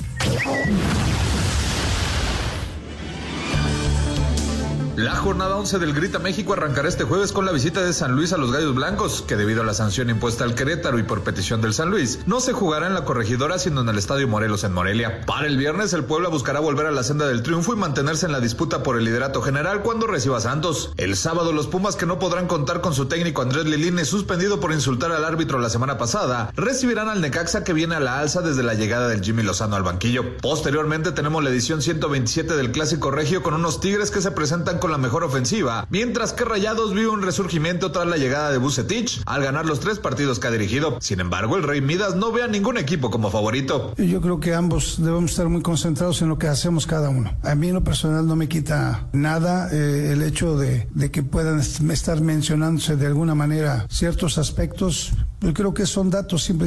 La 4.98 5.14
jornada 5.14 5.58
11 5.58 5.80
del 5.80 5.93
Grita 5.93 6.20
México 6.20 6.54
arrancará 6.54 6.88
este 6.88 7.04
jueves 7.04 7.34
con 7.34 7.46
la 7.46 7.52
visita 7.52 7.82
de 7.82 7.91
San 7.91 8.16
Luis 8.16 8.32
a 8.32 8.38
los 8.38 8.54
Gallos 8.54 8.74
Blancos, 8.76 9.26
que 9.28 9.36
debido 9.36 9.62
a 9.62 9.66
la 9.66 9.74
sanción 9.74 10.10
impuesta 10.10 10.46
al 10.46 10.56
Querétaro 10.56 10.98
y 10.98 11.04
por 11.04 11.22
petición 11.22 11.60
del 11.60 11.74
San 11.74 11.89
Luis, 11.89 12.20
no 12.28 12.39
se 12.39 12.54
jugará 12.54 12.88
en 12.88 12.93
la 12.93 13.04
corregidora 13.04 13.60
sino 13.60 13.82
en 13.82 13.89
el 13.89 13.98
Estadio 13.98 14.30
Morelos 14.30 14.64
en 14.64 14.72
Morelia. 14.72 15.26
Para 15.26 15.48
el 15.48 15.58
viernes, 15.58 15.91
el 15.91 16.06
Puebla 16.06 16.30
buscará 16.30 16.62
volver 16.62 16.86
a 16.86 16.91
la 16.91 17.04
senda 17.04 17.28
del 17.28 17.43
triunfo 17.43 17.74
y 17.74 17.76
mantenerse 17.76 18.26
en 18.26 18.32
la 18.32 18.39
disputa 18.39 18.84
por 18.84 18.98
el 18.98 19.04
liderato 19.04 19.41
general 19.41 19.82
cuando 19.82 20.08
reciba 20.08 20.39
Santos. 20.39 20.93
El 20.96 21.18
sábado, 21.18 21.52
los 21.52 21.68
Pumas, 21.68 21.98
que 21.98 22.06
no 22.06 22.18
podrán 22.18 22.48
contar 22.48 22.80
con 22.80 22.93
su 22.93 23.08
técnico 23.08 23.41
Andrés 23.41 23.66
Lilini, 23.66 24.06
suspendido 24.06 24.62
por 24.62 24.72
insultar 24.72 25.12
al 25.12 25.26
árbitro 25.26 25.60
la 25.60 25.70
semana 25.70 25.98
pasada, 25.98 26.54
recibirán 26.56 27.10
al 27.10 27.20
Necaxa 27.20 27.66
que 27.66 27.74
viene 27.74 27.96
a 27.96 28.00
la 28.00 28.20
alza 28.20 28.41
desde 28.41 28.64
la 28.64 28.76
llegada 28.76 29.10
del 29.10 29.22
Jimmy 29.22 29.43
Lozano 29.43 29.76
al 29.76 29.84
banquillo. 29.84 30.38
Posteriormente, 30.38 31.12
tenemos 31.12 31.43
la 31.43 31.50
edición 31.50 31.82
127 31.82 32.56
del 32.56 32.72
Clásico 32.72 33.12
Regio 33.12 33.43
con 33.43 33.56
unos 33.56 33.82
Tigres 33.82 34.10
que 34.10 34.22
se 34.22 34.32
presentan 34.32 34.80
con 34.80 34.85
la 34.90 34.98
mejor 34.98 35.24
ofensiva, 35.24 35.88
mientras 35.90 36.34
que 36.34 36.44
Rayados 36.44 36.94
vio 36.94 37.14
un 37.14 37.22
resurgimiento 37.22 37.92
tras 37.92 38.08
la 38.08 38.18
llegada 38.18 38.52
de 38.52 38.58
Bucetich 38.58 39.22
al 39.26 39.44
ganar 39.44 39.66
los 39.66 39.80
tres 39.80 40.00
partidos 40.00 40.40
que 40.40 40.48
ha 40.48 40.52
dirigido. 40.52 40.98
Sin 41.02 41.20
embargo, 41.20 41.56
el 41.56 41.64
Rey 41.64 41.82
Midas 41.82 42.16
no 42.16 42.32
ve 42.32 42.44
a 42.44 42.48
ningún 42.48 42.78
equipo 42.78 43.10
como 43.10 43.32
favorito. 43.32 43.94
Yo 43.98 44.22
creo 44.22 44.40
que 44.40 44.54
ambos 44.54 44.96
debemos 44.98 45.32
estar 45.32 45.48
muy 45.48 45.62
concentrados 45.62 46.22
en 46.22 46.30
lo 46.30 46.38
que 46.38 46.48
hacemos 46.48 46.86
cada 46.88 47.10
uno. 47.10 47.36
A 47.44 47.56
mí 47.56 47.70
en 47.70 47.76
lo 47.76 47.84
personal 47.84 48.28
no 48.28 48.36
me 48.36 48.48
quita 48.48 49.08
nada 49.14 49.70
eh, 49.72 50.12
el 50.12 50.22
hecho 50.22 50.58
de, 50.58 50.88
de 50.92 51.12
que 51.12 51.24
puedan 51.24 51.60
estar 51.60 52.22
mencionándose 52.22 52.96
de 52.96 53.06
alguna 53.06 53.36
manera 53.36 53.86
ciertos 53.90 54.38
aspectos. 54.38 55.14
Yo 55.42 55.54
creo 55.54 55.74
que 55.74 55.86
son 55.86 56.10
datos 56.10 56.44
simplemente. 56.44 56.66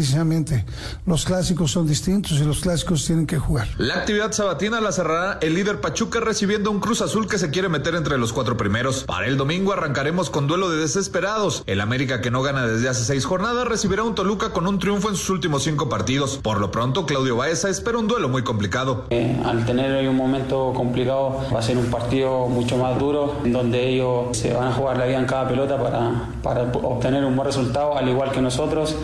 Los 1.06 1.24
clásicos 1.24 1.72
son 1.72 1.86
distintos 1.86 2.32
y 2.32 2.44
los 2.44 2.60
clásicos 2.60 3.04
tienen 3.04 3.26
que 3.26 3.38
jugar. 3.38 3.68
La 3.78 3.94
actividad 3.94 4.32
sabatina 4.32 4.80
la 4.80 4.92
cerrará 4.92 5.38
el 5.40 5.54
líder 5.54 5.80
Pachuca 5.80 6.20
recibiendo 6.20 6.70
un 6.70 6.80
Cruz 6.80 7.00
Azul 7.00 7.26
que 7.26 7.38
se 7.38 7.50
quiere 7.50 7.68
meter 7.68 7.94
entre 7.94 8.07
los 8.16 8.32
cuatro 8.32 8.56
primeros. 8.56 9.04
Para 9.04 9.26
el 9.26 9.36
domingo 9.36 9.72
arrancaremos 9.72 10.30
con 10.30 10.46
duelo 10.46 10.70
de 10.70 10.78
desesperados. 10.78 11.62
El 11.66 11.80
América 11.80 12.20
que 12.20 12.30
no 12.30 12.42
gana 12.42 12.66
desde 12.66 12.88
hace 12.88 13.04
seis 13.04 13.26
jornadas 13.26 13.68
recibirá 13.68 14.04
un 14.04 14.14
Toluca 14.14 14.50
con 14.50 14.66
un 14.66 14.78
triunfo 14.78 15.10
en 15.10 15.16
sus 15.16 15.28
últimos 15.30 15.64
cinco 15.64 15.88
partidos. 15.88 16.38
Por 16.38 16.60
lo 16.60 16.70
pronto, 16.70 17.04
Claudio 17.04 17.36
Baeza 17.36 17.68
espera 17.68 17.98
un 17.98 18.08
duelo 18.08 18.28
muy 18.28 18.42
complicado. 18.42 19.04
Eh, 19.10 19.38
al 19.44 19.66
tener 19.66 19.92
hoy 19.92 20.06
un 20.06 20.16
momento 20.16 20.72
complicado, 20.74 21.44
va 21.54 21.58
a 21.58 21.62
ser 21.62 21.76
un 21.76 21.90
partido 21.90 22.46
mucho 22.46 22.78
más 22.78 22.98
duro, 22.98 23.40
en 23.44 23.52
donde 23.52 23.88
ellos 23.88 24.36
se 24.36 24.54
van 24.54 24.68
a 24.68 24.72
jugar 24.72 24.96
la 24.96 25.06
vida 25.06 25.18
en 25.18 25.26
cada 25.26 25.48
pelota 25.48 25.76
para, 25.76 26.30
para 26.42 26.62
obtener 26.62 27.24
un 27.24 27.36
buen 27.36 27.46
resultado, 27.46 27.96
al 27.96 28.08
igual 28.08 28.30
que 28.30 28.40
nosotros. 28.40 28.96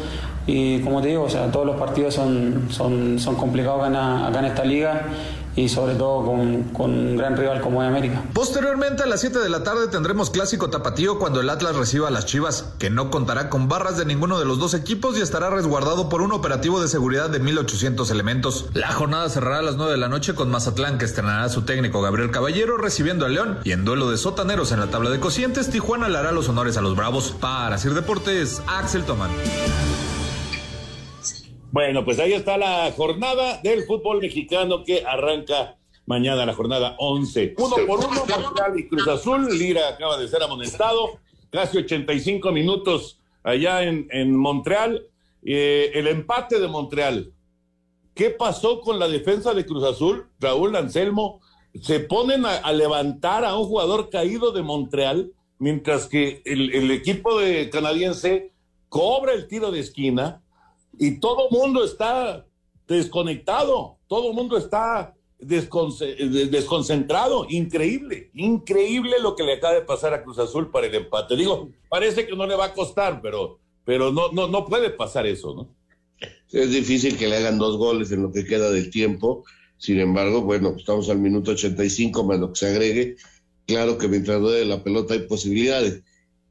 Y 0.46 0.80
como 0.80 1.00
te 1.00 1.08
digo, 1.08 1.24
o 1.24 1.30
sea, 1.30 1.50
todos 1.50 1.66
los 1.66 1.76
partidos 1.76 2.14
son, 2.14 2.68
son, 2.70 3.18
son 3.18 3.34
complicados 3.36 3.88
acá, 3.88 4.26
acá 4.26 4.38
en 4.40 4.44
esta 4.44 4.64
liga 4.64 5.06
y 5.56 5.68
sobre 5.68 5.94
todo 5.94 6.24
con, 6.24 6.94
un 6.94 7.16
gran 7.16 7.36
rival 7.36 7.60
como 7.60 7.82
América. 7.82 8.22
Posteriormente 8.32 9.02
a 9.02 9.06
las 9.06 9.20
7 9.20 9.38
de 9.38 9.48
la 9.48 9.62
tarde 9.62 9.88
tendremos 9.88 10.30
clásico 10.30 10.70
tapatío 10.70 11.18
cuando 11.18 11.40
el 11.40 11.50
Atlas 11.50 11.76
reciba 11.76 12.08
a 12.08 12.10
las 12.10 12.26
Chivas, 12.26 12.72
que 12.78 12.90
no 12.90 13.10
contará 13.10 13.50
con 13.50 13.68
barras 13.68 13.96
de 13.96 14.04
ninguno 14.04 14.38
de 14.38 14.44
los 14.44 14.58
dos 14.58 14.74
equipos 14.74 15.18
y 15.18 15.22
estará 15.22 15.50
resguardado 15.50 16.08
por 16.08 16.22
un 16.22 16.32
operativo 16.32 16.80
de 16.80 16.88
seguridad 16.88 17.30
de 17.30 17.38
1800 17.38 18.10
elementos. 18.10 18.66
La 18.74 18.92
jornada 18.92 19.28
cerrará 19.28 19.58
a 19.58 19.62
las 19.62 19.76
9 19.76 19.92
de 19.92 19.98
la 19.98 20.08
noche 20.08 20.34
con 20.34 20.50
Mazatlán 20.50 20.98
que 20.98 21.04
estrenará 21.04 21.44
a 21.44 21.48
su 21.48 21.62
técnico 21.62 22.02
Gabriel 22.02 22.30
Caballero 22.30 22.76
recibiendo 22.76 23.26
a 23.26 23.28
León 23.28 23.58
y 23.64 23.72
en 23.72 23.84
duelo 23.84 24.10
de 24.10 24.18
sotaneros 24.18 24.72
en 24.72 24.80
la 24.80 24.88
tabla 24.88 25.10
de 25.10 25.20
cocientes 25.20 25.70
Tijuana 25.70 26.08
le 26.08 26.18
hará 26.18 26.32
los 26.32 26.48
honores 26.48 26.76
a 26.76 26.80
los 26.80 26.96
Bravos. 26.96 27.34
Para 27.40 27.78
Sir 27.78 27.94
Deportes, 27.94 28.62
Axel 28.66 29.04
Tomán. 29.04 29.30
Bueno, 31.74 32.04
pues 32.04 32.20
ahí 32.20 32.32
está 32.32 32.56
la 32.56 32.92
jornada 32.92 33.58
del 33.60 33.82
fútbol 33.82 34.20
mexicano 34.20 34.84
que 34.84 35.04
arranca 35.04 35.76
mañana, 36.06 36.46
la 36.46 36.54
jornada 36.54 36.94
11. 37.00 37.56
Uno 37.58 37.74
por 37.84 37.98
uno, 37.98 38.10
Montreal 38.10 38.78
y 38.78 38.86
Cruz 38.86 39.08
Azul. 39.08 39.48
Lira 39.58 39.88
acaba 39.88 40.16
de 40.16 40.28
ser 40.28 40.40
amonestado. 40.44 41.18
Casi 41.50 41.78
85 41.78 42.52
minutos 42.52 43.18
allá 43.42 43.82
en, 43.82 44.36
Montreal. 44.36 45.08
Eh, 45.42 45.90
el 45.94 46.06
empate 46.06 46.60
de 46.60 46.68
Montreal. 46.68 47.32
¿Qué 48.14 48.30
pasó 48.30 48.80
con 48.80 49.00
la 49.00 49.08
defensa 49.08 49.52
de 49.52 49.66
Cruz 49.66 49.82
Azul? 49.82 50.28
Raúl 50.38 50.76
Anselmo. 50.76 51.40
Se 51.82 51.98
ponen 51.98 52.46
a, 52.46 52.54
a 52.54 52.72
levantar 52.72 53.44
a 53.44 53.58
un 53.58 53.66
jugador 53.66 54.10
caído 54.10 54.52
de 54.52 54.62
Montreal 54.62 55.32
mientras 55.58 56.06
que 56.06 56.40
el, 56.44 56.72
el 56.72 56.92
equipo 56.92 57.40
de 57.40 57.68
canadiense 57.68 58.52
cobra 58.88 59.32
el 59.32 59.48
tiro 59.48 59.72
de 59.72 59.80
esquina 59.80 60.43
y 60.98 61.20
todo 61.20 61.50
mundo 61.50 61.84
está 61.84 62.46
desconectado, 62.86 63.98
todo 64.06 64.30
el 64.30 64.34
mundo 64.34 64.56
está 64.56 65.14
desconcentrado, 65.38 67.46
increíble, 67.48 68.30
increíble 68.34 69.16
lo 69.20 69.36
que 69.36 69.42
le 69.42 69.54
acaba 69.54 69.74
de 69.74 69.82
pasar 69.82 70.14
a 70.14 70.22
Cruz 70.22 70.38
Azul 70.38 70.70
para 70.70 70.86
el 70.86 70.94
empate. 70.94 71.36
Digo, 71.36 71.70
parece 71.88 72.26
que 72.26 72.36
no 72.36 72.46
le 72.46 72.56
va 72.56 72.66
a 72.66 72.72
costar, 72.72 73.20
pero, 73.20 73.58
pero 73.84 74.12
no, 74.12 74.32
no, 74.32 74.48
no 74.48 74.66
puede 74.66 74.90
pasar 74.90 75.26
eso, 75.26 75.54
¿no? 75.54 75.74
Es 76.50 76.70
difícil 76.70 77.18
que 77.18 77.28
le 77.28 77.36
hagan 77.36 77.58
dos 77.58 77.76
goles 77.76 78.12
en 78.12 78.22
lo 78.22 78.32
que 78.32 78.44
queda 78.44 78.70
del 78.70 78.90
tiempo. 78.90 79.44
Sin 79.76 79.98
embargo, 79.98 80.42
bueno, 80.42 80.74
estamos 80.76 81.10
al 81.10 81.18
minuto 81.18 81.50
85 81.50 82.24
más 82.24 82.38
lo 82.38 82.52
que 82.52 82.60
se 82.60 82.68
agregue. 82.68 83.16
Claro 83.66 83.98
que 83.98 84.08
mientras 84.08 84.40
duele 84.40 84.64
la 84.64 84.82
pelota 84.82 85.14
hay 85.14 85.20
posibilidades. 85.20 86.02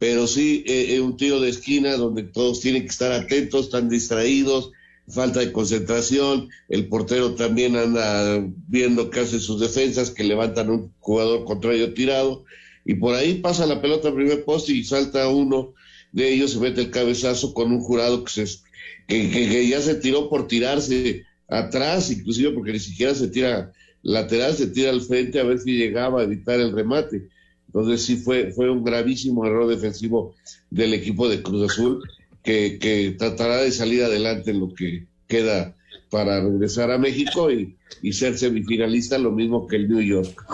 Pero 0.03 0.27
sí, 0.27 0.65
eh, 0.67 0.95
eh, 0.95 0.99
un 0.99 1.15
tiro 1.15 1.39
de 1.39 1.47
esquina 1.47 1.95
donde 1.95 2.23
todos 2.23 2.59
tienen 2.59 2.81
que 2.81 2.89
estar 2.89 3.13
atentos, 3.13 3.67
están 3.67 3.87
distraídos, 3.87 4.73
falta 5.07 5.39
de 5.39 5.53
concentración. 5.53 6.49
El 6.67 6.89
portero 6.89 7.35
también 7.35 7.77
anda 7.77 8.45
viendo 8.67 9.09
qué 9.09 9.21
hace 9.21 9.39
sus 9.39 9.61
defensas, 9.61 10.11
que 10.11 10.25
levantan 10.25 10.71
un 10.71 10.91
jugador 10.99 11.45
contrario 11.45 11.93
tirado. 11.93 12.43
Y 12.83 12.95
por 12.95 13.15
ahí 13.15 13.35
pasa 13.35 13.65
la 13.65 13.81
pelota 13.81 14.09
al 14.09 14.15
primer 14.15 14.43
poste 14.43 14.73
y 14.73 14.83
salta 14.83 15.29
uno 15.29 15.73
de 16.11 16.33
ellos, 16.33 16.51
se 16.51 16.59
mete 16.59 16.81
el 16.81 16.91
cabezazo 16.91 17.53
con 17.53 17.71
un 17.71 17.79
jurado 17.79 18.25
que 18.25 18.31
se 18.45 18.57
que, 19.07 19.67
ya 19.69 19.79
se 19.79 19.95
tiró 19.95 20.27
por 20.27 20.49
tirarse 20.49 21.23
atrás, 21.47 22.11
inclusive 22.11 22.51
porque 22.51 22.73
ni 22.73 22.79
siquiera 22.79 23.15
se 23.15 23.29
tira 23.29 23.71
lateral, 24.01 24.53
se 24.53 24.67
tira 24.67 24.89
al 24.89 24.99
frente 24.99 25.39
a 25.39 25.43
ver 25.43 25.59
si 25.59 25.77
llegaba 25.77 26.19
a 26.19 26.23
evitar 26.25 26.59
el 26.59 26.73
remate. 26.73 27.29
Entonces 27.73 28.05
sí 28.05 28.17
fue, 28.17 28.51
fue 28.51 28.69
un 28.69 28.83
gravísimo 28.83 29.45
error 29.45 29.67
defensivo 29.67 30.35
del 30.69 30.93
equipo 30.93 31.27
de 31.27 31.41
Cruz 31.41 31.71
Azul 31.71 32.03
que, 32.43 32.77
que 32.79 33.15
tratará 33.17 33.57
de 33.57 33.71
salir 33.71 34.03
adelante 34.03 34.53
lo 34.53 34.73
que 34.73 35.07
queda 35.27 35.75
para 36.09 36.41
regresar 36.41 36.91
a 36.91 36.99
México 36.99 37.49
y, 37.49 37.75
y 38.03 38.13
ser 38.13 38.37
semifinalista, 38.37 39.17
lo 39.17 39.31
mismo 39.31 39.65
que 39.65 39.77
el 39.77 39.89
New 39.89 40.01
York. 40.01 40.45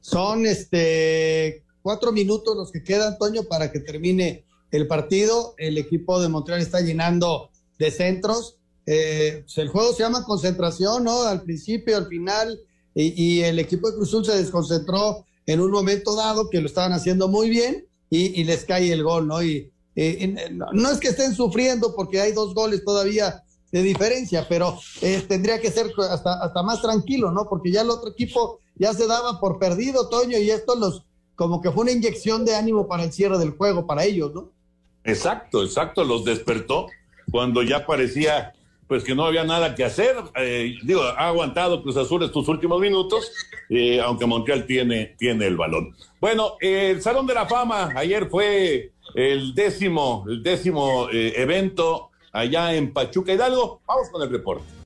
Son 0.00 0.44
este 0.46 1.62
cuatro 1.82 2.12
minutos 2.12 2.56
los 2.56 2.72
que 2.72 2.82
quedan, 2.82 3.12
Antonio, 3.12 3.46
para 3.48 3.70
que 3.70 3.80
termine 3.80 4.44
el 4.70 4.86
partido. 4.86 5.54
El 5.58 5.78
equipo 5.78 6.20
de 6.20 6.28
Montreal 6.28 6.60
está 6.60 6.80
llenando 6.80 7.50
de 7.78 7.90
centros. 7.90 8.56
Eh, 8.86 9.44
el 9.56 9.68
juego 9.68 9.92
se 9.92 10.02
llama 10.02 10.24
concentración, 10.24 11.04
¿no? 11.04 11.22
Al 11.22 11.42
principio, 11.42 11.96
al 11.96 12.08
final, 12.08 12.60
y, 12.94 13.40
el 13.40 13.58
equipo 13.58 13.90
de 13.90 13.96
Cruzul 13.96 14.24
se 14.24 14.36
desconcentró 14.36 15.24
en 15.46 15.60
un 15.60 15.70
momento 15.70 16.14
dado 16.14 16.50
que 16.50 16.60
lo 16.60 16.66
estaban 16.66 16.92
haciendo 16.92 17.28
muy 17.28 17.50
bien 17.50 17.86
y, 18.10 18.44
les 18.44 18.64
cae 18.64 18.92
el 18.92 19.02
gol, 19.02 19.26
¿no? 19.26 19.42
Y, 19.42 19.70
no 19.94 20.90
es 20.90 20.98
que 20.98 21.08
estén 21.08 21.34
sufriendo 21.34 21.94
porque 21.94 22.20
hay 22.20 22.32
dos 22.32 22.54
goles 22.54 22.84
todavía 22.84 23.42
de 23.70 23.82
diferencia, 23.82 24.46
pero 24.48 24.78
eh, 25.00 25.22
tendría 25.26 25.60
que 25.60 25.70
ser 25.70 25.90
hasta, 26.10 26.42
hasta 26.42 26.62
más 26.62 26.82
tranquilo, 26.82 27.30
¿no? 27.30 27.48
Porque 27.48 27.70
ya 27.72 27.80
el 27.80 27.90
otro 27.90 28.10
equipo 28.10 28.60
ya 28.76 28.92
se 28.92 29.06
daba 29.06 29.40
por 29.40 29.58
perdido, 29.58 30.08
Toño, 30.08 30.38
y 30.38 30.50
esto 30.50 30.74
los 30.74 31.04
como 31.34 31.60
que 31.60 31.70
fue 31.70 31.82
una 31.82 31.92
inyección 31.92 32.44
de 32.44 32.54
ánimo 32.54 32.86
para 32.86 33.04
el 33.04 33.12
cierre 33.12 33.38
del 33.38 33.52
juego 33.52 33.86
para 33.86 34.04
ellos, 34.04 34.32
¿no? 34.34 34.50
Exacto, 35.04 35.64
exacto, 35.64 36.04
los 36.04 36.24
despertó 36.24 36.86
cuando 37.30 37.62
ya 37.62 37.86
parecía 37.86 38.52
pues 38.92 39.04
que 39.04 39.14
no 39.14 39.24
había 39.24 39.42
nada 39.42 39.74
que 39.74 39.84
hacer. 39.84 40.16
Eh, 40.36 40.74
digo, 40.82 41.00
ha 41.00 41.28
aguantado 41.28 41.82
Cruz 41.82 41.96
Azul 41.96 42.24
estos 42.24 42.46
últimos 42.48 42.78
minutos, 42.78 43.32
eh, 43.70 44.02
aunque 44.02 44.26
Montreal 44.26 44.66
tiene, 44.66 45.14
tiene 45.16 45.46
el 45.46 45.56
balón. 45.56 45.96
Bueno, 46.20 46.56
el 46.60 47.00
Salón 47.00 47.26
de 47.26 47.32
la 47.32 47.46
Fama 47.46 47.94
ayer 47.96 48.28
fue 48.28 48.92
el 49.14 49.54
décimo, 49.54 50.26
el 50.28 50.42
décimo 50.42 51.08
eh, 51.10 51.32
evento 51.36 52.10
allá 52.32 52.74
en 52.74 52.92
Pachuca 52.92 53.32
Hidalgo. 53.32 53.80
Vamos 53.86 54.10
con 54.10 54.20
el 54.20 54.28
reporte. 54.28 54.81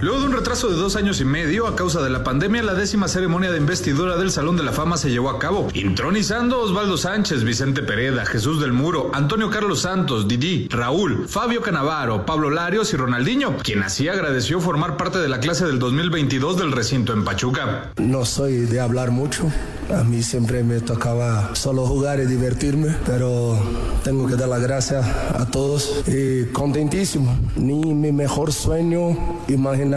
Luego 0.00 0.20
de 0.20 0.26
un 0.26 0.32
retraso 0.32 0.68
de 0.68 0.76
dos 0.76 0.94
años 0.96 1.20
y 1.20 1.24
medio 1.24 1.66
a 1.66 1.74
causa 1.74 2.02
de 2.02 2.10
la 2.10 2.22
pandemia, 2.22 2.62
la 2.62 2.74
décima 2.74 3.08
ceremonia 3.08 3.50
de 3.50 3.58
investidura 3.58 4.16
del 4.16 4.30
Salón 4.30 4.56
de 4.56 4.62
la 4.62 4.72
Fama 4.72 4.96
se 4.98 5.10
llevó 5.10 5.30
a 5.30 5.38
cabo, 5.38 5.68
intronizando 5.72 6.60
Osvaldo 6.60 6.96
Sánchez, 6.96 7.44
Vicente 7.44 7.82
Pereda, 7.82 8.26
Jesús 8.26 8.60
del 8.60 8.72
Muro, 8.72 9.10
Antonio 9.14 9.48
Carlos 9.48 9.80
Santos, 9.80 10.28
Didi, 10.28 10.68
Raúl, 10.68 11.26
Fabio 11.28 11.62
Canavaro, 11.62 12.26
Pablo 12.26 12.50
Larios 12.50 12.92
y 12.92 12.96
Ronaldinho, 12.96 13.56
quien 13.58 13.82
así 13.82 14.08
agradeció 14.08 14.60
formar 14.60 14.96
parte 14.96 15.18
de 15.18 15.28
la 15.28 15.40
clase 15.40 15.64
del 15.66 15.78
2022 15.78 16.58
del 16.58 16.72
recinto 16.72 17.14
en 17.14 17.24
Pachuca. 17.24 17.92
No 17.96 18.24
soy 18.24 18.66
de 18.66 18.80
hablar 18.80 19.10
mucho, 19.10 19.50
a 19.94 20.04
mí 20.04 20.22
siempre 20.22 20.62
me 20.62 20.80
tocaba 20.80 21.54
solo 21.54 21.86
jugar 21.86 22.20
y 22.20 22.26
divertirme, 22.26 22.94
pero 23.04 23.58
tengo 24.04 24.26
que 24.26 24.36
dar 24.36 24.48
las 24.48 24.62
gracias 24.62 25.06
a 25.06 25.46
todos 25.50 26.02
y 26.06 26.46
contentísimo. 26.52 27.38
Ni 27.56 27.94
mi 27.94 28.12
mejor 28.12 28.52
sueño 28.52 29.42
imaginar 29.48 29.96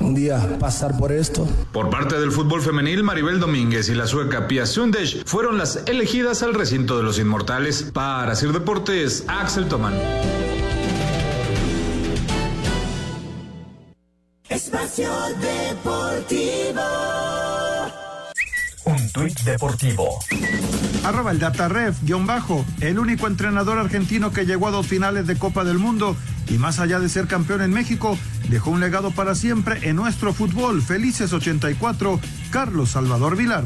un 0.00 0.14
día 0.14 0.58
pasar 0.58 0.96
por 0.96 1.12
esto. 1.12 1.46
Por 1.72 1.90
parte 1.90 2.18
del 2.18 2.32
fútbol 2.32 2.60
femenil, 2.60 3.02
Maribel 3.02 3.40
Domínguez 3.40 3.88
y 3.88 3.94
la 3.94 4.06
sueca 4.06 4.48
Pia 4.48 4.66
Sundesh 4.66 5.24
fueron 5.24 5.58
las 5.58 5.82
elegidas 5.86 6.42
al 6.42 6.54
recinto 6.54 6.96
de 6.96 7.02
los 7.02 7.18
inmortales. 7.18 7.90
Para 7.92 8.32
hacer 8.32 8.52
deportes, 8.52 9.24
Axel 9.28 9.68
Toman. 9.68 9.94
Espacio 14.48 15.10
Deportivo. 15.40 16.77
Tuit 19.18 19.40
deportivo. 19.40 20.20
Arroba 21.02 21.32
el 21.32 21.40
dataref, 21.40 22.00
guion 22.04 22.24
bajo, 22.24 22.64
el 22.80 23.00
único 23.00 23.26
entrenador 23.26 23.78
argentino 23.78 24.30
que 24.30 24.46
llegó 24.46 24.68
a 24.68 24.70
dos 24.70 24.86
finales 24.86 25.26
de 25.26 25.36
Copa 25.36 25.64
del 25.64 25.78
Mundo 25.78 26.16
y 26.48 26.58
más 26.58 26.78
allá 26.78 27.00
de 27.00 27.08
ser 27.08 27.26
campeón 27.26 27.62
en 27.62 27.72
México, 27.72 28.16
dejó 28.48 28.70
un 28.70 28.78
legado 28.78 29.10
para 29.10 29.34
siempre 29.34 29.88
en 29.88 29.96
nuestro 29.96 30.32
fútbol. 30.32 30.82
Felices 30.82 31.32
84, 31.32 32.20
Carlos 32.50 32.90
Salvador 32.90 33.36
Vilar. 33.36 33.64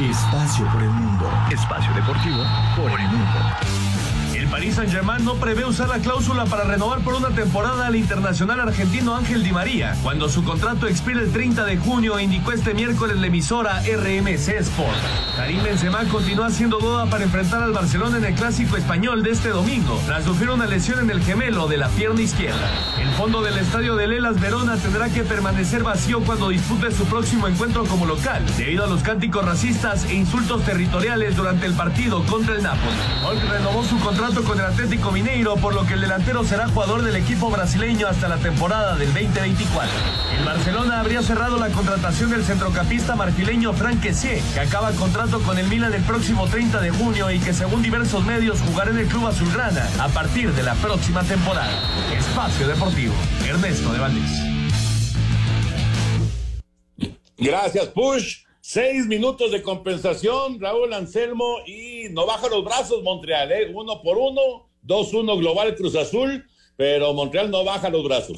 Espacio 0.00 0.66
por 0.72 0.82
el 0.82 0.90
mundo. 0.90 1.30
Espacio 1.50 1.92
deportivo 1.92 2.44
por 2.76 2.98
el 2.98 3.08
mundo. 3.08 3.95
Paris 4.50 4.76
Saint-Germain 4.76 5.24
no 5.24 5.34
prevé 5.34 5.64
usar 5.64 5.88
la 5.88 5.98
cláusula 5.98 6.44
para 6.46 6.64
renovar 6.64 7.00
por 7.00 7.14
una 7.14 7.30
temporada 7.30 7.86
al 7.86 7.96
internacional 7.96 8.60
argentino 8.60 9.14
Ángel 9.14 9.42
Di 9.42 9.52
María, 9.52 9.96
cuando 10.02 10.28
su 10.28 10.44
contrato 10.44 10.86
expira 10.86 11.20
el 11.20 11.32
30 11.32 11.64
de 11.64 11.76
junio, 11.76 12.18
indicó 12.20 12.52
este 12.52 12.74
miércoles 12.74 13.16
la 13.16 13.26
emisora 13.26 13.82
RMC 13.82 14.48
Sport. 14.60 14.96
Karim 15.36 15.62
Benzema 15.62 16.04
continúa 16.04 16.50
siendo 16.50 16.78
duda 16.78 17.06
para 17.06 17.24
enfrentar 17.24 17.62
al 17.62 17.72
Barcelona 17.72 18.18
en 18.18 18.24
el 18.24 18.34
clásico 18.34 18.76
español 18.76 19.22
de 19.22 19.32
este 19.32 19.50
domingo, 19.50 20.00
tras 20.06 20.24
sufrir 20.24 20.50
una 20.50 20.66
lesión 20.66 21.00
en 21.00 21.10
el 21.10 21.22
gemelo 21.22 21.66
de 21.68 21.76
la 21.76 21.88
pierna 21.88 22.22
izquierda. 22.22 22.70
El 22.98 23.10
fondo 23.10 23.42
del 23.42 23.58
estadio 23.58 23.96
de 23.96 24.06
Lelas 24.06 24.40
Verona 24.40 24.76
tendrá 24.76 25.08
que 25.08 25.22
permanecer 25.22 25.82
vacío 25.82 26.20
cuando 26.22 26.48
dispute 26.48 26.90
su 26.92 27.04
próximo 27.04 27.48
encuentro 27.48 27.84
como 27.84 28.06
local, 28.06 28.42
debido 28.56 28.84
a 28.84 28.86
los 28.86 29.02
cánticos 29.02 29.44
racistas 29.44 30.04
e 30.04 30.14
insultos 30.14 30.62
territoriales 30.64 31.36
durante 31.36 31.66
el 31.66 31.74
partido 31.74 32.24
contra 32.24 32.54
el 32.54 32.62
Napoli. 32.62 32.96
Hulk 33.24 33.50
renovó 33.50 33.84
su 33.84 33.98
contrato 33.98 34.35
con 34.44 34.58
el 34.58 34.64
Atlético 34.66 35.10
Mineiro, 35.12 35.56
por 35.56 35.74
lo 35.74 35.86
que 35.86 35.94
el 35.94 36.00
delantero 36.00 36.44
será 36.44 36.68
jugador 36.68 37.02
del 37.02 37.16
equipo 37.16 37.50
brasileño 37.50 38.06
hasta 38.06 38.28
la 38.28 38.36
temporada 38.36 38.94
del 38.96 39.12
2024. 39.12 39.90
El 40.38 40.44
Barcelona 40.44 41.00
habría 41.00 41.22
cerrado 41.22 41.58
la 41.58 41.68
contratación 41.68 42.30
del 42.30 42.44
centrocampista 42.44 43.16
marfileño 43.16 43.72
Frank 43.72 44.00
Kessié, 44.00 44.42
que 44.52 44.60
acaba 44.60 44.90
contrato 44.92 45.40
con 45.40 45.58
el 45.58 45.66
Milan 45.68 45.94
el 45.94 46.02
próximo 46.02 46.46
30 46.46 46.80
de 46.80 46.90
junio 46.90 47.30
y 47.30 47.38
que 47.38 47.52
según 47.52 47.82
diversos 47.82 48.24
medios 48.24 48.60
jugará 48.60 48.90
en 48.90 48.98
el 48.98 49.06
club 49.06 49.26
azulgrana 49.26 49.88
a 50.00 50.08
partir 50.08 50.52
de 50.52 50.62
la 50.62 50.74
próxima 50.74 51.22
temporada. 51.22 51.72
Espacio 52.16 52.68
Deportivo, 52.68 53.14
Ernesto 53.46 53.92
de 53.92 53.98
Valdés. 53.98 54.56
Gracias, 57.38 57.86
Push. 57.88 58.45
Seis 58.68 59.06
minutos 59.06 59.52
de 59.52 59.62
compensación, 59.62 60.58
Raúl 60.58 60.92
Anselmo, 60.92 61.58
y 61.68 62.08
no 62.10 62.26
baja 62.26 62.48
los 62.48 62.64
brazos 62.64 63.00
Montreal, 63.04 63.52
¿eh? 63.52 63.72
uno 63.72 64.02
por 64.02 64.18
uno, 64.18 64.68
dos 64.82 65.14
uno 65.14 65.36
global 65.36 65.76
Cruz 65.76 65.94
Azul, 65.94 66.44
pero 66.76 67.14
Montreal 67.14 67.48
no 67.52 67.62
baja 67.62 67.90
los 67.90 68.02
brazos. 68.02 68.36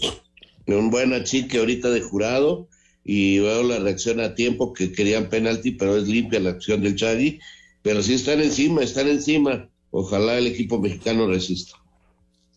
Un 0.66 0.90
buen 0.90 1.14
achique 1.14 1.58
ahorita 1.58 1.88
de 1.88 2.02
jurado, 2.02 2.68
y 3.04 3.38
veo 3.38 3.62
la 3.62 3.78
reacción 3.78 4.20
a 4.20 4.34
tiempo 4.34 4.74
que 4.74 4.92
querían 4.92 5.30
penalti, 5.30 5.70
pero 5.70 5.96
es 5.96 6.06
limpia 6.06 6.40
la 6.40 6.50
acción 6.50 6.82
del 6.82 6.96
Chagui, 6.96 7.40
pero 7.80 8.02
sí 8.02 8.12
están 8.12 8.42
encima, 8.42 8.82
están 8.82 9.08
encima. 9.08 9.70
Ojalá 9.92 10.36
el 10.36 10.46
equipo 10.46 10.78
mexicano 10.78 11.26
resista. 11.26 11.78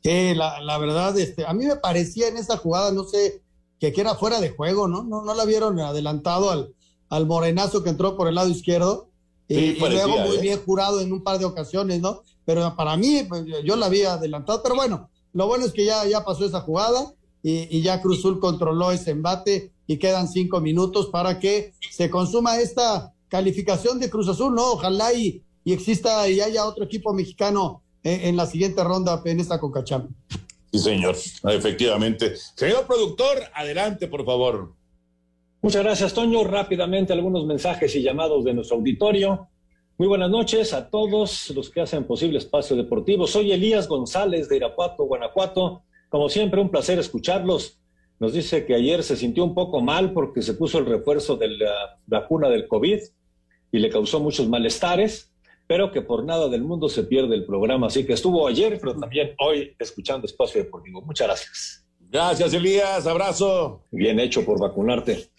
Sí, 0.03 0.33
la, 0.35 0.59
la 0.59 0.77
verdad, 0.77 1.17
este, 1.17 1.45
a 1.45 1.53
mí 1.53 1.65
me 1.65 1.77
parecía 1.77 2.27
en 2.27 2.35
esa 2.35 2.57
jugada, 2.57 2.91
no 2.91 3.05
sé, 3.05 3.41
que, 3.79 3.93
que 3.93 4.01
era 4.01 4.15
fuera 4.15 4.41
de 4.41 4.49
juego, 4.49 4.89
¿no? 4.89 5.03
No, 5.03 5.23
no 5.23 5.33
la 5.33 5.45
vieron 5.45 5.79
adelantado 5.79 6.51
al 6.51 6.75
al 7.11 7.27
morenazo 7.27 7.83
que 7.83 7.89
entró 7.89 8.15
por 8.15 8.27
el 8.27 8.35
lado 8.35 8.49
izquierdo. 8.49 9.09
y, 9.47 9.73
luego 9.73 10.17
muy 10.19 10.37
¿eh? 10.37 10.41
bien 10.41 10.59
jurado 10.65 11.01
en 11.01 11.11
un 11.11 11.21
par 11.21 11.37
de 11.37 11.45
ocasiones, 11.45 11.99
¿no? 11.99 12.23
Pero 12.45 12.73
para 12.75 12.95
mí, 12.95 13.23
pues, 13.27 13.43
yo 13.65 13.75
la 13.75 13.87
había 13.87 14.13
adelantado. 14.13 14.63
Pero 14.63 14.75
bueno, 14.75 15.09
lo 15.33 15.45
bueno 15.45 15.65
es 15.65 15.73
que 15.73 15.83
ya, 15.83 16.05
ya 16.05 16.23
pasó 16.23 16.45
esa 16.45 16.61
jugada 16.61 17.13
y, 17.43 17.81
ya 17.81 18.01
Cruzul 18.01 18.39
controló 18.39 18.91
ese 18.91 19.11
embate 19.11 19.73
y 19.87 19.97
quedan 19.97 20.29
cinco 20.29 20.61
minutos 20.61 21.07
para 21.07 21.37
que 21.37 21.73
se 21.91 22.09
consuma 22.09 22.61
esta 22.61 23.13
calificación 23.27 23.99
de 23.99 24.09
Cruz 24.09 24.29
Azul, 24.29 24.55
¿no? 24.55 24.71
Ojalá 24.71 25.13
y, 25.13 25.43
y 25.65 25.73
exista 25.73 26.29
y 26.29 26.39
haya 26.39 26.65
otro 26.65 26.85
equipo 26.85 27.13
mexicano 27.13 27.83
en, 28.03 28.21
en 28.21 28.37
la 28.37 28.45
siguiente 28.45 28.81
ronda 28.85 29.21
en 29.25 29.41
esta 29.41 29.59
Concacham. 29.59 30.07
Sí, 30.71 30.79
señor, 30.79 31.17
efectivamente. 31.43 32.35
Señor 32.55 32.87
productor, 32.87 33.37
adelante, 33.53 34.07
por 34.07 34.25
favor. 34.25 34.73
Muchas 35.63 35.83
gracias, 35.83 36.13
Toño. 36.15 36.43
Rápidamente 36.43 37.13
algunos 37.13 37.45
mensajes 37.45 37.95
y 37.95 38.01
llamados 38.01 38.43
de 38.43 38.53
nuestro 38.55 38.77
auditorio. 38.77 39.47
Muy 39.95 40.07
buenas 40.07 40.31
noches 40.31 40.73
a 40.73 40.89
todos 40.89 41.51
los 41.51 41.69
que 41.69 41.81
hacen 41.81 42.05
posible 42.05 42.39
Espacio 42.39 42.75
Deportivo. 42.75 43.27
Soy 43.27 43.51
Elías 43.51 43.87
González 43.87 44.49
de 44.49 44.55
Irapuato, 44.55 45.03
Guanajuato. 45.03 45.83
Como 46.09 46.29
siempre, 46.29 46.59
un 46.59 46.69
placer 46.69 46.97
escucharlos. 46.97 47.79
Nos 48.19 48.33
dice 48.33 48.65
que 48.65 48.73
ayer 48.73 49.03
se 49.03 49.15
sintió 49.15 49.43
un 49.43 49.53
poco 49.53 49.81
mal 49.81 50.13
porque 50.13 50.41
se 50.41 50.55
puso 50.55 50.79
el 50.79 50.87
refuerzo 50.87 51.37
de 51.37 51.49
la 51.49 51.99
vacuna 52.07 52.49
del 52.49 52.67
COVID 52.67 52.99
y 53.71 53.77
le 53.77 53.89
causó 53.91 54.19
muchos 54.19 54.49
malestares, 54.49 55.31
pero 55.67 55.91
que 55.91 56.01
por 56.01 56.25
nada 56.25 56.49
del 56.49 56.63
mundo 56.63 56.89
se 56.89 57.03
pierde 57.03 57.35
el 57.35 57.45
programa. 57.45 57.85
Así 57.85 58.03
que 58.03 58.13
estuvo 58.13 58.47
ayer, 58.47 58.79
pero 58.79 58.97
también 58.97 59.35
hoy 59.37 59.75
escuchando 59.77 60.25
Espacio 60.25 60.63
Deportivo. 60.63 61.03
Muchas 61.03 61.27
gracias. 61.27 61.85
Gracias, 61.99 62.51
Elías. 62.53 63.05
Abrazo. 63.05 63.85
Bien 63.91 64.19
hecho 64.19 64.43
por 64.43 64.59
vacunarte. 64.59 65.29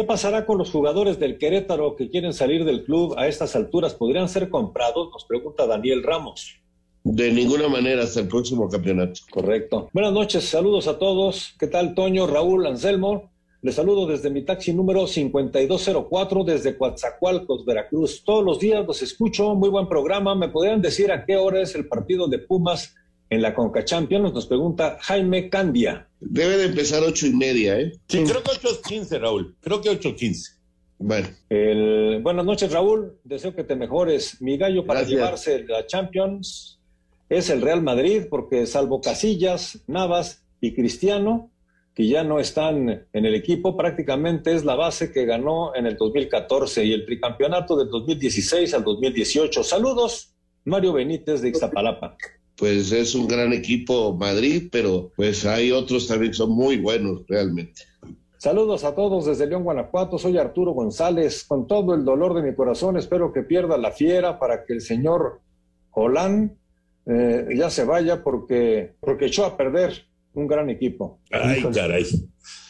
¿Qué 0.00 0.06
pasará 0.06 0.46
con 0.46 0.56
los 0.56 0.70
jugadores 0.70 1.18
del 1.18 1.36
Querétaro 1.36 1.94
que 1.94 2.08
quieren 2.08 2.32
salir 2.32 2.64
del 2.64 2.84
club 2.84 3.14
a 3.18 3.28
estas 3.28 3.54
alturas? 3.54 3.92
¿Podrían 3.92 4.30
ser 4.30 4.48
comprados? 4.48 5.10
Nos 5.12 5.26
pregunta 5.26 5.66
Daniel 5.66 6.02
Ramos. 6.02 6.58
De 7.04 7.30
ninguna 7.30 7.68
manera 7.68 8.04
hasta 8.04 8.20
el 8.20 8.26
próximo 8.26 8.66
campeonato. 8.70 9.20
Correcto. 9.30 9.90
Buenas 9.92 10.14
noches, 10.14 10.44
saludos 10.44 10.88
a 10.88 10.98
todos. 10.98 11.54
¿Qué 11.58 11.66
tal, 11.66 11.94
Toño, 11.94 12.26
Raúl, 12.26 12.66
Anselmo? 12.66 13.30
Les 13.60 13.74
saludo 13.74 14.06
desde 14.06 14.30
mi 14.30 14.42
taxi 14.42 14.72
número 14.72 15.06
5204 15.06 16.44
desde 16.44 16.78
Coatzacoalcos, 16.78 17.66
Veracruz. 17.66 18.24
Todos 18.24 18.42
los 18.42 18.58
días 18.58 18.86
los 18.86 19.02
escucho, 19.02 19.54
muy 19.54 19.68
buen 19.68 19.86
programa. 19.86 20.34
¿Me 20.34 20.48
podrían 20.48 20.80
decir 20.80 21.12
a 21.12 21.26
qué 21.26 21.36
hora 21.36 21.60
es 21.60 21.74
el 21.74 21.86
partido 21.86 22.26
de 22.26 22.38
Pumas 22.38 22.94
en 23.30 23.40
la 23.40 23.54
Conca 23.54 23.84
Champions? 23.84 24.34
Nos 24.34 24.46
pregunta 24.46 24.98
Jaime 25.00 25.48
Candia. 25.48 26.08
Debe 26.20 26.58
de 26.58 26.66
empezar 26.66 27.02
ocho 27.02 27.26
y 27.26 27.32
media, 27.32 27.80
¿eh? 27.80 27.92
Sí, 28.08 28.24
creo 28.24 28.42
que 28.42 28.50
8.15, 28.50 29.20
Raúl. 29.20 29.56
Creo 29.60 29.80
que 29.80 29.90
8.15. 29.90 30.58
Bueno. 30.98 31.28
El... 31.48 32.20
Buenas 32.22 32.44
noches, 32.44 32.70
Raúl. 32.70 33.18
Deseo 33.24 33.54
que 33.54 33.64
te 33.64 33.74
mejores. 33.74 34.42
Mi 34.42 34.58
gallo 34.58 34.84
para 34.84 35.00
Gracias. 35.00 35.18
llevarse 35.18 35.64
la 35.66 35.86
Champions 35.86 36.78
es 37.30 37.48
el 37.48 37.62
Real 37.62 37.80
Madrid, 37.80 38.24
porque 38.28 38.66
salvo 38.66 39.00
Casillas, 39.00 39.82
Navas 39.86 40.44
y 40.60 40.74
Cristiano, 40.74 41.50
que 41.94 42.08
ya 42.08 42.24
no 42.24 42.40
están 42.40 43.06
en 43.12 43.24
el 43.26 43.34
equipo, 43.34 43.76
prácticamente 43.76 44.52
es 44.52 44.64
la 44.64 44.74
base 44.74 45.12
que 45.12 45.24
ganó 45.24 45.74
en 45.74 45.86
el 45.86 45.96
2014 45.96 46.84
y 46.84 46.92
el 46.92 47.06
tricampeonato 47.06 47.76
del 47.76 47.88
2016 47.88 48.74
al 48.74 48.84
2018. 48.84 49.62
Saludos, 49.62 50.34
Mario 50.64 50.92
Benítez 50.92 51.40
de 51.40 51.48
Ixtapalapa. 51.48 52.16
Pues 52.60 52.92
es 52.92 53.14
un 53.14 53.26
gran 53.26 53.54
equipo 53.54 54.14
Madrid, 54.14 54.68
pero 54.70 55.10
pues 55.16 55.46
hay 55.46 55.72
otros 55.72 56.06
también 56.06 56.32
que 56.32 56.36
son 56.36 56.50
muy 56.50 56.76
buenos 56.76 57.22
realmente. 57.26 57.84
Saludos 58.36 58.84
a 58.84 58.94
todos 58.94 59.24
desde 59.24 59.46
León, 59.46 59.64
Guanajuato. 59.64 60.18
Soy 60.18 60.36
Arturo 60.36 60.72
González. 60.72 61.44
Con 61.44 61.66
todo 61.66 61.94
el 61.94 62.04
dolor 62.04 62.34
de 62.34 62.42
mi 62.42 62.54
corazón, 62.54 62.98
espero 62.98 63.32
que 63.32 63.42
pierda 63.42 63.78
la 63.78 63.92
fiera 63.92 64.38
para 64.38 64.66
que 64.66 64.74
el 64.74 64.82
señor 64.82 65.40
Holán 65.92 66.58
eh, 67.06 67.48
ya 67.56 67.70
se 67.70 67.84
vaya 67.84 68.22
porque, 68.22 68.92
porque 69.00 69.26
echó 69.26 69.46
a 69.46 69.56
perder 69.56 70.06
un 70.34 70.46
gran 70.46 70.68
equipo. 70.68 71.18
Ay, 71.30 71.62
caray. 71.74 72.04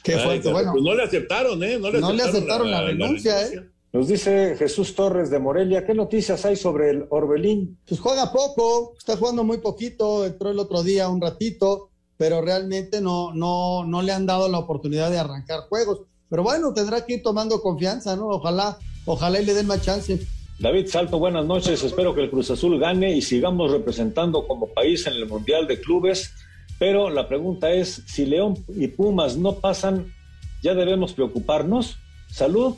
Qué 0.05 0.14
Ay, 0.14 0.24
fuerte, 0.24 0.43
caray. 0.43 0.53
bueno. 0.53 0.72
Pues 0.72 0.84
no 0.84 0.95
le 0.95 1.03
aceptaron, 1.03 1.62
¿eh? 1.64 1.78
No 1.80 1.91
le 1.91 2.01
No 2.01 2.07
aceptaron, 2.09 2.16
le 2.16 2.22
aceptaron 2.22 2.70
la 2.70 2.82
renuncia, 2.84 3.43
¿eh? 3.47 3.68
Nos 3.93 4.07
dice 4.07 4.55
Jesús 4.57 4.95
Torres 4.95 5.30
de 5.30 5.41
Morelia, 5.41 5.84
¿qué 5.84 5.95
noticias 5.95 6.45
hay 6.45 6.55
sobre 6.55 6.91
el 6.91 7.07
Orbelín? 7.11 7.76
Pues 7.88 8.01
juega 8.01 8.30
poco, 8.30 8.95
está 8.97 9.16
jugando 9.16 9.43
muy 9.43 9.59
poquito, 9.59 10.24
entró 10.24 10.51
el 10.51 10.61
otro 10.61 10.84
día 10.84 11.09
un 11.09 11.20
ratito, 11.20 11.91
pero 12.16 12.41
realmente 12.41 13.01
no, 13.01 13.34
no, 13.34 13.84
no 13.84 14.03
le 14.03 14.12
han 14.12 14.26
dado 14.26 14.49
la 14.49 14.59
oportunidad 14.59 15.11
de 15.11 15.18
arrancar 15.18 15.62
juegos. 15.68 16.03
Pero 16.28 16.45
bueno, 16.45 16.72
tendrá 16.72 17.05
que 17.05 17.14
ir 17.14 17.22
tomando 17.24 17.61
confianza, 17.61 18.14
¿no? 18.14 18.28
Ojalá, 18.28 18.78
ojalá 19.07 19.41
y 19.41 19.45
le 19.45 19.55
den 19.55 19.66
más 19.66 19.82
chance. 19.82 20.20
David 20.61 20.86
Salto, 20.86 21.18
buenas 21.18 21.45
noches. 21.45 21.82
Espero 21.82 22.14
que 22.14 22.20
el 22.20 22.30
Cruz 22.30 22.49
Azul 22.53 22.78
gane 22.78 23.16
y 23.16 23.22
sigamos 23.22 23.72
representando 23.72 24.47
como 24.47 24.68
país 24.68 25.05
en 25.09 25.14
el 25.14 25.26
Mundial 25.26 25.66
de 25.66 25.80
Clubes. 25.80 26.30
Pero 26.78 27.11
la 27.11 27.26
pregunta 27.26 27.72
es, 27.72 28.05
si 28.07 28.24
León 28.24 28.55
y 28.68 28.86
Pumas 28.86 29.36
no 29.36 29.57
pasan, 29.57 30.12
¿ya 30.62 30.74
debemos 30.74 31.12
preocuparnos? 31.12 31.97
Salud, 32.28 32.76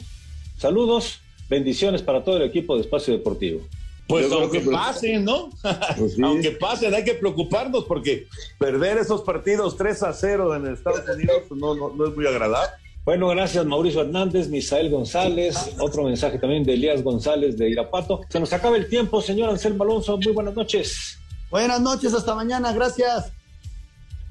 saludos, 0.63 1.21
bendiciones 1.51 2.01
para 2.03 2.25
todo 2.25 2.39
el 2.39 2.45
equipo 2.45 2.75
de 2.77 2.81
Espacio 2.83 3.13
Deportivo. 3.13 3.61
Pues 4.09 4.29
Yo 4.29 4.41
aunque 4.41 4.63
que- 4.63 4.71
pasen, 4.71 5.25
¿no? 5.25 5.51
Pues 5.99 6.15
sí. 6.17 6.23
aunque 6.23 6.51
pasen, 6.53 6.95
hay 6.95 7.05
que 7.05 7.15
preocuparnos 7.15 7.85
porque 7.85 8.27
perder 8.59 8.99
esos 8.99 9.23
partidos 9.23 9.77
3 9.77 10.03
a 10.03 10.13
0 10.13 10.57
en 10.57 10.67
Estados 10.73 11.03
Unidos 11.15 11.43
pues, 11.49 11.61
no, 11.61 11.75
no, 11.75 11.91
no 11.95 12.07
es 12.09 12.17
muy 12.17 12.27
agradable. 12.27 12.73
Bueno, 13.05 13.29
gracias 13.29 13.65
Mauricio 13.67 14.01
Hernández, 14.03 14.49
Misael 14.49 14.89
González, 14.91 15.57
otro 15.81 16.05
mensaje 16.05 16.39
también 16.39 16.63
de 16.65 16.75
Elías 16.75 17.03
González 17.03 17.57
de 17.59 17.69
Irapato. 17.71 18.21
Se 18.29 18.39
nos 18.39 18.53
acaba 18.53 18.77
el 18.77 18.89
tiempo, 18.89 19.21
señor 19.21 19.51
Anselmo 19.51 19.83
Alonso, 19.85 20.17
muy 20.19 20.33
buenas 20.33 20.55
noches. 20.55 21.19
Buenas 21.51 21.81
noches, 21.81 22.15
hasta 22.15 22.35
mañana, 22.35 22.73
gracias. 22.73 23.33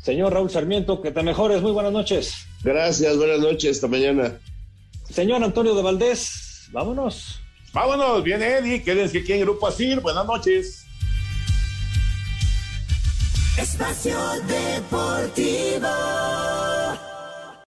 Señor 0.01 0.33
Raúl 0.33 0.49
Sarmiento, 0.49 1.01
que 1.01 1.11
te 1.11 1.21
mejores, 1.21 1.61
muy 1.61 1.71
buenas 1.71 1.91
noches. 1.91 2.33
Gracias, 2.63 3.17
buenas 3.17 3.39
noches, 3.39 3.75
hasta 3.77 3.87
mañana. 3.87 4.39
Señor 5.11 5.43
Antonio 5.43 5.75
de 5.75 5.81
Valdés, 5.81 6.69
vámonos. 6.71 7.41
Vámonos, 7.73 8.23
viene 8.23 8.57
Eddie, 8.57 8.81
quédense 8.83 9.19
aquí 9.19 9.33
en 9.33 9.41
Grupo 9.41 9.67
Asir, 9.67 9.99
buenas 9.99 10.25
noches. 10.25 10.85
Espacio 13.57 14.17
Deportivo. 14.47 15.87